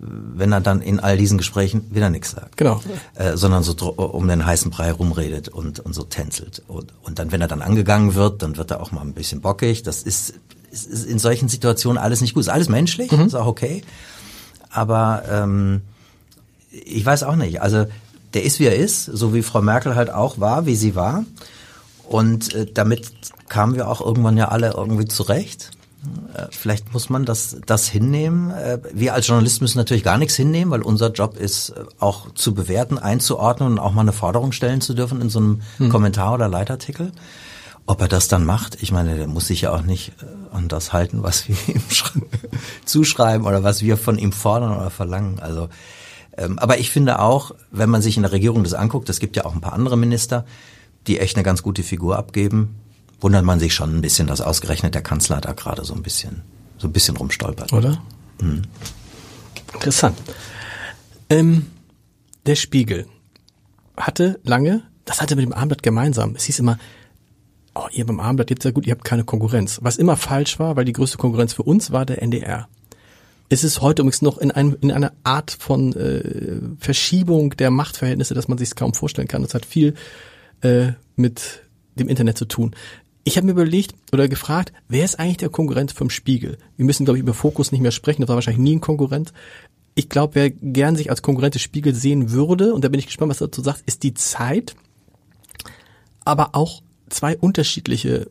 wenn 0.00 0.52
er 0.52 0.60
dann 0.60 0.80
in 0.80 0.98
all 0.98 1.16
diesen 1.16 1.36
Gesprächen 1.36 1.94
wieder 1.94 2.08
nichts 2.08 2.30
sagt. 2.30 2.56
Genau. 2.56 2.80
Äh, 3.14 3.36
sondern 3.36 3.62
so 3.62 3.72
um 3.92 4.26
den 4.28 4.46
heißen 4.46 4.70
Brei 4.70 4.92
rumredet 4.92 5.48
und, 5.48 5.80
und 5.80 5.94
so 5.94 6.04
tänzelt. 6.04 6.62
Und, 6.68 6.92
und 7.02 7.18
dann, 7.18 7.32
wenn 7.32 7.40
er 7.40 7.48
dann 7.48 7.60
angegangen 7.60 8.14
wird, 8.14 8.42
dann 8.42 8.56
wird 8.56 8.70
er 8.70 8.80
auch 8.80 8.92
mal 8.92 9.02
ein 9.02 9.12
bisschen 9.12 9.40
bockig. 9.40 9.82
Das 9.82 10.02
ist, 10.02 10.34
ist, 10.70 10.86
ist 10.86 11.06
in 11.06 11.18
solchen 11.18 11.48
Situationen 11.48 11.98
alles 11.98 12.20
nicht 12.22 12.34
gut. 12.34 12.42
Ist 12.42 12.48
alles 12.48 12.68
menschlich, 12.68 13.12
mhm. 13.12 13.26
ist 13.26 13.34
auch 13.34 13.46
okay. 13.46 13.82
Aber 14.70 15.22
ähm, 15.30 15.82
ich 16.70 17.04
weiß 17.04 17.24
auch 17.24 17.36
nicht. 17.36 17.60
Also 17.60 17.86
der 18.32 18.44
ist, 18.44 18.60
wie 18.60 18.66
er 18.66 18.76
ist, 18.76 19.04
so 19.04 19.34
wie 19.34 19.42
Frau 19.42 19.60
Merkel 19.60 19.96
halt 19.96 20.10
auch 20.10 20.40
war, 20.40 20.64
wie 20.64 20.76
sie 20.76 20.94
war. 20.94 21.24
Und 22.08 22.54
äh, 22.54 22.66
damit 22.72 23.10
kamen 23.48 23.74
wir 23.74 23.88
auch 23.88 24.00
irgendwann 24.00 24.36
ja 24.36 24.48
alle 24.48 24.72
irgendwie 24.76 25.06
zurecht. 25.06 25.72
Äh, 26.34 26.46
vielleicht 26.50 26.92
muss 26.92 27.10
man 27.10 27.24
das, 27.24 27.58
das 27.66 27.88
hinnehmen. 27.88 28.50
Äh, 28.50 28.78
wir 28.92 29.14
als 29.14 29.26
Journalisten 29.26 29.64
müssen 29.64 29.78
natürlich 29.78 30.04
gar 30.04 30.18
nichts 30.18 30.34
hinnehmen, 30.34 30.70
weil 30.70 30.82
unser 30.82 31.10
Job 31.12 31.36
ist, 31.36 31.70
äh, 31.70 31.84
auch 31.98 32.32
zu 32.34 32.54
bewerten, 32.54 32.98
einzuordnen 32.98 33.72
und 33.72 33.78
auch 33.78 33.92
mal 33.92 34.02
eine 34.02 34.12
Forderung 34.12 34.52
stellen 34.52 34.80
zu 34.80 34.94
dürfen 34.94 35.20
in 35.20 35.28
so 35.28 35.38
einem 35.38 35.62
hm. 35.78 35.90
Kommentar 35.90 36.34
oder 36.34 36.48
Leitartikel. 36.48 37.12
Ob 37.86 38.00
er 38.00 38.08
das 38.08 38.28
dann 38.28 38.44
macht, 38.44 38.82
ich 38.82 38.92
meine, 38.92 39.16
der 39.16 39.26
muss 39.26 39.48
sich 39.48 39.62
ja 39.62 39.72
auch 39.72 39.82
nicht 39.82 40.12
an 40.52 40.68
das 40.68 40.92
halten, 40.92 41.22
was 41.22 41.48
wir 41.48 41.56
ihm 41.74 41.82
zuschreiben 42.84 43.46
oder 43.46 43.64
was 43.64 43.82
wir 43.82 43.96
von 43.96 44.18
ihm 44.18 44.32
fordern 44.32 44.76
oder 44.76 44.90
verlangen. 44.90 45.40
Also 45.40 45.68
ähm, 46.36 46.58
aber 46.58 46.78
ich 46.78 46.90
finde 46.90 47.18
auch, 47.18 47.52
wenn 47.70 47.90
man 47.90 48.02
sich 48.02 48.16
in 48.16 48.22
der 48.22 48.32
Regierung 48.32 48.62
das 48.62 48.74
anguckt, 48.74 49.08
es 49.08 49.18
gibt 49.18 49.36
ja 49.36 49.44
auch 49.44 49.54
ein 49.54 49.60
paar 49.60 49.72
andere 49.72 49.96
Minister, 49.96 50.44
die 51.06 51.18
echt 51.18 51.36
eine 51.36 51.42
ganz 51.42 51.62
gute 51.62 51.82
Figur 51.82 52.16
abgeben, 52.16 52.76
wundert 53.20 53.44
man 53.44 53.60
sich 53.60 53.74
schon 53.74 53.94
ein 53.96 54.00
bisschen, 54.00 54.26
dass 54.26 54.40
ausgerechnet 54.40 54.94
der 54.94 55.02
Kanzler 55.02 55.40
da 55.40 55.52
gerade 55.52 55.84
so 55.84 55.94
ein 55.94 56.02
bisschen, 56.02 56.42
so 56.78 56.88
ein 56.88 56.92
bisschen 56.92 57.16
rumstolpert. 57.16 57.72
Oder? 57.72 58.02
Mhm. 58.40 58.62
Interessant. 59.74 60.18
Ähm, 61.28 61.66
der 62.46 62.56
Spiegel 62.56 63.06
hatte 63.96 64.40
lange, 64.44 64.82
das 65.04 65.20
hatte 65.20 65.36
mit 65.36 65.44
dem 65.44 65.52
Abendblatt 65.52 65.82
gemeinsam. 65.82 66.34
Es 66.34 66.44
hieß 66.44 66.58
immer, 66.58 66.78
oh, 67.74 67.86
ihr 67.92 68.06
beim 68.06 68.20
Abendblatt, 68.20 68.50
jetzt 68.50 68.64
ja 68.64 68.70
gut, 68.70 68.86
ihr 68.86 68.92
habt 68.92 69.04
keine 69.04 69.24
Konkurrenz. 69.24 69.78
Was 69.82 69.96
immer 69.96 70.16
falsch 70.16 70.58
war, 70.58 70.76
weil 70.76 70.84
die 70.84 70.92
größte 70.92 71.18
Konkurrenz 71.18 71.52
für 71.52 71.62
uns 71.62 71.90
war 71.92 72.06
der 72.06 72.22
NDR. 72.22 72.68
Es 73.48 73.64
ist 73.64 73.80
heute 73.80 74.02
übrigens 74.02 74.22
noch 74.22 74.38
in, 74.38 74.52
einem, 74.52 74.76
in 74.80 74.92
einer 74.92 75.12
Art 75.24 75.50
von 75.50 75.92
äh, 75.94 76.60
Verschiebung 76.78 77.50
der 77.56 77.70
Machtverhältnisse, 77.70 78.34
dass 78.34 78.46
man 78.46 78.58
sich 78.58 78.74
kaum 78.76 78.94
vorstellen 78.94 79.26
kann. 79.26 79.42
Das 79.42 79.54
hat 79.54 79.66
viel 79.66 79.94
äh, 80.60 80.92
mit 81.16 81.64
dem 81.96 82.08
Internet 82.08 82.38
zu 82.38 82.44
tun. 82.44 82.76
Ich 83.30 83.36
habe 83.36 83.46
mir 83.46 83.52
überlegt 83.52 83.94
oder 84.12 84.26
gefragt, 84.26 84.72
wer 84.88 85.04
ist 85.04 85.20
eigentlich 85.20 85.36
der 85.36 85.50
Konkurrent 85.50 85.92
vom 85.92 86.10
Spiegel? 86.10 86.58
Wir 86.76 86.84
müssen, 86.84 87.04
glaube 87.04 87.16
ich, 87.16 87.22
über 87.22 87.32
Fokus 87.32 87.70
nicht 87.70 87.80
mehr 87.80 87.92
sprechen, 87.92 88.22
das 88.22 88.28
war 88.28 88.34
wahrscheinlich 88.34 88.60
nie 88.60 88.74
ein 88.74 88.80
Konkurrent. 88.80 89.32
Ich 89.94 90.08
glaube, 90.08 90.34
wer 90.34 90.50
gern 90.50 90.96
sich 90.96 91.10
als 91.10 91.22
Konkurrent 91.22 91.54
des 91.54 91.62
Spiegel 91.62 91.94
sehen 91.94 92.32
würde, 92.32 92.74
und 92.74 92.82
da 92.84 92.88
bin 92.88 92.98
ich 92.98 93.06
gespannt, 93.06 93.30
was 93.30 93.40
er 93.40 93.46
dazu 93.46 93.62
sagt, 93.62 93.84
ist 93.86 94.02
die 94.02 94.14
Zeit, 94.14 94.74
aber 96.24 96.56
auch 96.56 96.82
zwei 97.08 97.38
unterschiedliche, 97.38 98.28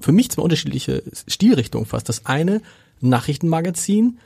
für 0.00 0.10
mich 0.10 0.32
zwei 0.32 0.42
unterschiedliche 0.42 1.04
Stilrichtungen 1.28 1.86
fast. 1.86 2.08
Das 2.08 2.26
eine 2.26 2.60
Nachrichtenmagazin, 3.00 4.18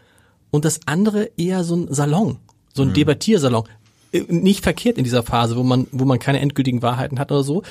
und 0.50 0.64
das 0.64 0.80
andere 0.86 1.32
eher 1.36 1.64
so 1.64 1.76
ein 1.76 1.92
Salon, 1.92 2.38
so 2.72 2.80
ein 2.80 2.88
mhm. 2.88 2.94
Debattiersalon. 2.94 3.64
Äh, 4.12 4.24
nicht 4.28 4.62
verkehrt 4.62 4.96
in 4.96 5.04
dieser 5.04 5.22
Phase, 5.22 5.54
wo 5.56 5.62
man, 5.62 5.86
wo 5.92 6.06
man 6.06 6.18
keine 6.18 6.40
endgültigen 6.40 6.80
Wahrheiten 6.80 7.18
hat 7.18 7.30
oder 7.30 7.42
so. 7.42 7.62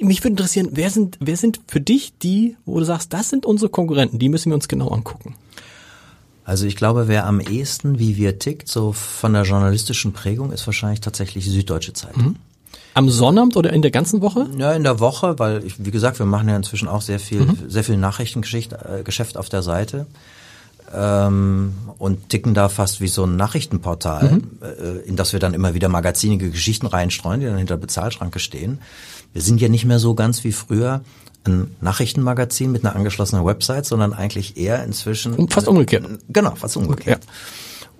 Mich 0.00 0.20
würde 0.20 0.30
interessieren, 0.30 0.70
wer 0.72 0.90
sind, 0.90 1.18
wer 1.20 1.36
sind 1.36 1.60
für 1.66 1.80
dich 1.80 2.12
die, 2.22 2.56
wo 2.64 2.78
du 2.78 2.84
sagst, 2.84 3.12
das 3.12 3.30
sind 3.30 3.46
unsere 3.46 3.70
Konkurrenten, 3.70 4.18
die 4.18 4.28
müssen 4.28 4.50
wir 4.50 4.54
uns 4.54 4.68
genau 4.68 4.88
angucken? 4.88 5.34
Also 6.44 6.66
ich 6.66 6.74
glaube, 6.74 7.06
wer 7.06 7.26
am 7.26 7.38
ehesten, 7.38 7.98
wie 7.98 8.16
wir 8.16 8.38
tickt, 8.38 8.68
so 8.68 8.92
von 8.92 9.34
der 9.34 9.42
journalistischen 9.42 10.12
Prägung, 10.12 10.52
ist 10.52 10.66
wahrscheinlich 10.66 11.00
tatsächlich 11.00 11.44
die 11.44 11.50
Süddeutsche 11.50 11.92
Zeitung. 11.92 12.22
Mhm. 12.22 12.36
Am 12.94 13.08
Sonnabend 13.08 13.56
oder 13.56 13.72
in 13.72 13.82
der 13.82 13.92
ganzen 13.92 14.20
Woche? 14.20 14.48
Ja, 14.58 14.72
in 14.72 14.82
der 14.82 14.98
Woche, 14.98 15.38
weil 15.38 15.64
ich, 15.64 15.84
wie 15.84 15.92
gesagt, 15.92 16.18
wir 16.18 16.26
machen 16.26 16.48
ja 16.48 16.56
inzwischen 16.56 16.88
auch 16.88 17.02
sehr 17.02 17.20
viel, 17.20 17.42
mhm. 17.42 17.58
sehr 17.68 17.84
viel 17.84 17.96
Nachrichtengeschäft 17.96 19.34
äh, 19.34 19.38
auf 19.38 19.48
der 19.48 19.62
Seite 19.62 20.06
ähm, 20.92 21.74
und 21.98 22.28
ticken 22.30 22.54
da 22.54 22.68
fast 22.68 23.00
wie 23.00 23.08
so 23.08 23.24
ein 23.24 23.36
Nachrichtenportal, 23.36 24.32
mhm. 24.32 24.42
äh, 24.62 25.08
in 25.08 25.16
das 25.16 25.32
wir 25.32 25.40
dann 25.40 25.54
immer 25.54 25.74
wieder 25.74 25.88
magazinige 25.88 26.50
Geschichten 26.50 26.86
reinstreuen, 26.86 27.40
die 27.40 27.46
dann 27.46 27.58
hinter 27.58 27.76
Bezahlschranke 27.76 28.38
stehen. 28.38 28.80
Wir 29.32 29.42
sind 29.42 29.60
ja 29.60 29.68
nicht 29.68 29.84
mehr 29.84 29.98
so 29.98 30.14
ganz 30.14 30.44
wie 30.44 30.52
früher 30.52 31.02
ein 31.44 31.74
Nachrichtenmagazin 31.80 32.70
mit 32.70 32.84
einer 32.84 32.94
angeschlossenen 32.94 33.44
Website, 33.44 33.86
sondern 33.86 34.12
eigentlich 34.12 34.56
eher 34.56 34.84
inzwischen 34.84 35.48
fast 35.48 35.68
umgekehrt. 35.68 36.06
Genau, 36.28 36.54
fast 36.54 36.76
umgekehrt. 36.76 37.24
Ja. 37.24 37.30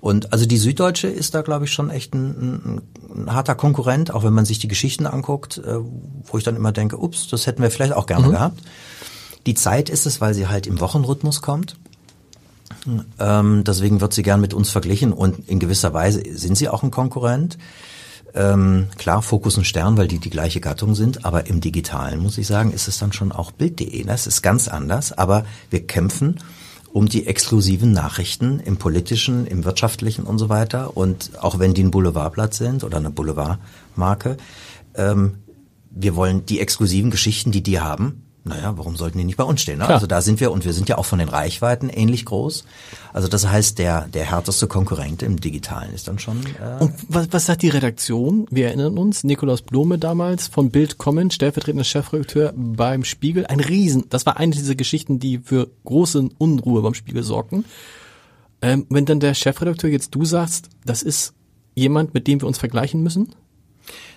Und 0.01 0.33
also 0.33 0.47
die 0.47 0.57
Süddeutsche 0.57 1.09
ist 1.09 1.35
da, 1.35 1.43
glaube 1.43 1.67
ich, 1.67 1.73
schon 1.73 1.91
echt 1.91 2.15
ein, 2.15 2.29
ein, 2.31 2.83
ein, 3.15 3.35
harter 3.35 3.55
Konkurrent, 3.55 4.13
auch 4.13 4.25
wenn 4.25 4.33
man 4.33 4.47
sich 4.47 4.59
die 4.59 4.69
Geschichten 4.69 5.07
anguckt, 5.07 5.59
äh, 5.59 5.77
wo 6.25 6.39
ich 6.39 6.45
dann 6.45 6.57
immer 6.57 6.73
denke, 6.73 6.99
ups, 6.99 7.29
das 7.29 7.47
hätten 7.47 7.63
wir 7.63 7.71
vielleicht 7.71 7.93
auch 7.93 8.07
gerne 8.07 8.29
mhm. 8.29 8.33
gehabt. 8.33 8.61
Die 9.47 9.55
Zeit 9.55 9.91
ist 9.91 10.07
es, 10.07 10.21
weil 10.21 10.33
sie 10.33 10.49
halt 10.49 10.67
im 10.67 10.81
Wochenrhythmus 10.81 11.43
kommt. 11.43 11.77
Ähm, 13.19 13.65
deswegen 13.65 14.01
wird 14.01 14.15
sie 14.15 14.23
gern 14.23 14.41
mit 14.41 14.55
uns 14.55 14.71
verglichen 14.71 15.13
und 15.13 15.49
in 15.49 15.59
gewisser 15.59 15.93
Weise 15.93 16.23
sind 16.33 16.57
sie 16.57 16.69
auch 16.69 16.83
ein 16.83 16.91
Konkurrent. 16.91 17.59
Ähm, 18.35 18.89
klar, 18.97 19.23
Fokus 19.23 19.59
und 19.59 19.65
Stern, 19.65 19.97
weil 19.97 20.09
die 20.09 20.19
die 20.19 20.31
gleiche 20.31 20.61
Gattung 20.61 20.95
sind, 20.95 21.25
aber 21.25 21.47
im 21.47 21.61
Digitalen, 21.61 22.21
muss 22.21 22.39
ich 22.39 22.47
sagen, 22.47 22.73
ist 22.73 22.89
es 22.89 22.99
dann 22.99 23.13
schon 23.13 23.33
auch 23.33 23.51
Bild.de. 23.51 24.05
Das 24.05 24.27
ist 24.27 24.43
ganz 24.43 24.69
anders, 24.69 25.13
aber 25.13 25.45
wir 25.71 25.87
kämpfen 25.87 26.39
um 26.93 27.09
die 27.09 27.27
exklusiven 27.27 27.93
Nachrichten 27.93 28.61
im 28.61 28.77
politischen, 28.77 29.47
im 29.47 29.65
wirtschaftlichen 29.65 30.25
und 30.25 30.39
so 30.39 30.49
weiter. 30.49 30.97
Und 30.97 31.31
auch 31.41 31.59
wenn 31.59 31.75
die 31.75 31.85
ein 31.85 31.91
Boulevardblatt 31.91 32.55
sind 32.55 32.85
oder 32.85 32.97
eine 32.97 33.11
Boulevardmarke, 33.11 34.37
ähm, 34.95 35.37
wir 35.91 36.17
wollen 36.17 36.47
die 36.47 36.61
exklusiven 36.61 37.11
Geschichten, 37.11 37.53
die 37.53 37.63
die 37.63 37.81
haben, 37.81 38.23
naja, 38.45 38.73
warum 38.77 38.97
sollten 38.97 39.19
die 39.19 39.25
nicht 39.25 39.37
bei 39.37 39.45
uns 39.45 39.61
stehen? 39.61 39.79
Ne? 39.79 39.89
Also 39.89 40.07
da 40.07 40.23
sind 40.23 40.41
wir 40.41 40.51
und 40.51 40.65
wir 40.65 40.73
sind 40.73 40.89
ja 40.89 40.97
auch 40.97 41.05
von 41.05 41.19
den 41.19 41.29
Reichweiten 41.29 41.91
ähnlich 41.91 42.25
groß. 42.25 42.65
Also 43.13 43.29
das 43.29 43.47
heißt, 43.47 43.79
der 43.79 44.09
der 44.09 44.25
härteste 44.25 44.67
Konkurrent 44.67 45.23
im 45.23 45.41
Digitalen 45.41 45.93
ist 45.93 46.09
dann 46.09 46.19
schon. 46.19 46.41
Äh 46.61 46.83
und 46.83 46.95
was, 47.09 47.29
was 47.33 47.47
sagt 47.47 47.63
die 47.63 47.69
Redaktion? 47.69 48.47
Wir 48.51 48.69
erinnern 48.69 48.97
uns, 48.97 49.25
Nikolaus 49.25 49.63
Blome 49.63 49.99
damals 49.99 50.49
von 50.49 50.71
Bild 50.71 50.97
Comment, 50.97 51.33
stellvertretender 51.33 51.85
Chefredakteur 51.85 52.55
beim 52.57 53.05
Spiegel, 53.05 53.47
ein 53.47 53.61
Riesen. 53.61 54.05
Das 54.09 54.25
war 54.25 54.39
eine 54.39 54.53
dieser 54.53 54.75
Geschichten, 54.75 55.19
die 55.19 55.39
für 55.39 55.69
große 55.85 56.31
Unruhe 56.39 56.81
beim 56.83 56.95
Spiegel 56.95 57.23
sorgten. 57.23 57.65
Ähm, 58.63 58.87
wenn 58.89 59.05
dann 59.05 59.21
der 59.21 59.35
Chefredakteur 59.35 59.91
jetzt 59.91 60.15
du 60.15 60.25
sagst, 60.25 60.69
das 60.85 61.03
ist 61.03 61.35
jemand, 61.75 62.15
mit 62.15 62.27
dem 62.27 62.41
wir 62.41 62.49
uns 62.49 62.59
vergleichen 62.59 63.03
müssen? 63.03 63.35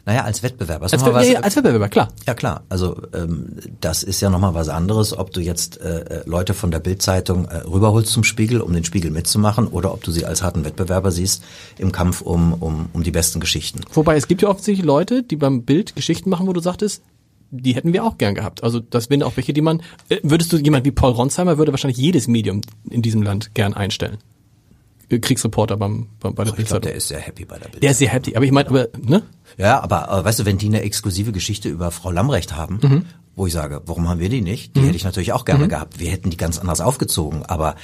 Naja, 0.05 0.23
als 0.23 0.43
Wettbewerber. 0.43 0.83
Als, 0.83 0.91
was, 0.91 1.27
ja, 1.29 1.39
als 1.39 1.55
Wettbewerber, 1.55 1.87
klar. 1.87 2.09
Ja, 2.27 2.33
klar. 2.33 2.63
Also 2.67 3.01
ähm, 3.13 3.57
das 3.79 4.03
ist 4.03 4.19
ja 4.19 4.29
nochmal 4.29 4.53
was 4.53 4.67
anderes, 4.67 5.17
ob 5.17 5.31
du 5.31 5.39
jetzt 5.39 5.79
äh, 5.79 6.01
äh, 6.01 6.23
Leute 6.25 6.53
von 6.53 6.71
der 6.71 6.79
Bildzeitung 6.79 7.45
äh, 7.45 7.57
rüberholst 7.59 8.11
zum 8.11 8.25
Spiegel, 8.25 8.59
um 8.59 8.73
den 8.73 8.83
Spiegel 8.83 9.11
mitzumachen, 9.11 9.67
oder 9.67 9.93
ob 9.93 10.03
du 10.03 10.11
sie 10.11 10.25
als 10.25 10.43
harten 10.43 10.65
Wettbewerber 10.65 11.11
siehst 11.11 11.43
im 11.77 11.93
Kampf 11.93 12.21
um, 12.21 12.53
um, 12.53 12.89
um 12.91 13.03
die 13.03 13.11
besten 13.11 13.39
Geschichten. 13.39 13.81
Wobei 13.93 14.17
es 14.17 14.27
gibt 14.27 14.41
ja 14.41 14.49
offensichtlich 14.49 14.85
Leute, 14.85 15.23
die 15.23 15.37
beim 15.37 15.63
Bild 15.63 15.95
Geschichten 15.95 16.29
machen, 16.29 16.47
wo 16.47 16.53
du 16.53 16.59
sagtest, 16.59 17.01
die 17.51 17.75
hätten 17.75 17.93
wir 17.93 18.03
auch 18.03 18.17
gern 18.17 18.35
gehabt. 18.35 18.63
Also 18.63 18.79
das 18.79 19.09
wären 19.09 19.23
auch 19.23 19.37
welche, 19.37 19.53
die 19.53 19.61
man, 19.61 19.81
äh, 20.09 20.17
würdest 20.23 20.51
du 20.51 20.57
jemand 20.57 20.85
wie 20.85 20.91
Paul 20.91 21.11
Ronsheimer 21.11 21.57
würde 21.57 21.71
wahrscheinlich 21.71 21.97
jedes 21.97 22.27
Medium 22.27 22.61
in 22.89 23.01
diesem 23.01 23.21
Land 23.21 23.53
gern 23.53 23.73
einstellen. 23.73 24.17
Kriegsreporter 25.19 25.77
beim, 25.77 26.07
beim 26.19 26.33
bei 26.35 26.43
der 26.43 26.53
Oh, 26.53 26.57
ich 26.57 26.65
glaube, 26.67 26.81
Bildzeitung. 26.81 26.81
der 26.83 26.95
ist 26.95 27.07
sehr 27.07 27.19
happy 27.19 27.45
bei 27.45 27.57
der 27.59 27.69
Bild. 27.69 27.83
Der 27.83 27.91
ist 27.91 27.97
sehr 27.99 28.09
happy. 28.09 28.35
Aber 28.35 28.45
ich 28.45 28.51
meine, 28.51 28.69
aber, 28.69 28.87
ne? 29.01 29.23
Ja, 29.57 29.81
aber 29.81 30.09
äh, 30.11 30.25
weißt 30.25 30.39
du, 30.39 30.45
wenn 30.45 30.57
die 30.57 30.67
eine 30.67 30.81
exklusive 30.81 31.31
Geschichte 31.31 31.69
über 31.69 31.91
Frau 31.91 32.11
Lambrecht 32.11 32.55
haben, 32.55 32.79
Mhm. 32.81 33.05
wo 33.35 33.47
ich 33.47 33.53
sage, 33.53 33.81
warum 33.85 34.09
haben 34.09 34.19
wir 34.19 34.29
die 34.29 34.41
nicht? 34.41 34.75
Die 34.75 34.81
hätte 34.81 34.95
ich 34.95 35.03
natürlich 35.03 35.33
auch 35.33 35.45
gerne 35.45 35.67
gehabt. 35.67 35.99
Wir 35.99 36.09
hätten 36.11 36.29
die 36.29 36.37
ganz 36.37 36.57
anders 36.59 36.81
aufgezogen, 36.81 37.43
aber 37.45 37.75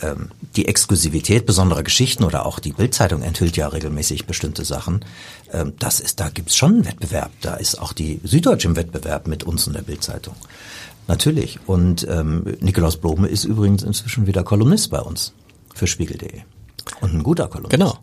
ähm, 0.00 0.28
die 0.54 0.68
Exklusivität 0.68 1.44
besonderer 1.44 1.82
Geschichten 1.82 2.22
oder 2.22 2.46
auch 2.46 2.60
die 2.60 2.70
Bildzeitung 2.72 3.22
enthüllt 3.22 3.56
ja 3.56 3.66
regelmäßig 3.66 4.26
bestimmte 4.26 4.64
Sachen. 4.64 5.04
Ähm, 5.52 5.72
das 5.80 5.98
ist, 5.98 6.20
da 6.20 6.28
gibt's 6.28 6.54
schon 6.56 6.74
einen 6.74 6.84
Wettbewerb. 6.86 7.32
Da 7.40 7.54
ist 7.54 7.80
auch 7.80 7.92
die 7.92 8.20
Süddeutsche 8.22 8.68
im 8.68 8.76
Wettbewerb 8.76 9.26
mit 9.26 9.42
uns 9.42 9.66
in 9.66 9.72
der 9.72 9.82
Bildzeitung. 9.82 10.34
Natürlich. 11.08 11.58
Und 11.66 12.06
ähm, 12.08 12.44
Nikolaus 12.60 12.96
Blome 12.98 13.26
ist 13.28 13.44
übrigens 13.44 13.82
inzwischen 13.82 14.26
wieder 14.28 14.44
Kolumnist 14.44 14.90
bei 14.90 15.00
uns 15.00 15.32
für 15.74 15.86
Spiegel.de. 15.88 16.42
Und 17.00 17.14
ein 17.14 17.22
guter 17.22 17.48
Kolumnist. 17.48 17.70
Genau. 17.72 17.98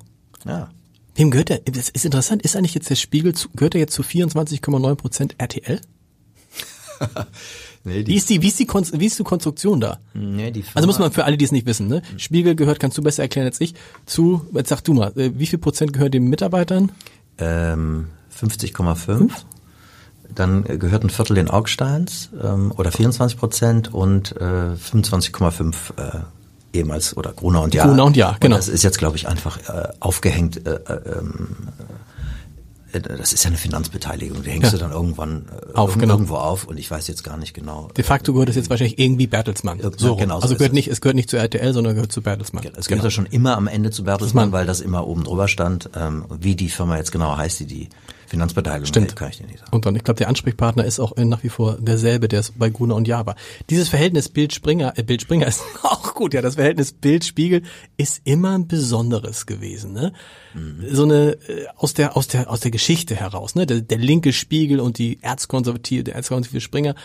Ja. 0.46 0.70
Wem 1.16 1.32
gehört 1.32 1.50
der? 1.50 1.60
Das 1.60 1.90
ist 1.90 2.06
interessant. 2.06 2.42
Ist 2.42 2.56
eigentlich 2.56 2.74
jetzt 2.76 2.90
der 2.90 2.96
Spiegel, 2.96 3.34
zu, 3.34 3.50
gehört 3.56 3.76
er 3.76 3.80
jetzt 3.82 3.94
zu 3.94 4.02
24,9 4.04 4.96
Prozent 4.96 5.36
RTL? 5.38 5.80
Nee, 7.88 8.04
Wie 8.08 8.16
ist 8.16 8.32
die, 8.32 8.42
wie 8.42 8.48
ist 8.48 8.58
die, 8.58 8.66
Kon 8.66 8.84
wie 8.94 9.06
ist 9.06 9.20
die 9.20 9.24
Konstruktion 9.24 9.80
da? 9.80 10.00
nee, 10.16 10.50
die 10.50 10.64
Also 10.74 10.88
muss 10.88 10.98
man 10.98 11.12
für 11.12 11.24
alle, 11.24 11.38
die 11.38 11.46
es 11.46 11.52
nicht 11.52 11.68
wissen, 11.68 11.88
ne? 11.88 12.02
Spiegel 12.18 12.56
gehört, 12.56 12.80
kannst 12.80 12.98
du 12.98 13.04
besser 13.04 13.22
erklären 13.22 13.46
als 13.46 13.62
ich, 13.62 13.76
zu, 14.08 14.48
jetzt 14.54 14.70
sag 14.70 14.82
du 14.82 14.96
mal, 14.96 15.12
äh, 15.16 15.38
wie 15.38 15.46
viel 15.46 15.60
Prozent 15.60 15.94
gehört 15.94 16.16
den 16.16 16.24
Mitarbeitern? 16.28 16.92
ähm, 17.38 18.08
50,5. 18.36 19.30
Dann 20.34 20.66
äh, 20.66 20.80
gehört 20.80 21.04
ein 21.04 21.12
Viertel 21.12 21.36
den 21.36 21.48
Augsteins 21.48 22.30
ähm, 22.44 22.74
oder 22.76 22.92
24 22.92 23.38
Prozent 23.38 23.94
und 23.94 24.32
äh, 24.38 24.74
25,5 24.74 25.74
äh, 25.98 26.22
ehemals 26.76 27.16
oder 27.18 27.32
Gruner 27.34 27.62
und 27.62 27.74
Jahr. 27.74 27.88
Gruner 27.88 28.06
und 28.06 28.16
Jahr, 28.18 28.38
genau. 28.40 28.56
Und 28.56 28.60
das 28.60 28.68
ist 28.68 28.84
jetzt, 28.84 28.98
glaube 28.98 29.18
ich, 29.18 29.28
einfach 29.28 29.58
äh, 29.70 29.90
aufgehängt. 30.00 30.66
Äh, 30.68 30.76
äh, 30.76 31.18
ähm, 31.20 31.58
äh, 32.94 33.00
das 33.02 33.34
ist 33.34 33.44
ja 33.44 33.50
eine 33.50 33.58
Finanzbeteiligung. 33.58 34.44
Die 34.44 34.50
hängst 34.52 34.72
Ja. 34.72 34.78
du 34.78 34.84
dann 34.84 34.92
irgendwann 34.92 35.46
äh, 35.74 35.76
Auf, 35.76 35.98
genau. 35.98 36.14
irgendwo 36.14 36.36
auf 36.36 36.66
und 36.66 36.78
ich 36.78 36.90
weiß 36.90 37.08
jetzt 37.08 37.24
gar 37.24 37.38
nicht 37.38 37.54
genau. 37.54 37.90
De 37.98 38.04
facto 38.04 38.34
gehört 38.34 38.50
es 38.50 38.56
jetzt 38.56 38.70
wahrscheinlich 38.70 39.00
irgendwie 39.00 39.28
Bertelsmann. 39.28 39.80
So, 39.98 40.16
genau 40.16 40.38
so 40.38 40.44
also 40.44 40.56
gehört 40.56 40.72
es. 40.72 40.76
nicht, 40.76 40.88
es 40.88 41.02
gehört 41.02 41.16
nicht 41.16 41.30
zu 41.30 41.38
RTL, 41.38 41.74
sondern 41.74 41.96
gehört 41.96 42.12
zu 42.12 42.22
Bertelsmann. 42.22 42.64
Es 42.78 42.88
gehört 42.88 43.04
ja 43.04 43.12
schon 43.12 43.26
immer 43.26 43.58
am 43.58 43.68
Ende 43.68 43.92
zu 43.92 44.04
Bertelsmann, 44.04 44.52
Bertelsmann. 44.52 44.52
weil 44.52 44.66
das 44.66 44.82
immer 44.82 45.08
oben 45.08 45.24
drüber 45.24 45.48
stand. 45.48 45.90
Ähm, 45.96 46.26
wie 46.40 46.56
die 46.56 46.70
Firma 46.70 46.98
jetzt 46.98 47.12
genau 47.12 47.36
heißt, 47.38 47.60
die 47.62 47.66
die 47.66 47.90
Finanzbeteiligung 48.28 48.88
Stimmt. 48.88 49.16
kann 49.16 49.30
ich 49.30 49.38
dir 49.38 49.46
nicht 49.46 49.60
sagen. 49.60 49.72
Und 49.72 49.86
dann, 49.86 49.96
ich 49.96 50.04
glaube, 50.04 50.18
der 50.18 50.28
Ansprechpartner 50.28 50.86
ist 50.86 51.00
auch 51.00 51.16
äh, 51.18 51.26
nach 51.26 51.44
wie 51.44 51.50
vor 51.50 51.78
derselbe, 51.80 52.28
der 52.28 52.40
ist 52.40 52.58
bei 52.58 52.70
Gruner 52.70 52.96
und 52.96 53.08
war. 53.08 53.36
Dieses 53.70 53.90
Verhältnis 53.90 54.30
Bild 54.30 54.54
Springer, 54.54 54.94
äh, 54.98 55.04
Bild 55.04 55.22
Springer 55.22 55.48
ist 55.48 55.64
auch 55.84 56.14
gut, 56.14 56.34
ja, 56.34 56.42
das 56.42 56.56
Verhältnis 56.56 56.92
Bild 56.92 57.24
Spiegel 57.24 57.64
ist 57.98 58.22
immer 58.24 58.58
ein 58.58 58.68
besonderes 58.68 59.46
gewesen, 59.46 59.94
ne? 59.94 60.14
So 60.90 61.04
eine 61.04 61.38
äh, 61.48 61.68
aus 61.76 61.94
der 61.94 62.16
aus 62.16 62.28
der 62.28 62.50
aus 62.50 62.62
der 62.62 62.72
Geschichte 62.72 63.16
heraus, 63.16 63.56
ne? 63.56 63.66
Der, 63.66 63.82
der 63.82 63.98
linke 63.98 64.34
Spiegel 64.34 64.80
und 64.80 64.98
die 64.98 65.22
erzkonservative, 65.22 66.04
der 66.04 66.16
erzkonservative 66.16 66.62
Springer. 66.62 66.96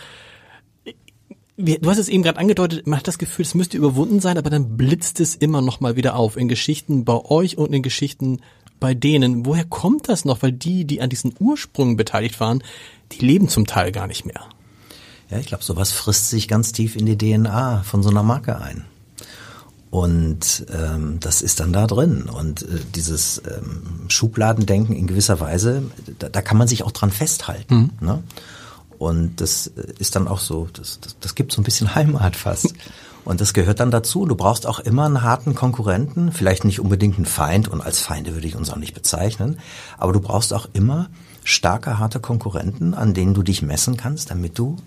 Du 1.57 1.89
hast 1.89 1.99
es 1.99 2.09
eben 2.09 2.23
gerade 2.23 2.39
angedeutet, 2.39 2.87
man 2.87 2.97
hat 2.97 3.07
das 3.07 3.19
Gefühl, 3.19 3.45
es 3.45 3.53
müsste 3.53 3.77
überwunden 3.77 4.19
sein, 4.19 4.39
aber 4.39 4.49
dann 4.49 4.77
blitzt 4.77 5.19
es 5.19 5.35
immer 5.35 5.61
noch 5.61 5.79
mal 5.79 5.95
wieder 5.95 6.15
auf 6.15 6.35
in 6.35 6.47
Geschichten 6.47 7.05
bei 7.05 7.13
euch 7.13 7.57
und 7.57 7.71
in 7.71 7.83
Geschichten 7.83 8.39
bei 8.81 8.93
denen. 8.93 9.45
Woher 9.45 9.63
kommt 9.63 10.09
das 10.09 10.25
noch? 10.25 10.41
Weil 10.41 10.51
die, 10.51 10.83
die 10.83 11.01
an 11.01 11.09
diesen 11.09 11.33
Ursprüngen 11.39 11.95
beteiligt 11.95 12.41
waren, 12.41 12.61
die 13.13 13.23
leben 13.25 13.47
zum 13.47 13.65
Teil 13.65 13.93
gar 13.93 14.07
nicht 14.07 14.25
mehr. 14.25 14.41
Ja, 15.29 15.37
ich 15.37 15.45
glaube, 15.47 15.63
sowas 15.63 15.91
frisst 15.93 16.29
sich 16.29 16.49
ganz 16.49 16.73
tief 16.73 16.97
in 16.97 17.05
die 17.05 17.17
DNA 17.17 17.83
von 17.83 18.03
so 18.03 18.09
einer 18.09 18.23
Marke 18.23 18.59
ein. 18.59 18.83
Und 19.91 20.65
ähm, 20.73 21.19
das 21.19 21.41
ist 21.41 21.59
dann 21.59 21.71
da 21.71 21.85
drin. 21.85 22.23
Und 22.23 22.63
äh, 22.63 22.79
dieses 22.95 23.41
ähm, 23.45 24.09
Schubladendenken 24.09 24.95
in 24.95 25.05
gewisser 25.05 25.39
Weise, 25.39 25.83
da, 26.19 26.29
da 26.29 26.41
kann 26.41 26.57
man 26.57 26.67
sich 26.67 26.83
auch 26.83 26.91
dran 26.91 27.11
festhalten. 27.11 27.91
Ne? 28.01 28.23
Und 28.97 29.41
das 29.41 29.67
äh, 29.67 29.93
ist 29.99 30.15
dann 30.15 30.27
auch 30.27 30.39
so, 30.39 30.69
das, 30.73 30.99
das, 31.01 31.17
das 31.19 31.35
gibt 31.35 31.51
so 31.51 31.61
ein 31.61 31.65
bisschen 31.65 31.93
Heimat 31.95 32.35
fast. 32.35 32.73
Und 33.23 33.41
das 33.41 33.53
gehört 33.53 33.79
dann 33.79 33.91
dazu. 33.91 34.25
Du 34.25 34.35
brauchst 34.35 34.65
auch 34.65 34.79
immer 34.79 35.05
einen 35.05 35.21
harten 35.21 35.55
Konkurrenten, 35.55 36.31
vielleicht 36.31 36.65
nicht 36.65 36.79
unbedingt 36.79 37.17
einen 37.17 37.25
Feind, 37.25 37.67
und 37.67 37.81
als 37.81 38.01
Feinde 38.01 38.33
würde 38.33 38.47
ich 38.47 38.55
uns 38.55 38.69
auch 38.69 38.77
nicht 38.77 38.93
bezeichnen, 38.93 39.59
aber 39.97 40.13
du 40.13 40.19
brauchst 40.19 40.53
auch 40.53 40.67
immer 40.73 41.09
starke, 41.43 41.99
harte 41.99 42.19
Konkurrenten, 42.19 42.93
an 42.93 43.13
denen 43.13 43.33
du 43.33 43.43
dich 43.43 43.61
messen 43.61 43.97
kannst, 43.97 44.31
damit 44.31 44.57
du 44.57 44.77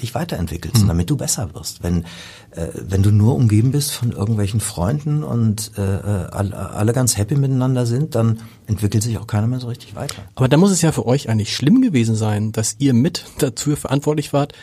dich 0.00 0.14
weiterentwickelst, 0.14 0.82
und 0.82 0.88
damit 0.88 1.10
du 1.10 1.16
besser 1.16 1.54
wirst. 1.54 1.82
Wenn, 1.82 2.04
äh, 2.52 2.68
wenn 2.74 3.02
du 3.02 3.10
nur 3.10 3.34
umgeben 3.34 3.70
bist 3.70 3.92
von 3.92 4.12
irgendwelchen 4.12 4.60
Freunden 4.60 5.22
und 5.22 5.72
äh, 5.76 5.82
äh, 5.82 6.26
alle, 6.30 6.56
alle 6.56 6.92
ganz 6.92 7.16
happy 7.16 7.36
miteinander 7.36 7.84
sind, 7.84 8.14
dann 8.14 8.40
entwickelt 8.66 9.02
sich 9.02 9.18
auch 9.18 9.26
keiner 9.26 9.46
mehr 9.46 9.60
so 9.60 9.68
richtig 9.68 9.94
weiter. 9.94 10.22
Aber 10.36 10.48
da 10.48 10.56
muss 10.56 10.70
es 10.70 10.80
ja 10.80 10.92
für 10.92 11.06
euch 11.06 11.28
eigentlich 11.28 11.54
schlimm 11.54 11.82
gewesen 11.82 12.14
sein, 12.14 12.52
dass 12.52 12.76
ihr 12.78 12.94
mit 12.94 13.26
dazu 13.38 13.76
verantwortlich 13.76 14.32
wart. 14.32 14.54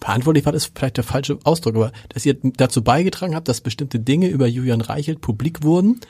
Verantwortlich 0.00 0.46
war 0.46 0.54
ist 0.54 0.72
vielleicht 0.74 0.96
der 0.96 1.04
falsche 1.04 1.38
Ausdruck, 1.44 1.76
aber 1.76 1.92
dass 2.08 2.24
ihr 2.24 2.36
dazu 2.42 2.82
beigetragen 2.82 3.34
habt, 3.34 3.48
dass 3.48 3.60
bestimmte 3.60 4.00
Dinge 4.00 4.28
über 4.28 4.46
Julian 4.46 4.80
Reichelt 4.80 5.20
publik 5.20 5.62
wurden, 5.62 6.00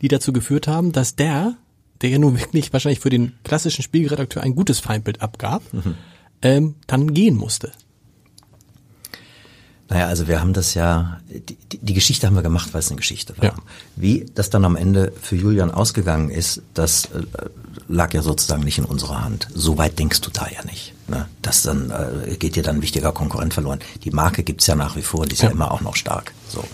die 0.00 0.08
dazu 0.08 0.32
geführt 0.32 0.66
haben, 0.66 0.92
dass 0.92 1.14
der, 1.14 1.56
der 2.00 2.10
ja 2.10 2.18
nun 2.18 2.38
wirklich 2.38 2.72
wahrscheinlich 2.72 3.00
für 3.00 3.10
den 3.10 3.32
klassischen 3.44 3.82
Spiegelredakteur 3.82 4.42
ein 4.42 4.54
gutes 4.54 4.80
Feindbild 4.80 5.20
abgab, 5.20 5.62
ähm, 6.42 6.76
dann 6.86 7.12
gehen 7.12 7.36
musste. 7.36 7.72
Naja, 9.90 10.06
also 10.06 10.26
wir 10.26 10.40
haben 10.40 10.54
das 10.54 10.72
ja, 10.72 11.20
die, 11.28 11.56
die, 11.56 11.78
die 11.78 11.94
Geschichte 11.94 12.26
haben 12.26 12.34
wir 12.34 12.42
gemacht, 12.42 12.72
weil 12.72 12.80
es 12.80 12.88
eine 12.88 12.96
Geschichte 12.96 13.36
war. 13.36 13.44
Ja. 13.44 13.54
Wie 13.96 14.24
das 14.34 14.48
dann 14.48 14.64
am 14.64 14.76
Ende 14.76 15.12
für 15.20 15.36
Julian 15.36 15.70
ausgegangen 15.70 16.30
ist, 16.30 16.62
das 16.72 17.06
äh, 17.06 17.22
lag 17.88 18.14
ja 18.14 18.22
sozusagen 18.22 18.64
nicht 18.64 18.78
in 18.78 18.86
unserer 18.86 19.22
Hand. 19.22 19.48
So 19.54 19.76
weit 19.76 19.98
denkst 19.98 20.22
du 20.22 20.30
da 20.30 20.48
ja 20.48 20.64
nicht. 20.64 20.93
Ne? 21.08 21.28
Das 21.42 21.62
dann 21.62 21.90
äh, 21.90 22.36
geht 22.36 22.56
dir 22.56 22.62
dann 22.62 22.76
ein 22.76 22.82
wichtiger 22.82 23.12
Konkurrent 23.12 23.52
verloren. 23.54 23.80
Die 24.04 24.10
Marke 24.10 24.42
gibt's 24.42 24.66
ja 24.66 24.74
nach 24.74 24.96
wie 24.96 25.02
vor, 25.02 25.26
die 25.26 25.34
ist 25.34 25.42
ja, 25.42 25.48
Ja. 25.48 25.54
immer 25.54 25.70
auch 25.70 25.80
noch 25.80 25.96
stark. 25.96 26.32
So. 26.48 26.64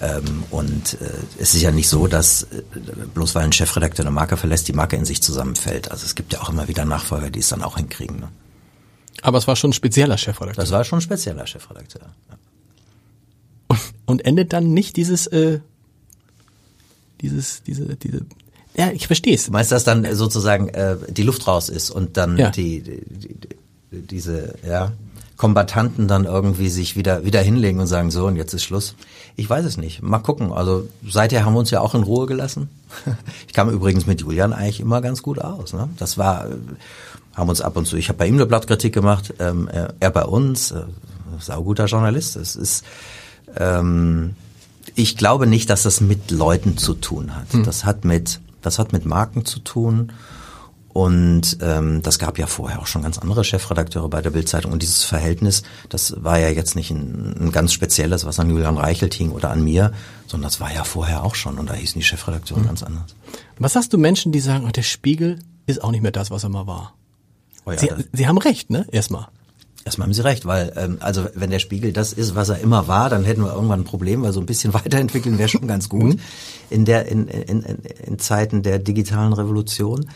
Ähm, 0.00 0.44
und 0.50 1.00
äh, 1.00 1.10
es 1.38 1.54
ist 1.54 1.62
ja 1.62 1.70
nicht 1.70 1.88
so, 1.88 2.06
dass 2.06 2.44
äh, 2.44 2.62
bloß 3.14 3.34
weil 3.34 3.44
ein 3.44 3.52
Chefredakteur 3.52 4.04
eine 4.04 4.14
Marke 4.14 4.36
verlässt, 4.36 4.68
die 4.68 4.72
Marke 4.72 4.96
in 4.96 5.04
sich 5.04 5.22
zusammenfällt. 5.22 5.90
Also 5.90 6.04
es 6.04 6.14
gibt 6.14 6.32
ja 6.32 6.40
auch 6.42 6.48
immer 6.50 6.68
wieder 6.68 6.84
Nachfolger, 6.84 7.30
die 7.30 7.40
es 7.40 7.48
dann 7.48 7.62
auch 7.62 7.76
hinkriegen. 7.76 8.20
Ne? 8.20 8.28
Aber 9.22 9.38
es 9.38 9.48
war 9.48 9.56
schon 9.56 9.70
ein 9.70 9.72
spezieller 9.72 10.18
Chefredakteur. 10.18 10.62
Das 10.62 10.70
war 10.70 10.84
schon 10.84 10.98
ein 10.98 11.02
spezieller 11.02 11.46
Chefredakteur. 11.46 12.02
Ja. 12.30 12.38
Und, 13.68 13.80
und 14.04 14.24
endet 14.26 14.52
dann 14.52 14.74
nicht 14.74 14.96
dieses, 14.96 15.26
äh, 15.28 15.60
dieses, 17.22 17.62
diese, 17.62 17.96
diese, 17.96 18.20
ja, 18.76 18.90
ich 18.92 19.06
verstehe 19.06 19.34
es. 19.34 19.46
Du 19.46 19.52
meinst, 19.52 19.72
dass 19.72 19.84
dann 19.84 20.06
sozusagen 20.14 20.68
äh, 20.68 20.96
die 21.08 21.22
Luft 21.22 21.46
raus 21.46 21.68
ist 21.68 21.90
und 21.90 22.16
dann 22.16 22.36
Ja. 22.36 22.50
die, 22.50 22.80
die, 22.80 23.00
die, 23.08 23.38
diese 24.06 24.54
ja, 24.66 24.92
Kombatanten 25.36 26.08
dann 26.08 26.24
irgendwie 26.24 26.68
sich 26.68 26.96
wieder 26.96 27.24
wieder 27.24 27.40
hinlegen 27.40 27.80
und 27.80 27.86
sagen, 27.86 28.10
so 28.10 28.26
und 28.26 28.36
jetzt 28.36 28.52
ist 28.54 28.64
Schluss. 28.64 28.94
Ich 29.36 29.48
weiß 29.48 29.64
es 29.64 29.76
nicht. 29.76 30.02
Mal 30.02 30.18
gucken. 30.18 30.52
Also 30.52 30.88
seither 31.08 31.44
haben 31.44 31.54
wir 31.54 31.60
uns 31.60 31.70
ja 31.70 31.80
auch 31.80 31.94
in 31.94 32.02
Ruhe 32.02 32.26
gelassen. 32.26 32.68
Ich 33.46 33.52
kam 33.52 33.70
übrigens 33.70 34.06
mit 34.06 34.20
Julian 34.20 34.52
eigentlich 34.52 34.80
immer 34.80 35.00
ganz 35.00 35.22
gut 35.22 35.38
aus. 35.38 35.72
Ne? 35.72 35.88
Das 35.98 36.18
war, 36.18 36.46
äh, 36.46 36.54
haben 37.34 37.48
uns 37.48 37.60
ab 37.60 37.76
und 37.76 37.86
zu, 37.86 37.96
ich 37.96 38.08
habe 38.08 38.18
bei 38.18 38.26
ihm 38.26 38.34
eine 38.34 38.46
Blattkritik 38.46 38.92
gemacht, 38.94 39.32
ähm, 39.38 39.68
er, 39.72 39.94
er 40.00 40.10
bei 40.10 40.24
uns, 40.24 40.70
äh, 40.72 40.82
sauguter 41.40 41.86
Journalist. 41.86 42.36
Es 42.36 42.56
ist 42.56 42.84
ähm, 43.56 44.34
ich 44.94 45.16
glaube 45.16 45.46
nicht, 45.46 45.68
dass 45.70 45.82
das 45.82 46.00
mit 46.00 46.30
Leuten 46.30 46.76
zu 46.78 46.94
tun 46.94 47.34
hat. 47.34 47.46
Das 47.66 47.84
hat 47.84 48.04
mit 48.04 48.40
das 48.66 48.78
hat 48.78 48.92
mit 48.92 49.06
Marken 49.06 49.44
zu 49.44 49.60
tun. 49.60 50.12
Und 50.88 51.58
ähm, 51.60 52.02
das 52.02 52.18
gab 52.18 52.38
ja 52.38 52.46
vorher 52.46 52.80
auch 52.80 52.86
schon 52.86 53.02
ganz 53.02 53.18
andere 53.18 53.44
Chefredakteure 53.44 54.08
bei 54.08 54.22
der 54.22 54.30
Bildzeitung. 54.30 54.72
Und 54.72 54.80
dieses 54.80 55.04
Verhältnis, 55.04 55.62
das 55.90 56.24
war 56.24 56.38
ja 56.38 56.48
jetzt 56.48 56.74
nicht 56.74 56.90
ein, 56.90 57.36
ein 57.38 57.52
ganz 57.52 57.74
spezielles, 57.74 58.24
was 58.24 58.40
an 58.40 58.48
Julian 58.48 58.78
Reichelt 58.78 59.12
hing 59.12 59.30
oder 59.30 59.50
an 59.50 59.62
mir, 59.62 59.92
sondern 60.26 60.48
das 60.48 60.58
war 60.58 60.72
ja 60.72 60.84
vorher 60.84 61.22
auch 61.22 61.34
schon. 61.34 61.58
Und 61.58 61.68
da 61.68 61.74
hießen 61.74 61.98
die 61.98 62.04
Chefredakteure 62.04 62.62
ganz 62.62 62.82
anders. 62.82 63.14
Was 63.58 63.74
sagst 63.74 63.92
du 63.92 63.98
Menschen, 63.98 64.32
die 64.32 64.40
sagen, 64.40 64.64
oh, 64.66 64.70
der 64.70 64.82
Spiegel 64.82 65.38
ist 65.66 65.84
auch 65.84 65.90
nicht 65.90 66.02
mehr 66.02 66.12
das, 66.12 66.30
was 66.30 66.44
er 66.44 66.48
mal 66.48 66.66
war? 66.66 66.94
Oh 67.66 67.72
ja, 67.72 67.78
Sie, 67.78 67.90
sie 68.12 68.26
haben 68.26 68.38
recht, 68.38 68.70
ne? 68.70 68.86
Erstmal. 68.90 69.28
Erstmal 69.86 70.06
haben 70.06 70.12
Sie 70.12 70.24
recht, 70.24 70.44
weil 70.44 70.72
ähm, 70.76 70.98
also 71.00 71.26
wenn 71.34 71.50
der 71.50 71.60
Spiegel 71.60 71.92
das 71.92 72.12
ist, 72.12 72.34
was 72.34 72.50
er 72.50 72.58
immer 72.58 72.88
war, 72.88 73.08
dann 73.08 73.24
hätten 73.24 73.42
wir 73.42 73.54
irgendwann 73.54 73.80
ein 73.80 73.84
Problem, 73.84 74.22
weil 74.22 74.32
so 74.32 74.40
ein 74.40 74.46
bisschen 74.46 74.74
weiterentwickeln 74.74 75.38
wäre 75.38 75.48
schon 75.48 75.66
ganz 75.66 75.88
gut. 75.88 76.18
In 76.68 76.84
der 76.84 77.06
in, 77.06 77.28
in, 77.28 77.62
in, 77.62 77.78
in 78.06 78.18
Zeiten 78.18 78.62
der 78.62 78.78
digitalen 78.78 79.32
Revolution. 79.32 80.10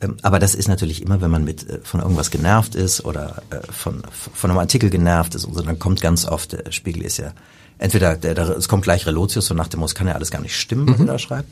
Ähm, 0.00 0.16
Aber 0.22 0.38
das 0.38 0.54
ist 0.54 0.68
natürlich 0.68 1.02
immer, 1.02 1.20
wenn 1.20 1.30
man 1.30 1.44
mit 1.44 1.68
äh, 1.68 1.80
von 1.82 2.00
irgendwas 2.00 2.30
genervt 2.30 2.74
ist 2.74 3.04
oder 3.04 3.42
äh, 3.50 3.56
von 3.70 4.02
von 4.10 4.50
einem 4.50 4.58
Artikel 4.58 4.88
genervt 4.88 5.34
ist 5.34 5.44
und 5.44 5.54
so, 5.54 5.60
dann 5.60 5.78
kommt 5.78 6.00
ganz 6.00 6.24
oft 6.24 6.52
der 6.52 6.72
Spiegel 6.72 7.02
ist 7.02 7.18
ja 7.18 7.32
entweder 7.78 8.16
der, 8.16 8.34
der 8.34 8.50
es 8.50 8.68
kommt 8.68 8.84
gleich 8.84 9.06
Relotius 9.06 9.50
und 9.50 9.56
nach 9.56 9.68
dem 9.68 9.80
Motto, 9.80 9.94
kann 9.94 10.06
ja 10.06 10.14
alles 10.14 10.30
gar 10.30 10.40
nicht 10.40 10.56
stimmen, 10.56 10.88
was 10.88 11.00
er 11.00 11.06
da 11.06 11.18
schreibt, 11.18 11.48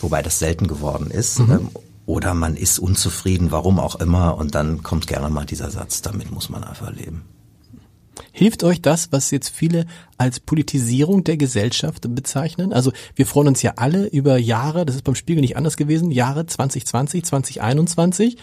wobei 0.00 0.22
das 0.22 0.38
selten 0.38 0.66
geworden 0.66 1.10
ist. 1.10 1.38
Ähm, 1.38 1.70
oder 2.08 2.32
man 2.32 2.56
ist 2.56 2.78
unzufrieden, 2.78 3.50
warum 3.50 3.78
auch 3.78 3.96
immer, 3.96 4.38
und 4.38 4.54
dann 4.54 4.82
kommt 4.82 5.06
gerne 5.06 5.28
mal 5.28 5.44
dieser 5.44 5.70
Satz, 5.70 6.00
damit 6.00 6.30
muss 6.30 6.48
man 6.48 6.64
einfach 6.64 6.90
leben. 6.90 7.24
Hilft 8.32 8.64
euch 8.64 8.80
das, 8.80 9.12
was 9.12 9.30
jetzt 9.30 9.50
viele 9.50 9.84
als 10.16 10.40
Politisierung 10.40 11.22
der 11.22 11.36
Gesellschaft 11.36 12.06
bezeichnen? 12.14 12.72
Also 12.72 12.92
wir 13.14 13.26
freuen 13.26 13.48
uns 13.48 13.60
ja 13.60 13.74
alle 13.76 14.06
über 14.06 14.38
Jahre, 14.38 14.86
das 14.86 14.96
ist 14.96 15.04
beim 15.04 15.16
Spiegel 15.16 15.42
nicht 15.42 15.58
anders 15.58 15.76
gewesen, 15.76 16.10
Jahre 16.10 16.46
2020, 16.46 17.26
2021, 17.26 18.38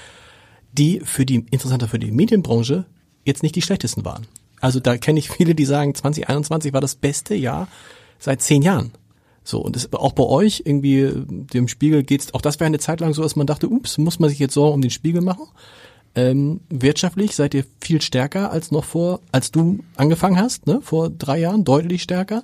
die 0.72 1.00
für 1.04 1.26
die, 1.26 1.48
interessanter 1.50 1.88
für 1.88 1.98
die 1.98 2.12
Medienbranche, 2.12 2.86
jetzt 3.24 3.42
nicht 3.42 3.56
die 3.56 3.64
schlechtesten 3.64 4.06
waren. 4.06 4.28
Also 4.62 4.80
da 4.80 4.96
kenne 4.98 5.18
ich 5.18 5.32
viele, 5.32 5.56
die 5.56 5.66
sagen, 5.66 5.96
2021 5.96 6.72
war 6.72 6.82
das 6.82 6.94
beste 6.94 7.34
Jahr 7.34 7.68
seit 8.20 8.44
zehn 8.44 8.62
Jahren. 8.62 8.92
So, 9.48 9.60
und 9.60 9.76
das, 9.76 9.94
auch 9.94 10.14
bei 10.14 10.24
euch, 10.24 10.64
irgendwie, 10.66 11.12
dem 11.16 11.68
Spiegel 11.68 12.02
geht's, 12.04 12.34
auch 12.34 12.42
das 12.42 12.60
wäre 12.60 12.66
eine 12.66 12.80
Zeit 12.80 13.00
lang 13.00 13.14
so, 13.14 13.22
dass 13.22 13.36
man 13.36 13.46
dachte, 13.46 13.70
ups, 13.70 14.00
muss 14.00 14.20
man 14.20 14.30
sich 14.30 14.40
jetzt 14.40 14.56
Sorgen 14.56 14.74
um 14.74 14.82
den 14.82 14.90
Spiegel 14.90 15.22
machen? 15.22 15.46
Ähm, 16.16 16.62
wirtschaftlich 16.70 17.36
seid 17.36 17.54
ihr 17.54 17.64
viel 17.80 18.02
stärker 18.02 18.52
als 18.52 18.72
noch 18.72 18.84
vor, 18.84 19.20
als 19.32 19.52
du 19.52 19.84
angefangen 19.98 20.40
hast, 20.40 20.66
ne, 20.66 20.80
vor 20.82 21.12
drei 21.12 21.40
Jahren, 21.40 21.64
deutlich 21.64 22.02
stärker. 22.02 22.44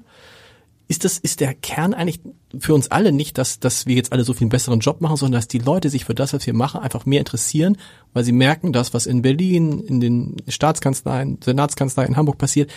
Ist 0.88 1.04
das, 1.04 1.18
ist 1.18 1.40
der 1.40 1.56
Kern 1.56 1.96
eigentlich 1.96 2.20
für 2.60 2.76
uns 2.76 2.92
alle 2.92 3.12
nicht, 3.12 3.40
dass, 3.40 3.60
dass 3.60 3.88
wir 3.88 3.96
jetzt 3.96 4.12
alle 4.12 4.24
so 4.24 4.34
viel 4.34 4.48
besseren 4.48 4.82
Job 4.82 5.02
machen, 5.02 5.16
sondern 5.16 5.40
dass 5.40 5.48
die 5.48 5.58
Leute 5.58 5.90
sich 5.90 6.06
für 6.06 6.14
das, 6.14 6.34
was 6.34 6.46
wir 6.46 6.54
machen, 6.54 6.82
einfach 6.82 7.08
mehr 7.08 7.20
interessieren, 7.20 7.78
weil 8.14 8.26
sie 8.26 8.34
merken, 8.34 8.74
dass 8.74 8.94
was 8.94 9.08
in 9.08 9.24
Berlin, 9.24 9.80
in 9.80 10.02
den 10.02 10.36
Staatskanzleien, 10.50 11.40
Senatskanzleien 11.44 12.10
in 12.10 12.18
Hamburg 12.18 12.38
passiert, 12.38 12.70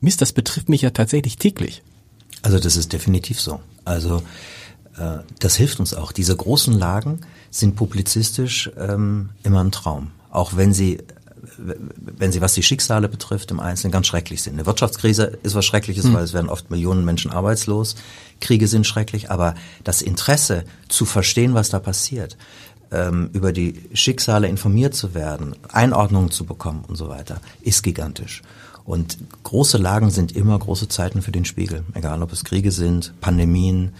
Mist, 0.00 0.20
das 0.20 0.32
betrifft 0.32 0.68
mich 0.68 0.82
ja 0.82 0.90
tatsächlich 0.90 1.38
täglich. 1.38 1.82
Also 2.44 2.58
das 2.58 2.76
ist 2.76 2.92
definitiv 2.92 3.40
so. 3.40 3.60
Also 3.86 4.18
äh, 4.98 5.18
das 5.38 5.56
hilft 5.56 5.80
uns 5.80 5.94
auch. 5.94 6.12
Diese 6.12 6.36
großen 6.36 6.74
Lagen 6.78 7.20
sind 7.50 7.74
publizistisch 7.74 8.70
ähm, 8.78 9.30
immer 9.42 9.64
ein 9.64 9.72
Traum. 9.72 10.10
Auch 10.30 10.54
wenn 10.54 10.74
sie 10.74 10.98
wenn 11.58 12.32
sie, 12.32 12.40
was 12.40 12.54
die 12.54 12.62
Schicksale 12.62 13.08
betrifft, 13.08 13.50
im 13.50 13.60
Einzelnen 13.60 13.92
ganz 13.92 14.06
schrecklich 14.06 14.42
sind. 14.42 14.54
Eine 14.54 14.66
Wirtschaftskrise 14.66 15.38
ist 15.42 15.54
was 15.54 15.64
Schreckliches, 15.64 16.04
mhm. 16.04 16.14
weil 16.14 16.24
es 16.24 16.32
werden 16.32 16.48
oft 16.48 16.70
Millionen 16.70 17.04
Menschen 17.04 17.30
arbeitslos. 17.30 17.96
Kriege 18.40 18.66
sind 18.66 18.86
schrecklich, 18.86 19.30
aber 19.30 19.54
das 19.84 20.02
Interesse 20.02 20.64
zu 20.88 21.04
verstehen, 21.04 21.54
was 21.54 21.68
da 21.68 21.78
passiert, 21.78 22.36
ähm, 22.90 23.30
über 23.34 23.52
die 23.52 23.88
Schicksale 23.92 24.48
informiert 24.48 24.94
zu 24.94 25.14
werden, 25.14 25.54
Einordnungen 25.70 26.30
zu 26.30 26.44
bekommen 26.44 26.84
und 26.88 26.96
so 26.96 27.08
weiter, 27.08 27.40
ist 27.60 27.82
gigantisch. 27.82 28.42
Und 28.84 29.18
große 29.42 29.78
Lagen 29.78 30.10
sind 30.10 30.32
immer 30.32 30.58
große 30.58 30.88
Zeiten 30.88 31.22
für 31.22 31.32
den 31.32 31.46
Spiegel, 31.46 31.84
egal 31.94 32.22
ob 32.22 32.32
es 32.32 32.44
Kriege 32.44 32.70
sind, 32.70 33.14
Pandemien, 33.20 33.94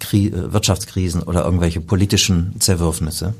Krie 0.00 0.28
äh, 0.28 0.52
Wirtschaftskrisen 0.52 1.22
oder 1.22 1.44
irgendwelche 1.44 1.80
politischen 1.80 2.60
Zerwürfnisse. 2.60 3.34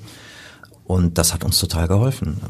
Und 0.84 1.18
das 1.18 1.34
hat 1.34 1.42
uns 1.42 1.58
total 1.58 1.88
geholfen. 1.88 2.40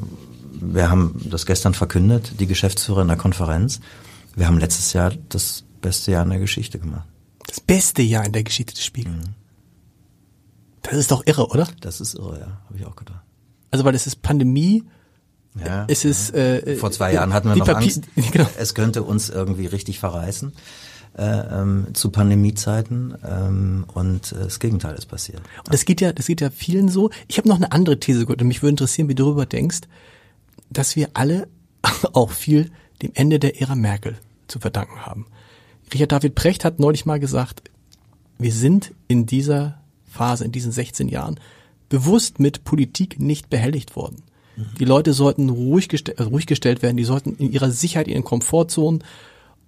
Wir 0.61 0.91
haben 0.91 1.21
das 1.31 1.47
gestern 1.47 1.73
verkündet, 1.73 2.33
die 2.39 2.47
Geschäftsführer 2.47 3.03
in 3.03 3.09
der 3.09 3.17
Konferenz. 3.17 3.81
Wir 4.35 4.47
haben 4.47 4.59
letztes 4.59 4.93
Jahr 4.93 5.13
das 5.31 5.65
beste 5.81 6.13
Jahr 6.13 6.25
in 6.25 6.31
der 6.31 6.39
Geschichte 6.39 6.79
gemacht. 6.79 7.09
Das 7.47 7.61
beste 7.61 8.03
Jahr 8.03 8.27
in 8.27 8.33
der 8.33 8.43
Geschichte 8.43 8.75
des 8.75 8.85
Spiegels. 8.85 9.15
Mhm. 9.15 9.35
Das 10.83 10.95
ist 10.95 11.11
doch 11.11 11.23
irre, 11.27 11.49
oder? 11.49 11.67
Das 11.81 12.01
ist 12.01 12.15
irre, 12.15 12.39
ja, 12.39 12.61
habe 12.67 12.79
ich 12.79 12.85
auch 12.85 12.97
gedacht. 12.97 13.23
Also 13.71 13.85
weil 13.85 13.95
es 13.95 14.07
ist 14.07 14.23
Pandemie, 14.23 14.85
ja, 15.65 15.85
es 15.89 16.05
ist 16.05 16.35
äh, 16.35 16.77
vor 16.77 16.91
zwei 16.91 17.13
Jahren 17.13 17.33
hatten 17.33 17.49
wir 17.49 17.57
noch 17.57 17.67
Papier, 17.67 17.85
Angst, 17.85 18.05
genau. 18.33 18.49
es 18.59 18.75
könnte 18.75 19.03
uns 19.03 19.31
irgendwie 19.31 19.67
richtig 19.67 19.99
verreißen 19.99 20.53
äh, 21.17 21.23
ähm, 21.23 21.89
zu 21.95 22.11
Pandemiezeiten 22.11 23.17
ähm, 23.27 23.87
und 23.95 24.33
äh, 24.33 24.45
das 24.45 24.61
Gegenteil 24.61 24.95
ist 24.97 25.07
passiert. 25.07 25.41
Und 25.65 25.73
das 25.73 25.85
geht 25.85 26.01
ja, 26.01 26.13
das 26.13 26.27
geht 26.27 26.41
ja 26.41 26.51
vielen 26.51 26.89
so. 26.89 27.11
Ich 27.27 27.39
habe 27.39 27.49
noch 27.49 27.57
eine 27.57 27.73
andere 27.73 27.99
These 27.99 28.27
gehört 28.27 28.43
und 28.43 28.49
mich 28.49 28.63
würde 28.63 28.71
interessieren, 28.71 29.09
wie 29.09 29.15
du 29.15 29.25
darüber 29.25 29.47
denkst, 29.47 29.81
dass 30.71 30.97
wir 30.97 31.11
alle 31.15 31.49
auch 32.13 32.31
viel 32.31 32.71
dem 33.03 33.13
Ende 33.15 33.39
der 33.39 33.61
Ära 33.61 33.75
Merkel 33.75 34.17
zu 34.49 34.59
verdanken 34.59 35.07
haben. 35.07 35.27
Richard 35.93 36.13
David 36.13 36.35
Precht 36.35 36.65
hat 36.65 36.81
neulich 36.81 37.07
mal 37.07 37.21
gesagt, 37.21 37.71
wir 38.39 38.53
sind 38.53 38.93
in 39.09 39.27
dieser 39.27 39.81
Phase, 40.05 40.45
in 40.45 40.53
diesen 40.53 40.73
16 40.73 41.09
Jahren, 41.09 41.41
bewusst 41.89 42.41
mit 42.41 42.65
Politik 42.65 43.21
nicht 43.21 43.49
behelligt 43.49 43.97
worden. 43.97 44.23
Die 44.79 44.85
Leute 44.85 45.13
sollten 45.13 45.51
ruhig, 45.51 45.89
gestell, 45.89 46.15
also 46.19 46.31
ruhig 46.31 46.47
gestellt 46.47 46.83
werden, 46.83 46.97
die 46.97 47.05
sollten 47.05 47.37
in 47.37 47.53
ihrer 47.53 47.71
Sicherheit, 47.71 48.09
in 48.09 48.15
ihren 48.15 48.25
Komfortzonen 48.25 49.05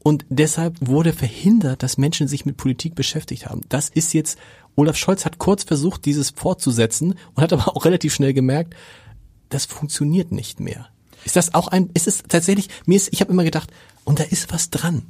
und 0.02 0.24
deshalb 0.28 0.76
wurde 0.80 1.12
verhindert, 1.12 1.82
dass 1.82 1.98
Menschen 1.98 2.28
sich 2.28 2.46
mit 2.46 2.56
Politik 2.56 2.94
beschäftigt 2.94 3.46
haben. 3.46 3.60
Das 3.68 3.88
ist 3.88 4.14
jetzt, 4.14 4.38
Olaf 4.76 4.96
Scholz 4.96 5.24
hat 5.24 5.38
kurz 5.38 5.64
versucht, 5.64 6.04
dieses 6.04 6.30
fortzusetzen 6.30 7.14
und 7.34 7.42
hat 7.42 7.52
aber 7.52 7.76
auch 7.76 7.84
relativ 7.84 8.14
schnell 8.14 8.32
gemerkt, 8.32 8.74
das 9.50 9.66
funktioniert 9.66 10.32
nicht 10.32 10.60
mehr. 10.60 10.88
Ist 11.24 11.36
das 11.36 11.54
auch 11.54 11.68
ein, 11.68 11.90
ist 11.94 12.06
es 12.06 12.22
tatsächlich, 12.28 12.68
mir 12.86 12.96
ist, 12.96 13.12
ich 13.12 13.20
habe 13.20 13.32
immer 13.32 13.44
gedacht, 13.44 13.70
und 14.04 14.20
da 14.20 14.24
ist 14.24 14.52
was 14.52 14.70
dran. 14.70 15.02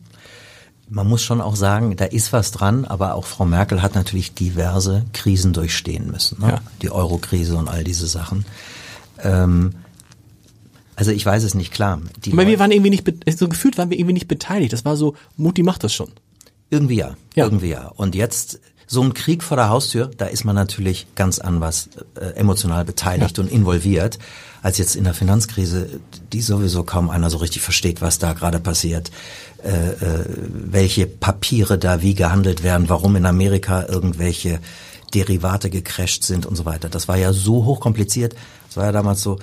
Man 0.89 1.07
muss 1.07 1.23
schon 1.23 1.43
auch 1.43 1.55
sagen, 1.55 1.97
da 1.97 2.07
ist 2.07 2.33
was 2.33 2.51
dran, 2.51 2.87
aber 2.87 3.15
auch 3.15 3.27
Frau 3.27 3.45
Merkel 3.45 3.83
hat 3.83 3.95
natürlich 3.95 4.33
diverse 4.33 5.05
Krisen 5.13 5.53
durchstehen 5.53 6.11
müssen. 6.11 6.41
Ne? 6.41 6.49
Ja. 6.49 6.61
Die 6.81 6.91
Euro-Krise 6.91 7.57
und 7.57 7.69
all 7.69 7.85
diese 7.85 8.07
Sachen. 8.07 8.47
Ähm, 9.23 9.73
also 10.97 11.13
ich 11.13 11.25
weiß 11.25 11.45
es 11.45 11.55
nicht 11.55 11.73
klar. 11.73 12.01
Die 12.25 12.33
Aber 12.33 12.47
wir 12.47 12.59
waren 12.59 12.73
irgendwie 12.73 12.91
nicht, 12.91 13.09
so 13.39 13.49
gefühlt 13.49 13.79
waren 13.79 13.91
wir 13.91 13.99
irgendwie 13.99 14.15
nicht 14.15 14.29
beteiligt. 14.29 14.73
Das 14.73 14.85
war 14.85 14.97
so, 14.97 15.15
Mutti 15.37 15.63
macht 15.63 15.85
das 15.85 15.95
schon. 15.95 16.11
Irgendwie 16.71 16.97
ja, 16.97 17.17
ja. 17.35 17.45
irgendwie 17.45 17.69
ja. 17.71 17.87
Und 17.87 18.15
jetzt 18.15 18.61
so 18.89 19.03
ein 19.03 19.15
Krieg 19.15 19.43
vor 19.43 19.57
der 19.57 19.69
Haustür, 19.69 20.11
da 20.17 20.27
ist 20.27 20.45
man 20.45 20.57
natürlich 20.57 21.07
ganz 21.15 21.39
an 21.39 21.61
was 21.61 21.91
äh, 22.19 22.31
emotional 22.37 22.85
beteiligt 22.85 23.37
ja. 23.37 23.45
und 23.45 23.53
involviert, 23.53 24.19
als 24.63 24.79
jetzt 24.79 24.97
in 24.97 25.05
der 25.05 25.15
Finanzkrise, 25.15 26.01
die 26.33 26.41
sowieso 26.41 26.83
kaum 26.83 27.11
einer 27.11 27.31
so 27.31 27.37
richtig 27.37 27.63
versteht, 27.63 28.01
was 28.01 28.19
da 28.19 28.33
gerade 28.33 28.59
passiert, 28.59 29.11
äh, 29.63 29.91
äh, 29.91 30.25
welche 30.49 31.07
Papiere 31.07 31.79
da 31.79 32.03
wie 32.03 32.15
gehandelt 32.15 32.63
werden, 32.63 32.89
warum 32.89 33.15
in 33.15 33.27
Amerika 33.27 33.87
irgendwelche 33.87 34.59
Derivate 35.15 35.71
gecrasht 35.71 36.25
sind 36.25 36.47
und 36.47 36.57
so 36.57 36.65
weiter. 36.65 36.89
Das 36.89 37.09
war 37.09 37.17
ja 37.17 37.33
so 37.33 37.67
hochkompliziert. 37.67 38.35
Es 38.69 38.77
war 38.77 38.85
ja 38.85 38.93
damals 38.93 39.23
so, 39.23 39.39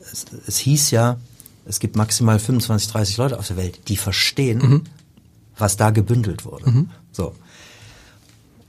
es, 0.00 0.26
es, 0.46 0.58
hieß 0.58 0.90
ja, 0.90 1.18
es 1.64 1.80
gibt 1.80 1.96
maximal 1.96 2.38
25, 2.38 2.90
30 2.90 3.16
Leute 3.16 3.38
auf 3.38 3.46
der 3.46 3.56
Welt, 3.56 3.88
die 3.88 3.96
verstehen, 3.96 4.58
mhm. 4.58 4.82
was 5.56 5.76
da 5.76 5.90
gebündelt 5.90 6.44
wurde. 6.44 6.70
Mhm. 6.70 6.90
So. 7.12 7.34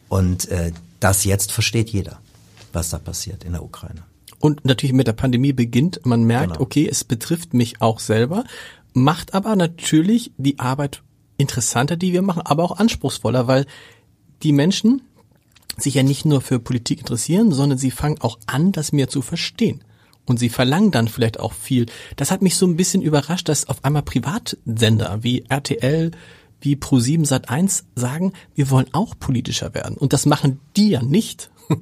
Und 0.09 0.49
äh, 0.49 0.71
das 0.99 1.25
jetzt 1.25 1.51
versteht 1.51 1.89
jeder, 1.89 2.19
was 2.73 2.89
da 2.89 2.97
passiert 2.97 3.43
in 3.43 3.53
der 3.53 3.63
Ukraine. 3.63 4.03
Und 4.39 4.65
natürlich 4.65 4.93
mit 4.93 5.07
der 5.07 5.13
Pandemie 5.13 5.53
beginnt, 5.53 6.05
man 6.05 6.23
merkt, 6.23 6.53
genau. 6.53 6.61
okay, 6.61 6.87
es 6.87 7.03
betrifft 7.03 7.53
mich 7.53 7.81
auch 7.81 7.99
selber, 7.99 8.43
macht 8.93 9.33
aber 9.33 9.55
natürlich 9.55 10.31
die 10.37 10.59
Arbeit 10.59 11.01
interessanter, 11.37 11.97
die 11.97 12.13
wir 12.13 12.21
machen, 12.21 12.41
aber 12.43 12.63
auch 12.63 12.77
anspruchsvoller, 12.77 13.47
weil 13.47 13.65
die 14.43 14.51
Menschen, 14.51 15.01
sich 15.77 15.93
ja 15.95 16.03
nicht 16.03 16.25
nur 16.25 16.41
für 16.41 16.59
Politik 16.59 16.99
interessieren, 16.99 17.51
sondern 17.51 17.77
sie 17.77 17.91
fangen 17.91 18.19
auch 18.21 18.39
an, 18.47 18.71
das 18.71 18.91
mehr 18.91 19.09
zu 19.09 19.21
verstehen. 19.21 19.83
Und 20.27 20.37
sie 20.39 20.49
verlangen 20.49 20.91
dann 20.91 21.07
vielleicht 21.07 21.39
auch 21.39 21.53
viel. 21.53 21.87
Das 22.17 22.31
hat 22.31 22.41
mich 22.41 22.57
so 22.57 22.67
ein 22.67 22.75
bisschen 22.75 23.01
überrascht, 23.01 23.49
dass 23.49 23.69
auf 23.69 23.83
einmal 23.83 24.03
Privatsender 24.03 25.19
wie 25.21 25.45
RTL, 25.47 26.11
wie 26.59 26.75
Pro7 26.75 27.25
Sat1 27.25 27.83
sagen, 27.95 28.33
wir 28.53 28.69
wollen 28.69 28.87
auch 28.91 29.15
politischer 29.17 29.73
werden. 29.73 29.97
Und 29.97 30.13
das 30.13 30.25
machen 30.25 30.59
die 30.75 30.89
ja 30.89 31.01
nicht, 31.01 31.49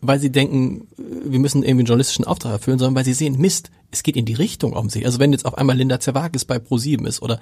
weil 0.00 0.18
sie 0.18 0.32
denken, 0.32 0.88
wir 0.96 1.38
müssen 1.38 1.62
irgendwie 1.62 1.82
einen 1.82 1.86
journalistischen 1.86 2.24
Auftrag 2.24 2.52
erfüllen, 2.52 2.78
sondern 2.78 2.96
weil 2.96 3.04
sie 3.04 3.14
sehen, 3.14 3.38
Mist, 3.38 3.70
es 3.90 4.02
geht 4.02 4.16
in 4.16 4.24
die 4.24 4.34
Richtung 4.34 4.72
um 4.72 4.88
sich. 4.88 5.04
Also 5.04 5.18
wenn 5.18 5.32
jetzt 5.32 5.44
auf 5.44 5.58
einmal 5.58 5.76
Linda 5.76 6.00
Zerwakis 6.00 6.46
bei 6.46 6.56
Pro7 6.56 7.06
ist 7.06 7.20
oder 7.20 7.38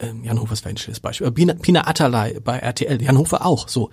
ähm, 0.00 0.24
Jan 0.24 0.40
Hofer 0.40 0.54
ist 0.54 0.66
ein 0.66 0.76
schönes 0.76 1.00
Beispiel, 1.00 1.30
Pina, 1.30 1.54
Pina 1.54 1.86
Atalay 1.86 2.40
bei 2.40 2.58
RTL, 2.58 3.00
Jan 3.02 3.18
Hofer 3.18 3.46
auch, 3.46 3.68
so 3.68 3.90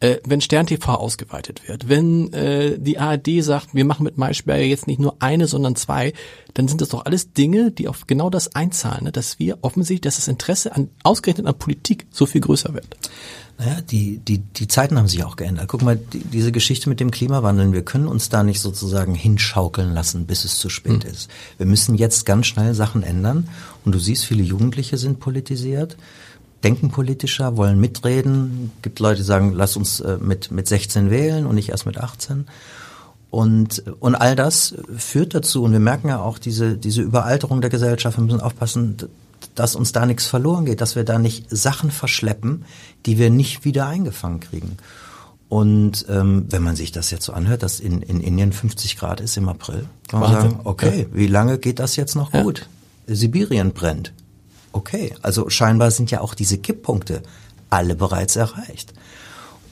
äh, 0.00 0.16
wenn 0.26 0.40
Stern 0.40 0.66
TV 0.66 0.94
ausgeweitet 0.94 1.68
wird, 1.68 1.88
wenn 1.88 2.32
äh, 2.32 2.78
die 2.78 2.98
ARD 2.98 3.42
sagt, 3.42 3.74
wir 3.74 3.84
machen 3.84 4.04
mit 4.04 4.18
Maischberger 4.18 4.64
jetzt 4.64 4.86
nicht 4.86 5.00
nur 5.00 5.16
eine, 5.20 5.46
sondern 5.46 5.74
zwei, 5.76 6.12
dann 6.54 6.68
sind 6.68 6.80
das 6.80 6.90
doch 6.90 7.06
alles 7.06 7.32
Dinge, 7.32 7.70
die 7.70 7.88
auf 7.88 8.06
genau 8.06 8.28
das 8.28 8.54
einzahlen, 8.54 9.04
ne? 9.04 9.12
dass 9.12 9.38
wir 9.38 9.58
offensichtlich, 9.62 10.02
dass 10.02 10.16
das 10.16 10.28
Interesse 10.28 10.74
an 10.74 10.90
ausgerechnet 11.02 11.46
an 11.46 11.58
Politik 11.58 12.06
so 12.10 12.26
viel 12.26 12.40
größer 12.42 12.74
wird. 12.74 12.96
Naja, 13.58 13.80
die, 13.80 14.18
die, 14.18 14.38
die 14.38 14.68
Zeiten 14.68 14.98
haben 14.98 15.08
sich 15.08 15.24
auch 15.24 15.36
geändert. 15.36 15.68
Guck 15.68 15.80
mal, 15.80 15.96
die, 15.96 16.18
diese 16.18 16.52
Geschichte 16.52 16.90
mit 16.90 17.00
dem 17.00 17.10
Klimawandel, 17.10 17.72
wir 17.72 17.86
können 17.86 18.06
uns 18.06 18.28
da 18.28 18.42
nicht 18.42 18.60
sozusagen 18.60 19.14
hinschaukeln 19.14 19.94
lassen, 19.94 20.26
bis 20.26 20.44
es 20.44 20.58
zu 20.58 20.68
spät 20.68 21.04
mhm. 21.04 21.10
ist. 21.10 21.30
Wir 21.56 21.64
müssen 21.64 21.94
jetzt 21.94 22.26
ganz 22.26 22.46
schnell 22.46 22.74
Sachen 22.74 23.02
ändern. 23.02 23.48
Und 23.82 23.94
du 23.94 23.98
siehst, 23.98 24.26
viele 24.26 24.42
Jugendliche 24.42 24.98
sind 24.98 25.20
politisiert 25.20 25.96
denken 26.66 26.90
politischer, 26.90 27.56
wollen 27.56 27.78
mitreden. 27.80 28.70
Gibt 28.82 28.98
Leute, 29.00 29.18
die 29.18 29.26
sagen, 29.26 29.52
lass 29.52 29.76
uns 29.76 30.00
äh, 30.00 30.18
mit, 30.20 30.50
mit 30.50 30.66
16 30.68 31.10
wählen 31.10 31.46
und 31.46 31.54
nicht 31.54 31.68
erst 31.70 31.86
mit 31.86 31.98
18. 31.98 32.46
Und, 33.30 33.82
und 34.00 34.14
all 34.14 34.34
das 34.36 34.74
führt 34.96 35.34
dazu, 35.34 35.62
und 35.64 35.72
wir 35.72 35.80
merken 35.80 36.08
ja 36.08 36.20
auch 36.20 36.38
diese, 36.38 36.76
diese 36.76 37.02
Überalterung 37.02 37.60
der 37.60 37.70
Gesellschaft, 37.70 38.16
wir 38.18 38.24
müssen 38.24 38.40
aufpassen, 38.40 38.96
dass 39.54 39.74
uns 39.76 39.92
da 39.92 40.06
nichts 40.06 40.26
verloren 40.26 40.64
geht, 40.64 40.80
dass 40.80 40.96
wir 40.96 41.04
da 41.04 41.18
nicht 41.18 41.46
Sachen 41.50 41.90
verschleppen, 41.90 42.64
die 43.04 43.18
wir 43.18 43.30
nicht 43.30 43.64
wieder 43.64 43.86
eingefangen 43.86 44.40
kriegen. 44.40 44.76
Und 45.48 46.06
ähm, 46.08 46.46
wenn 46.50 46.62
man 46.62 46.74
sich 46.76 46.90
das 46.92 47.10
jetzt 47.10 47.24
so 47.26 47.32
anhört, 47.32 47.62
dass 47.62 47.78
in, 47.78 48.02
in 48.02 48.20
Indien 48.20 48.52
50 48.52 48.96
Grad 48.96 49.20
ist 49.20 49.36
im 49.36 49.48
April, 49.48 49.84
kann 50.08 50.20
man 50.20 50.32
Wahnsinn. 50.32 50.50
sagen, 50.52 50.60
okay, 50.64 51.00
Ja. 51.10 51.16
wie 51.18 51.26
lange 51.28 51.58
geht 51.58 51.78
das 51.78 51.94
jetzt 51.96 52.16
noch 52.16 52.32
Ja. 52.32 52.42
gut? 52.42 52.68
Sibirien 53.06 53.72
brennt. 53.72 54.12
Okay, 54.76 55.14
also 55.22 55.48
scheinbar 55.48 55.90
sind 55.90 56.10
ja 56.10 56.20
auch 56.20 56.34
diese 56.34 56.58
Kipppunkte 56.58 57.22
alle 57.70 57.96
bereits 57.96 58.36
erreicht. 58.36 58.92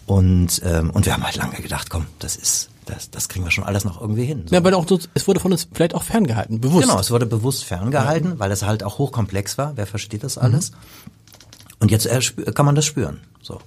Und, 0.06 0.62
ähm, 0.64 0.90
und 0.90 1.04
wir 1.04 1.12
haben 1.12 1.24
halt 1.24 1.36
lange 1.36 1.56
gedacht, 1.56 1.90
komm, 1.90 2.06
das 2.20 2.36
ist, 2.36 2.70
das, 2.86 3.10
das 3.10 3.28
kriegen 3.28 3.44
wir 3.44 3.50
schon 3.50 3.64
alles 3.64 3.84
noch 3.84 4.00
irgendwie 4.00 4.24
hin. 4.24 4.44
So. 4.46 4.54
Ja, 4.54 4.64
weil 4.64 4.72
auch 4.72 4.88
so, 4.88 4.98
es 5.12 5.28
wurde 5.28 5.40
von 5.40 5.52
uns 5.52 5.68
vielleicht 5.70 5.94
auch 5.94 6.02
ferngehalten, 6.02 6.58
bewusst. 6.58 6.88
Genau, 6.88 6.98
es 6.98 7.10
wurde 7.10 7.26
bewusst 7.26 7.64
ferngehalten, 7.64 8.38
weil 8.38 8.50
es 8.50 8.62
halt 8.62 8.82
auch 8.82 8.96
hochkomplex 8.96 9.58
war. 9.58 9.72
Wer 9.76 9.86
versteht 9.86 10.24
das 10.24 10.38
alles? 10.38 10.72
Und 11.80 11.90
jetzt 11.90 12.10
erspü- 12.10 12.50
kann 12.52 12.64
man 12.64 12.74
das 12.74 12.86
spüren. 12.86 13.20
So. 13.42 13.60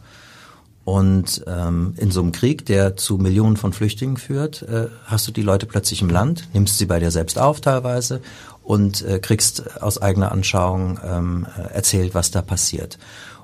Und 0.85 1.43
ähm, 1.45 1.93
in 1.97 2.09
so 2.09 2.21
einem 2.21 2.31
Krieg, 2.31 2.65
der 2.65 2.95
zu 2.97 3.17
Millionen 3.17 3.57
von 3.57 3.73
Flüchtlingen 3.73 4.17
führt, 4.17 4.63
äh, 4.63 4.87
hast 5.05 5.27
du 5.27 5.31
die 5.31 5.43
Leute 5.43 5.67
plötzlich 5.67 6.01
im 6.01 6.09
Land, 6.09 6.47
nimmst 6.53 6.79
sie 6.79 6.85
bei 6.87 6.99
dir 6.99 7.11
selbst 7.11 7.37
auf 7.37 7.61
teilweise 7.61 8.21
und 8.67 9.01
äh, 9.03 9.19
kriegst 9.19 9.81
aus 9.81 9.97
eigener 9.97 10.33
Anschauung 10.33 10.99
ähm, 11.01 11.47
äh, 11.57 11.73
erzählt, 11.73 12.13
was 12.13 12.31
da 12.31 12.41
passiert. 12.41 12.99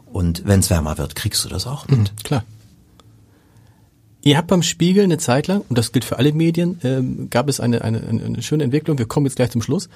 Und 0.06 0.46
wenn 0.46 0.60
es 0.60 0.70
wärmer 0.70 0.98
wird, 0.98 1.16
kriegst 1.16 1.46
du 1.46 1.50
das 1.50 1.66
auch 1.66 1.88
mit. 1.88 2.00
Mhm, 2.00 2.16
klar. 2.24 2.44
Ihr 4.22 4.38
habt 4.38 4.50
beim 4.50 4.64
Spiegel 4.64 5.06
eine 5.06 5.18
Zeit 5.18 5.48
lang, 5.48 5.62
und 5.70 5.78
das 5.78 5.94
gilt 5.94 6.04
für 6.04 6.18
alle 6.18 6.34
Medien, 6.34 6.78
ähm, 6.84 7.30
gab 7.30 7.48
es 7.48 7.62
eine, 7.62 7.84
eine, 7.84 8.02
eine, 8.02 8.42
schöne 8.42 8.66
Entwicklung, 8.66 8.98
wir 8.98 9.06
kommen 9.06 9.26
jetzt 9.26 9.38
gleich 9.38 9.52
zum 9.52 9.62
Schluss, 9.62 9.88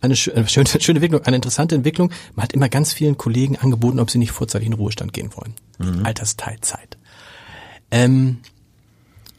eine, 0.00 0.14
schö- 0.14 0.32
eine 0.32 0.46
schöne, 0.46 0.68
schöne 0.80 0.98
Entwicklung, 0.98 1.22
eine 1.24 1.34
interessante 1.36 1.74
Entwicklung. 1.74 2.12
Man 2.36 2.44
hat 2.44 2.52
immer 2.52 2.68
ganz 2.68 2.92
vielen 2.92 3.18
Kollegen 3.18 3.56
angeboten, 3.56 3.98
ob 3.98 4.08
sie 4.12 4.18
nicht 4.18 4.30
vorzeitig 4.30 4.66
in 4.66 4.72
den 4.72 4.78
Ruhestand 4.78 5.12
gehen 5.12 5.30
wollen. 5.34 5.54
Altersteilzeit. 6.06 6.96
Ähm, 7.90 8.38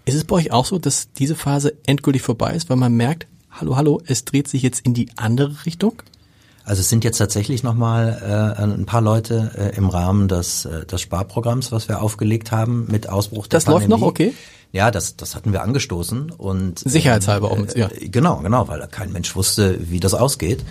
ist 0.03 0.15
es 0.15 0.25
bei 0.25 0.35
euch 0.35 0.51
auch 0.51 0.65
so, 0.65 0.77
dass 0.77 1.13
diese 1.13 1.35
Phase 1.35 1.73
endgültig 1.85 2.21
vorbei 2.21 2.53
ist, 2.53 2.69
weil 2.69 2.77
man 2.77 2.93
merkt, 2.93 3.27
hallo, 3.51 3.75
hallo, 3.75 4.01
es 4.05 4.25
dreht 4.25 4.47
sich 4.47 4.61
jetzt 4.61 4.81
in 4.85 4.93
die 4.93 5.09
andere 5.15 5.65
Richtung? 5.65 6.01
Also 6.63 6.81
es 6.81 6.89
sind 6.89 7.03
jetzt 7.05 7.17
tatsächlich 7.17 7.63
nochmal 7.63 8.55
äh, 8.57 8.61
ein 8.61 8.85
paar 8.85 9.01
Leute 9.01 9.51
äh, 9.57 9.77
im 9.77 9.89
Rahmen 9.89 10.27
des, 10.27 10.65
äh, 10.65 10.85
des 10.85 10.99
Sparprogramms, 11.01 11.71
was 11.71 11.87
wir 11.87 12.01
aufgelegt 12.01 12.51
haben 12.51 12.87
mit 12.89 13.07
Ausbruch 13.07 13.47
der 13.47 13.57
Das 13.59 13.67
läuft 13.67 13.83
Pandemie. 13.83 14.01
noch, 14.01 14.07
okay? 14.07 14.33
Ja, 14.73 14.91
das, 14.91 15.15
das 15.15 15.35
hatten 15.35 15.53
wir 15.53 15.61
angestoßen 15.61 16.29
und 16.29 16.79
Sicherheitshalber 16.79 17.51
auch, 17.51 17.57
ja. 17.75 17.87
äh, 17.87 18.09
Genau, 18.09 18.37
genau, 18.37 18.67
weil 18.67 18.85
kein 18.87 19.13
Mensch 19.13 19.33
wusste, 19.35 19.79
wie 19.89 20.01
das 20.01 20.13
ausgeht 20.13 20.65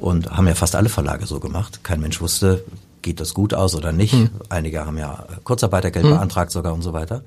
und 0.00 0.30
haben 0.30 0.48
ja 0.48 0.54
fast 0.54 0.74
alle 0.76 0.88
Verlage 0.88 1.26
so 1.26 1.40
gemacht. 1.40 1.80
Kein 1.84 2.00
Mensch 2.00 2.22
wusste, 2.22 2.64
geht 3.02 3.20
das 3.20 3.34
gut 3.34 3.52
aus 3.52 3.74
oder 3.74 3.92
nicht. 3.92 4.14
Hm. 4.14 4.30
Einige 4.48 4.86
haben 4.86 4.96
ja 4.96 5.26
Kurzarbeitergeld 5.44 6.06
beantragt 6.06 6.52
sogar 6.52 6.72
und 6.72 6.80
so 6.82 6.94
weiter. 6.94 7.22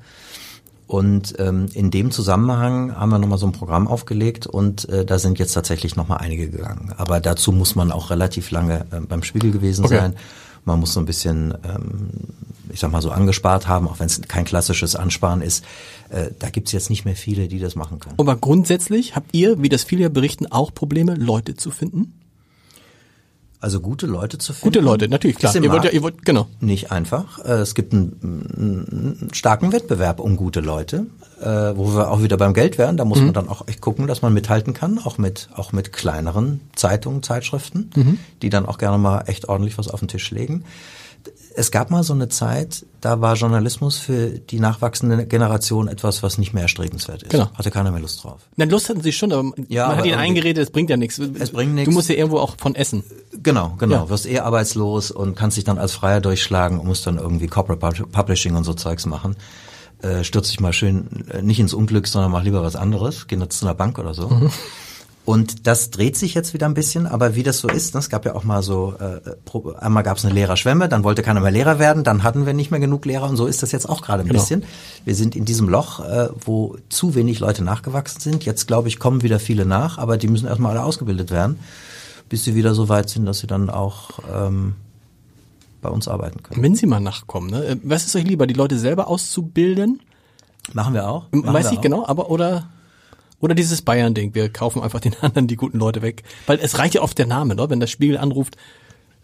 Und 0.88 1.34
ähm, 1.40 1.66
in 1.74 1.90
dem 1.90 2.12
Zusammenhang 2.12 2.96
haben 2.96 3.10
wir 3.10 3.18
nochmal 3.18 3.40
so 3.40 3.48
ein 3.48 3.52
Programm 3.54 3.88
aufgelegt 3.88 4.46
und 4.46 4.88
äh, 4.90 5.04
da 5.04 5.18
sind 5.18 5.40
jetzt 5.40 5.54
tatsächlich 5.54 5.96
nochmal 5.96 6.20
einige 6.20 6.48
gegangen. 6.50 6.94
Aber 6.98 7.20
dazu 7.20 7.52
muss 7.52 7.76
man 7.76 7.92
auch 7.92 8.12
relativ 8.12 8.52
lange 8.52 8.86
äh, 8.92 9.00
beim 9.00 9.24
Spiegel 9.24 9.52
gewesen 9.52 9.86
Okay. 9.86 9.98
sein. 9.98 10.16
Man 10.64 10.80
muss 10.80 10.94
so 10.94 11.00
ein 11.00 11.06
bisschen, 11.06 11.54
ähm, 11.64 12.10
ich 12.72 12.80
sag 12.80 12.92
mal 12.92 13.02
so, 13.02 13.12
angespart 13.12 13.68
haben, 13.68 13.88
auch 13.88 14.00
wenn 14.00 14.08
es 14.08 14.22
kein 14.28 14.46
klassisches 14.46 14.96
Ansparen 14.96 15.42
ist. 15.42 15.64
Äh, 16.10 16.30
da 16.38 16.50
gibt's 16.50 16.72
jetzt 16.72 16.90
nicht 16.92 17.04
mehr 17.06 17.16
viele, 17.16 17.48
die 17.48 17.60
das 17.60 17.76
machen 17.76 18.00
können. 18.00 18.16
Aber 18.18 18.36
grundsätzlich 18.36 19.16
habt 19.16 19.34
ihr, 19.34 19.62
wie 19.62 19.70
das 19.70 19.84
viele 19.84 20.04
ja 20.04 20.10
berichten, 20.10 20.48
auch 20.52 20.74
Probleme, 20.74 21.16
Leute 21.16 21.56
zu 21.56 21.72
finden? 21.72 22.14
Also 23.60 23.80
gute 23.80 24.06
Leute 24.06 24.38
zu 24.38 24.54
finden. 24.54 24.66
Gute 24.66 24.80
Leute, 24.80 25.08
natürlich, 25.08 25.38
klar. 25.38 25.56
Ihr 25.56 25.72
wollt 25.72 25.84
ja, 25.86 25.90
ihr 25.90 26.04
wollt, 26.04 26.26
genau. 26.26 26.48
nicht 26.60 26.92
einfach. 26.92 27.40
Äh, 27.44 27.54
Es 27.54 27.74
gibt 27.74 27.94
einen, 27.94 28.20
einen 29.22 29.30
starken 29.34 29.72
Wettbewerb 29.72 30.20
um 30.20 30.36
gute 30.36 30.60
Leute, 30.60 31.08
äh, 31.42 31.46
wo 31.46 31.96
wir 31.96 32.12
auch 32.12 32.22
wieder 32.22 32.38
beim 32.38 32.54
Geld 32.54 32.78
wären. 32.78 32.98
Da 32.98 33.06
muss 33.06 33.20
man 33.20 33.34
dann 33.34 33.50
auch 33.50 33.68
echt 33.68 33.82
gucken, 33.82 34.08
dass 34.08 34.22
man 34.22 34.34
mithalten 34.34 34.74
kann, 34.74 35.00
auch 35.00 35.18
mit 35.18 35.50
auch 35.56 35.72
mit 35.72 35.94
kleineren 35.94 36.62
Zeitungen, 36.76 37.24
Zeitschriften, 37.24 37.90
die 38.42 38.50
dann 38.50 38.66
auch 38.66 38.78
gerne 38.78 38.98
mal 38.98 39.24
echt 39.28 39.50
ordentlich 39.50 39.78
was 39.78 39.88
auf 39.88 40.00
den 40.00 40.10
Tisch 40.10 40.30
legen. 40.32 40.64
Es 41.56 41.72
gab 41.72 41.90
mal 41.90 42.04
so 42.04 42.14
eine 42.14 42.28
Zeit, 42.28 42.86
da 43.00 43.22
war 43.22 43.36
Journalismus 43.36 43.98
für 43.98 44.28
die 44.30 44.60
nachwachsende 44.60 45.26
Generation 45.26 45.88
etwas, 45.88 46.22
was 46.22 46.38
nicht 46.38 46.54
mehr 46.54 46.64
erstrebenswert 46.64 47.24
ist. 47.24 47.30
Genau. 47.32 47.50
Hatte 47.54 47.72
keiner 47.72 47.92
mehr 47.92 48.02
Lust 48.02 48.24
drauf. 48.24 48.42
Na, 48.58 48.66
Lust 48.66 48.90
hatten 48.90 49.02
sie 49.02 49.14
schon, 49.14 49.32
aber 49.32 49.52
Ja, 49.70 49.88
man 49.88 49.98
hat 49.98 50.06
ihnen 50.06 50.16
eingeredet, 50.20 50.64
es 50.68 50.72
bringt 50.72 50.90
ja 50.90 50.98
nichts. 50.98 51.18
Es 51.18 51.52
bringt 51.52 51.74
nichts. 51.74 51.90
Du 51.90 51.94
musst 51.96 52.10
ja 52.10 52.16
irgendwo 52.16 52.40
auch 52.40 52.56
von 52.58 52.76
essen. 52.76 53.04
Genau, 53.42 53.76
genau. 53.78 53.96
Ja. 53.96 54.10
Wirst 54.10 54.26
eh 54.26 54.40
arbeitslos 54.40 55.12
und 55.12 55.36
kannst 55.36 55.56
dich 55.58 55.64
dann 55.64 55.78
als 55.78 55.94
Freier 55.94 56.20
durchschlagen 56.20 56.80
und 56.80 56.88
musst 56.88 57.08
dann 57.08 57.18
irgendwie 57.18 57.48
Corporate 57.48 57.80
Pub- 58.04 58.12
Publishing 58.12 58.56
und 58.56 58.64
so 58.66 58.74
Zeugs 58.74 59.06
machen. 59.06 59.36
Äh, 60.02 60.24
stürz 60.26 60.50
dich 60.50 60.60
mal 60.60 60.74
schön 60.74 61.26
äh, 61.32 61.42
nicht 61.42 61.60
ins 61.62 61.74
Unglück, 61.74 62.08
sondern 62.08 62.32
mach 62.32 62.44
lieber 62.44 62.62
was 62.64 62.76
anderes. 62.76 63.28
Geh 63.28 63.38
jetzt 63.38 63.60
zu 63.60 63.66
einer 63.66 63.76
Bank 63.76 63.98
oder 63.98 64.14
so. 64.14 64.28
Mhm. 64.28 64.52
Und 65.26 65.66
das 65.66 65.90
dreht 65.90 66.16
sich 66.16 66.36
jetzt 66.36 66.54
wieder 66.54 66.68
ein 66.68 66.76
bisschen, 66.76 67.08
aber 67.08 67.34
wie 67.34 67.42
das 67.42 67.58
so 67.58 67.68
ist, 67.68 67.96
ne, 67.96 68.00
es 68.00 68.10
gab 68.10 68.26
ja 68.26 68.36
auch 68.36 68.44
mal 68.44 68.62
so, 68.62 68.94
äh, 69.00 69.32
pro- 69.44 69.72
einmal 69.74 70.04
gab 70.04 70.18
es 70.18 70.26
eine 70.26 70.34
Lehrerschwemme, 70.36 70.88
dann 70.88 71.04
wollte 71.04 71.24
keiner 71.24 71.40
mehr 71.40 71.50
Lehrer 71.50 71.80
werden, 71.80 72.04
dann 72.04 72.22
hatten 72.22 72.46
wir 72.46 72.54
nicht 72.54 72.70
mehr 72.70 72.80
genug 72.80 73.06
Lehrer 73.06 73.28
und 73.28 73.36
so 73.36 73.48
ist 73.48 73.64
das 73.64 73.72
jetzt 73.72 73.90
auch 73.90 74.04
gerade 74.04 74.22
ein 74.22 74.28
Genau. 74.28 74.40
bisschen. 74.40 74.64
Wir 75.04 75.16
sind 75.16 75.36
in 75.36 75.44
diesem 75.44 75.68
Loch, 75.68 76.00
äh, 76.00 76.30
wo 76.46 76.78
zu 76.90 77.16
wenig 77.16 77.40
Leute 77.40 77.64
nachgewachsen 77.64 78.20
sind. 78.22 78.46
Jetzt, 78.46 78.68
glaube 78.68 78.88
ich, 78.88 79.00
kommen 79.00 79.24
wieder 79.24 79.40
viele 79.40 79.66
nach, 79.66 79.98
aber 79.98 80.18
die 80.18 80.28
müssen 80.28 80.46
erstmal 80.48 80.72
alle 80.78 80.84
ausgebildet 80.86 81.32
werden, 81.32 81.58
bis 82.30 82.44
sie 82.44 82.54
wieder 82.54 82.76
so 82.76 82.88
weit 82.88 83.10
sind, 83.10 83.26
dass 83.26 83.40
sie 83.40 83.48
dann 83.48 83.72
auch 83.72 84.20
ähm, 84.32 84.76
bei 85.82 85.90
uns 85.90 86.08
arbeiten 86.08 86.44
können. 86.44 86.62
Wenn 86.62 86.76
sie 86.76 86.86
mal 86.86 87.00
nachkommen, 87.00 87.50
ne? 87.50 87.66
Äh, 87.66 87.78
Was 87.84 88.06
ist 88.06 88.16
euch 88.16 88.26
lieber, 88.26 88.46
die 88.46 88.54
Leute 88.54 88.78
selber 88.78 89.08
auszubilden? 89.08 90.02
Machen 90.74 90.94
wir 90.94 91.10
auch. 91.10 91.26
Machen 91.32 91.52
Weiß 91.52 91.66
wir 91.66 91.72
ich 91.72 91.78
auch. 91.80 91.82
genau, 91.82 92.06
aber 92.06 92.30
oder 92.30 92.68
oder 93.40 93.56
dieses 93.56 93.82
Bayern-Ding, 93.82 94.34
wir 94.34 94.50
kaufen 94.50 94.82
einfach 94.82 95.00
den 95.00 95.16
anderen 95.22 95.48
die 95.48 95.56
guten 95.56 95.80
Leute 95.80 96.02
weg. 96.02 96.24
Weil 96.48 96.60
es 96.60 96.78
reicht 96.78 96.96
ja 96.96 97.02
oft 97.02 97.18
der 97.18 97.28
Name, 97.28 97.56
ne? 97.56 97.70
wenn 97.70 97.80
der 97.80 97.88
Spiegel 97.88 98.18
anruft. 98.18 98.58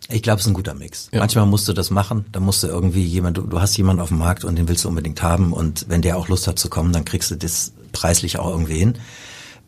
Ich 0.09 0.23
glaube, 0.23 0.39
es 0.39 0.45
ist 0.45 0.51
ein 0.51 0.55
guter 0.55 0.73
Mix. 0.73 1.09
Ja. 1.11 1.19
Manchmal 1.19 1.45
musst 1.45 1.67
du 1.67 1.73
das 1.73 1.91
machen, 1.91 2.25
da 2.31 2.39
musst 2.39 2.63
du 2.63 2.67
irgendwie 2.67 3.03
jemand, 3.03 3.37
du, 3.37 3.43
du 3.43 3.61
hast 3.61 3.77
jemanden 3.77 4.01
auf 4.01 4.09
dem 4.09 4.17
Markt 4.17 4.43
und 4.43 4.57
den 4.57 4.67
willst 4.67 4.83
du 4.83 4.89
unbedingt 4.89 5.21
haben 5.21 5.53
und 5.53 5.85
wenn 5.89 6.01
der 6.01 6.17
auch 6.17 6.27
Lust 6.27 6.47
hat 6.47 6.57
zu 6.57 6.69
kommen, 6.69 6.91
dann 6.91 7.05
kriegst 7.05 7.29
du 7.29 7.35
das 7.35 7.73
preislich 7.91 8.39
auch 8.39 8.49
irgendwie 8.49 8.79
hin. 8.79 8.95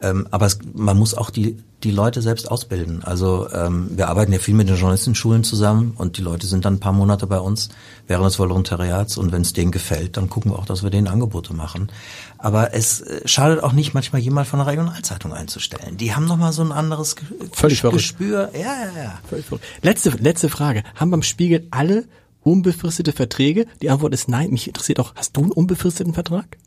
Ähm, 0.04 0.28
aber 0.32 0.45
es, 0.45 0.60
man 0.74 0.97
muss 0.97 1.16
auch 1.16 1.30
die, 1.30 1.58
die 1.84 1.91
Leute 1.91 2.22
selbst 2.22 2.51
ausbilden. 2.51 3.04
Also 3.04 3.49
ähm, 3.51 3.91
wir 3.95 4.10
arbeiten 4.10 4.34
ja 4.34 4.39
viel 4.39 4.54
mit 4.54 4.68
den 4.68 4.76
Journalistenschulen 4.76 5.45
zusammen 5.45 5.93
und 5.97 6.18
die 6.18 6.22
Leute 6.22 6.45
sind 6.45 6.66
dann 6.66 6.76
ein 6.76 6.80
paar 6.80 6.91
Monate 6.91 7.26
bei 7.26 7.39
uns 7.39 7.70
während 8.08 8.26
des 8.26 8.38
Volontariats 8.38 9.18
und 9.18 9.32
wenn 9.32 9.41
es 9.41 9.54
denen 9.54 9.72
gefällt, 9.72 10.18
dann 10.18 10.30
gucken 10.30 10.51
wir 10.51 10.60
auch, 10.60 10.66
dass 10.66 10.84
wir 10.84 10.89
denen 10.89 11.08
Angebote 11.08 11.54
machen. 11.54 11.89
Aber 12.38 12.74
es 12.74 12.99
äh, 12.99 13.26
schadet 13.26 13.64
auch 13.64 13.72
nicht, 13.72 13.93
manchmal 13.93 14.22
jemand 14.22 14.47
von 14.47 14.60
einer 14.60 14.70
Regionalzeitung 14.70 15.32
einzustellen. 15.32 15.95
Die 15.95 16.14
haben 16.14 16.26
nochmal 16.26 16.51
so 16.51 16.64
ein 16.64 16.74
anderes 16.74 17.16
Ge 17.16 17.26
Völlig 17.54 17.80
verrückt. 17.80 17.99
Gespür. 17.99 18.49
Ja, 18.54 18.60
ja, 18.60 19.04
ja. 19.04 19.20
Völlig 19.30 19.45
verrückt. 19.45 19.66
Letzte, 19.82 20.10
letzte 20.10 20.49
Frage. 20.49 20.84
Haben 20.95 21.12
beim 21.12 21.24
Spiegel 21.24 21.66
alle 21.72 22.04
unbefristete 22.41 23.14
Verträge? 23.14 23.68
Die 23.82 23.89
Antwort 23.89 24.14
ist 24.14 24.28
nein. 24.28 24.51
Mich 24.51 24.68
interessiert 24.68 24.99
auch, 24.99 25.16
hast 25.16 25.38
du 25.38 25.43
einen 25.43 25.51
unbefristeten 25.51 26.14
Vertrag? 26.14 26.58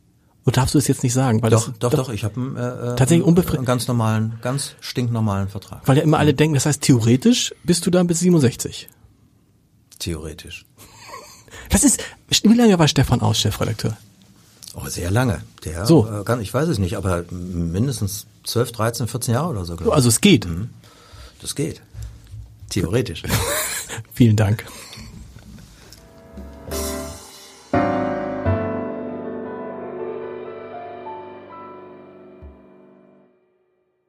Oder 0.47 0.53
darfst 0.53 0.75
du 0.75 0.79
es 0.79 0.87
jetzt 0.87 1.03
nicht 1.03 1.13
sagen? 1.13 1.43
Weil 1.43 1.51
Doch, 1.51 1.67
das, 1.69 1.79
doch, 1.79 1.91
doch, 1.93 2.09
ich 2.11 2.23
habe 2.25 2.37
einen, 2.37 2.57
äh, 2.57 2.93
äh, 2.93 2.97
Tatsächlich 2.97 3.27
unbefri- 3.27 3.57
einen 3.57 3.65
ganz 3.65 3.89
normalen, 3.89 4.39
ganz 4.43 4.77
stinknormalen 4.81 5.49
Vertrag. 5.49 5.83
Weil 5.87 5.97
ja 5.99 6.03
immer 6.05 6.19
alle 6.19 6.35
denken, 6.35 6.55
das 6.55 6.67
heißt, 6.67 6.81
theoretisch 6.83 7.53
bist 7.65 7.85
du 7.85 7.91
dann 7.91 8.07
bis 8.07 8.21
67. 8.21 8.89
Theoretisch. 9.99 10.65
Was 11.71 11.83
ist, 11.85 12.01
wie 12.29 12.55
lange 12.55 12.79
war 12.79 12.87
Stefan 12.89 13.21
Aus 13.21 13.41
Chefredakteur? 13.41 13.97
Oh, 14.75 14.87
sehr 14.89 15.11
lange. 15.11 15.43
Der, 15.65 15.85
So. 15.87 16.07
äh, 16.07 16.23
kann, 16.23 16.41
ich 16.41 16.53
weiß 16.55 16.69
es 16.69 16.79
nicht, 16.79 16.97
aber 16.97 17.25
mindestens 17.31 18.27
12, 18.45 18.73
13, 18.73 19.09
14 19.09 19.35
Jahre 19.35 19.49
oder 19.49 19.65
so. 19.65 19.75
glaub 19.75 19.89
ich. 19.89 19.95
Also 19.95 20.09
es 20.11 20.21
geht. 20.21 20.47
das 21.41 21.55
geht. 21.55 21.81
Theoretisch. 22.69 23.23
Vielen 24.13 24.37
Dank. 24.37 24.65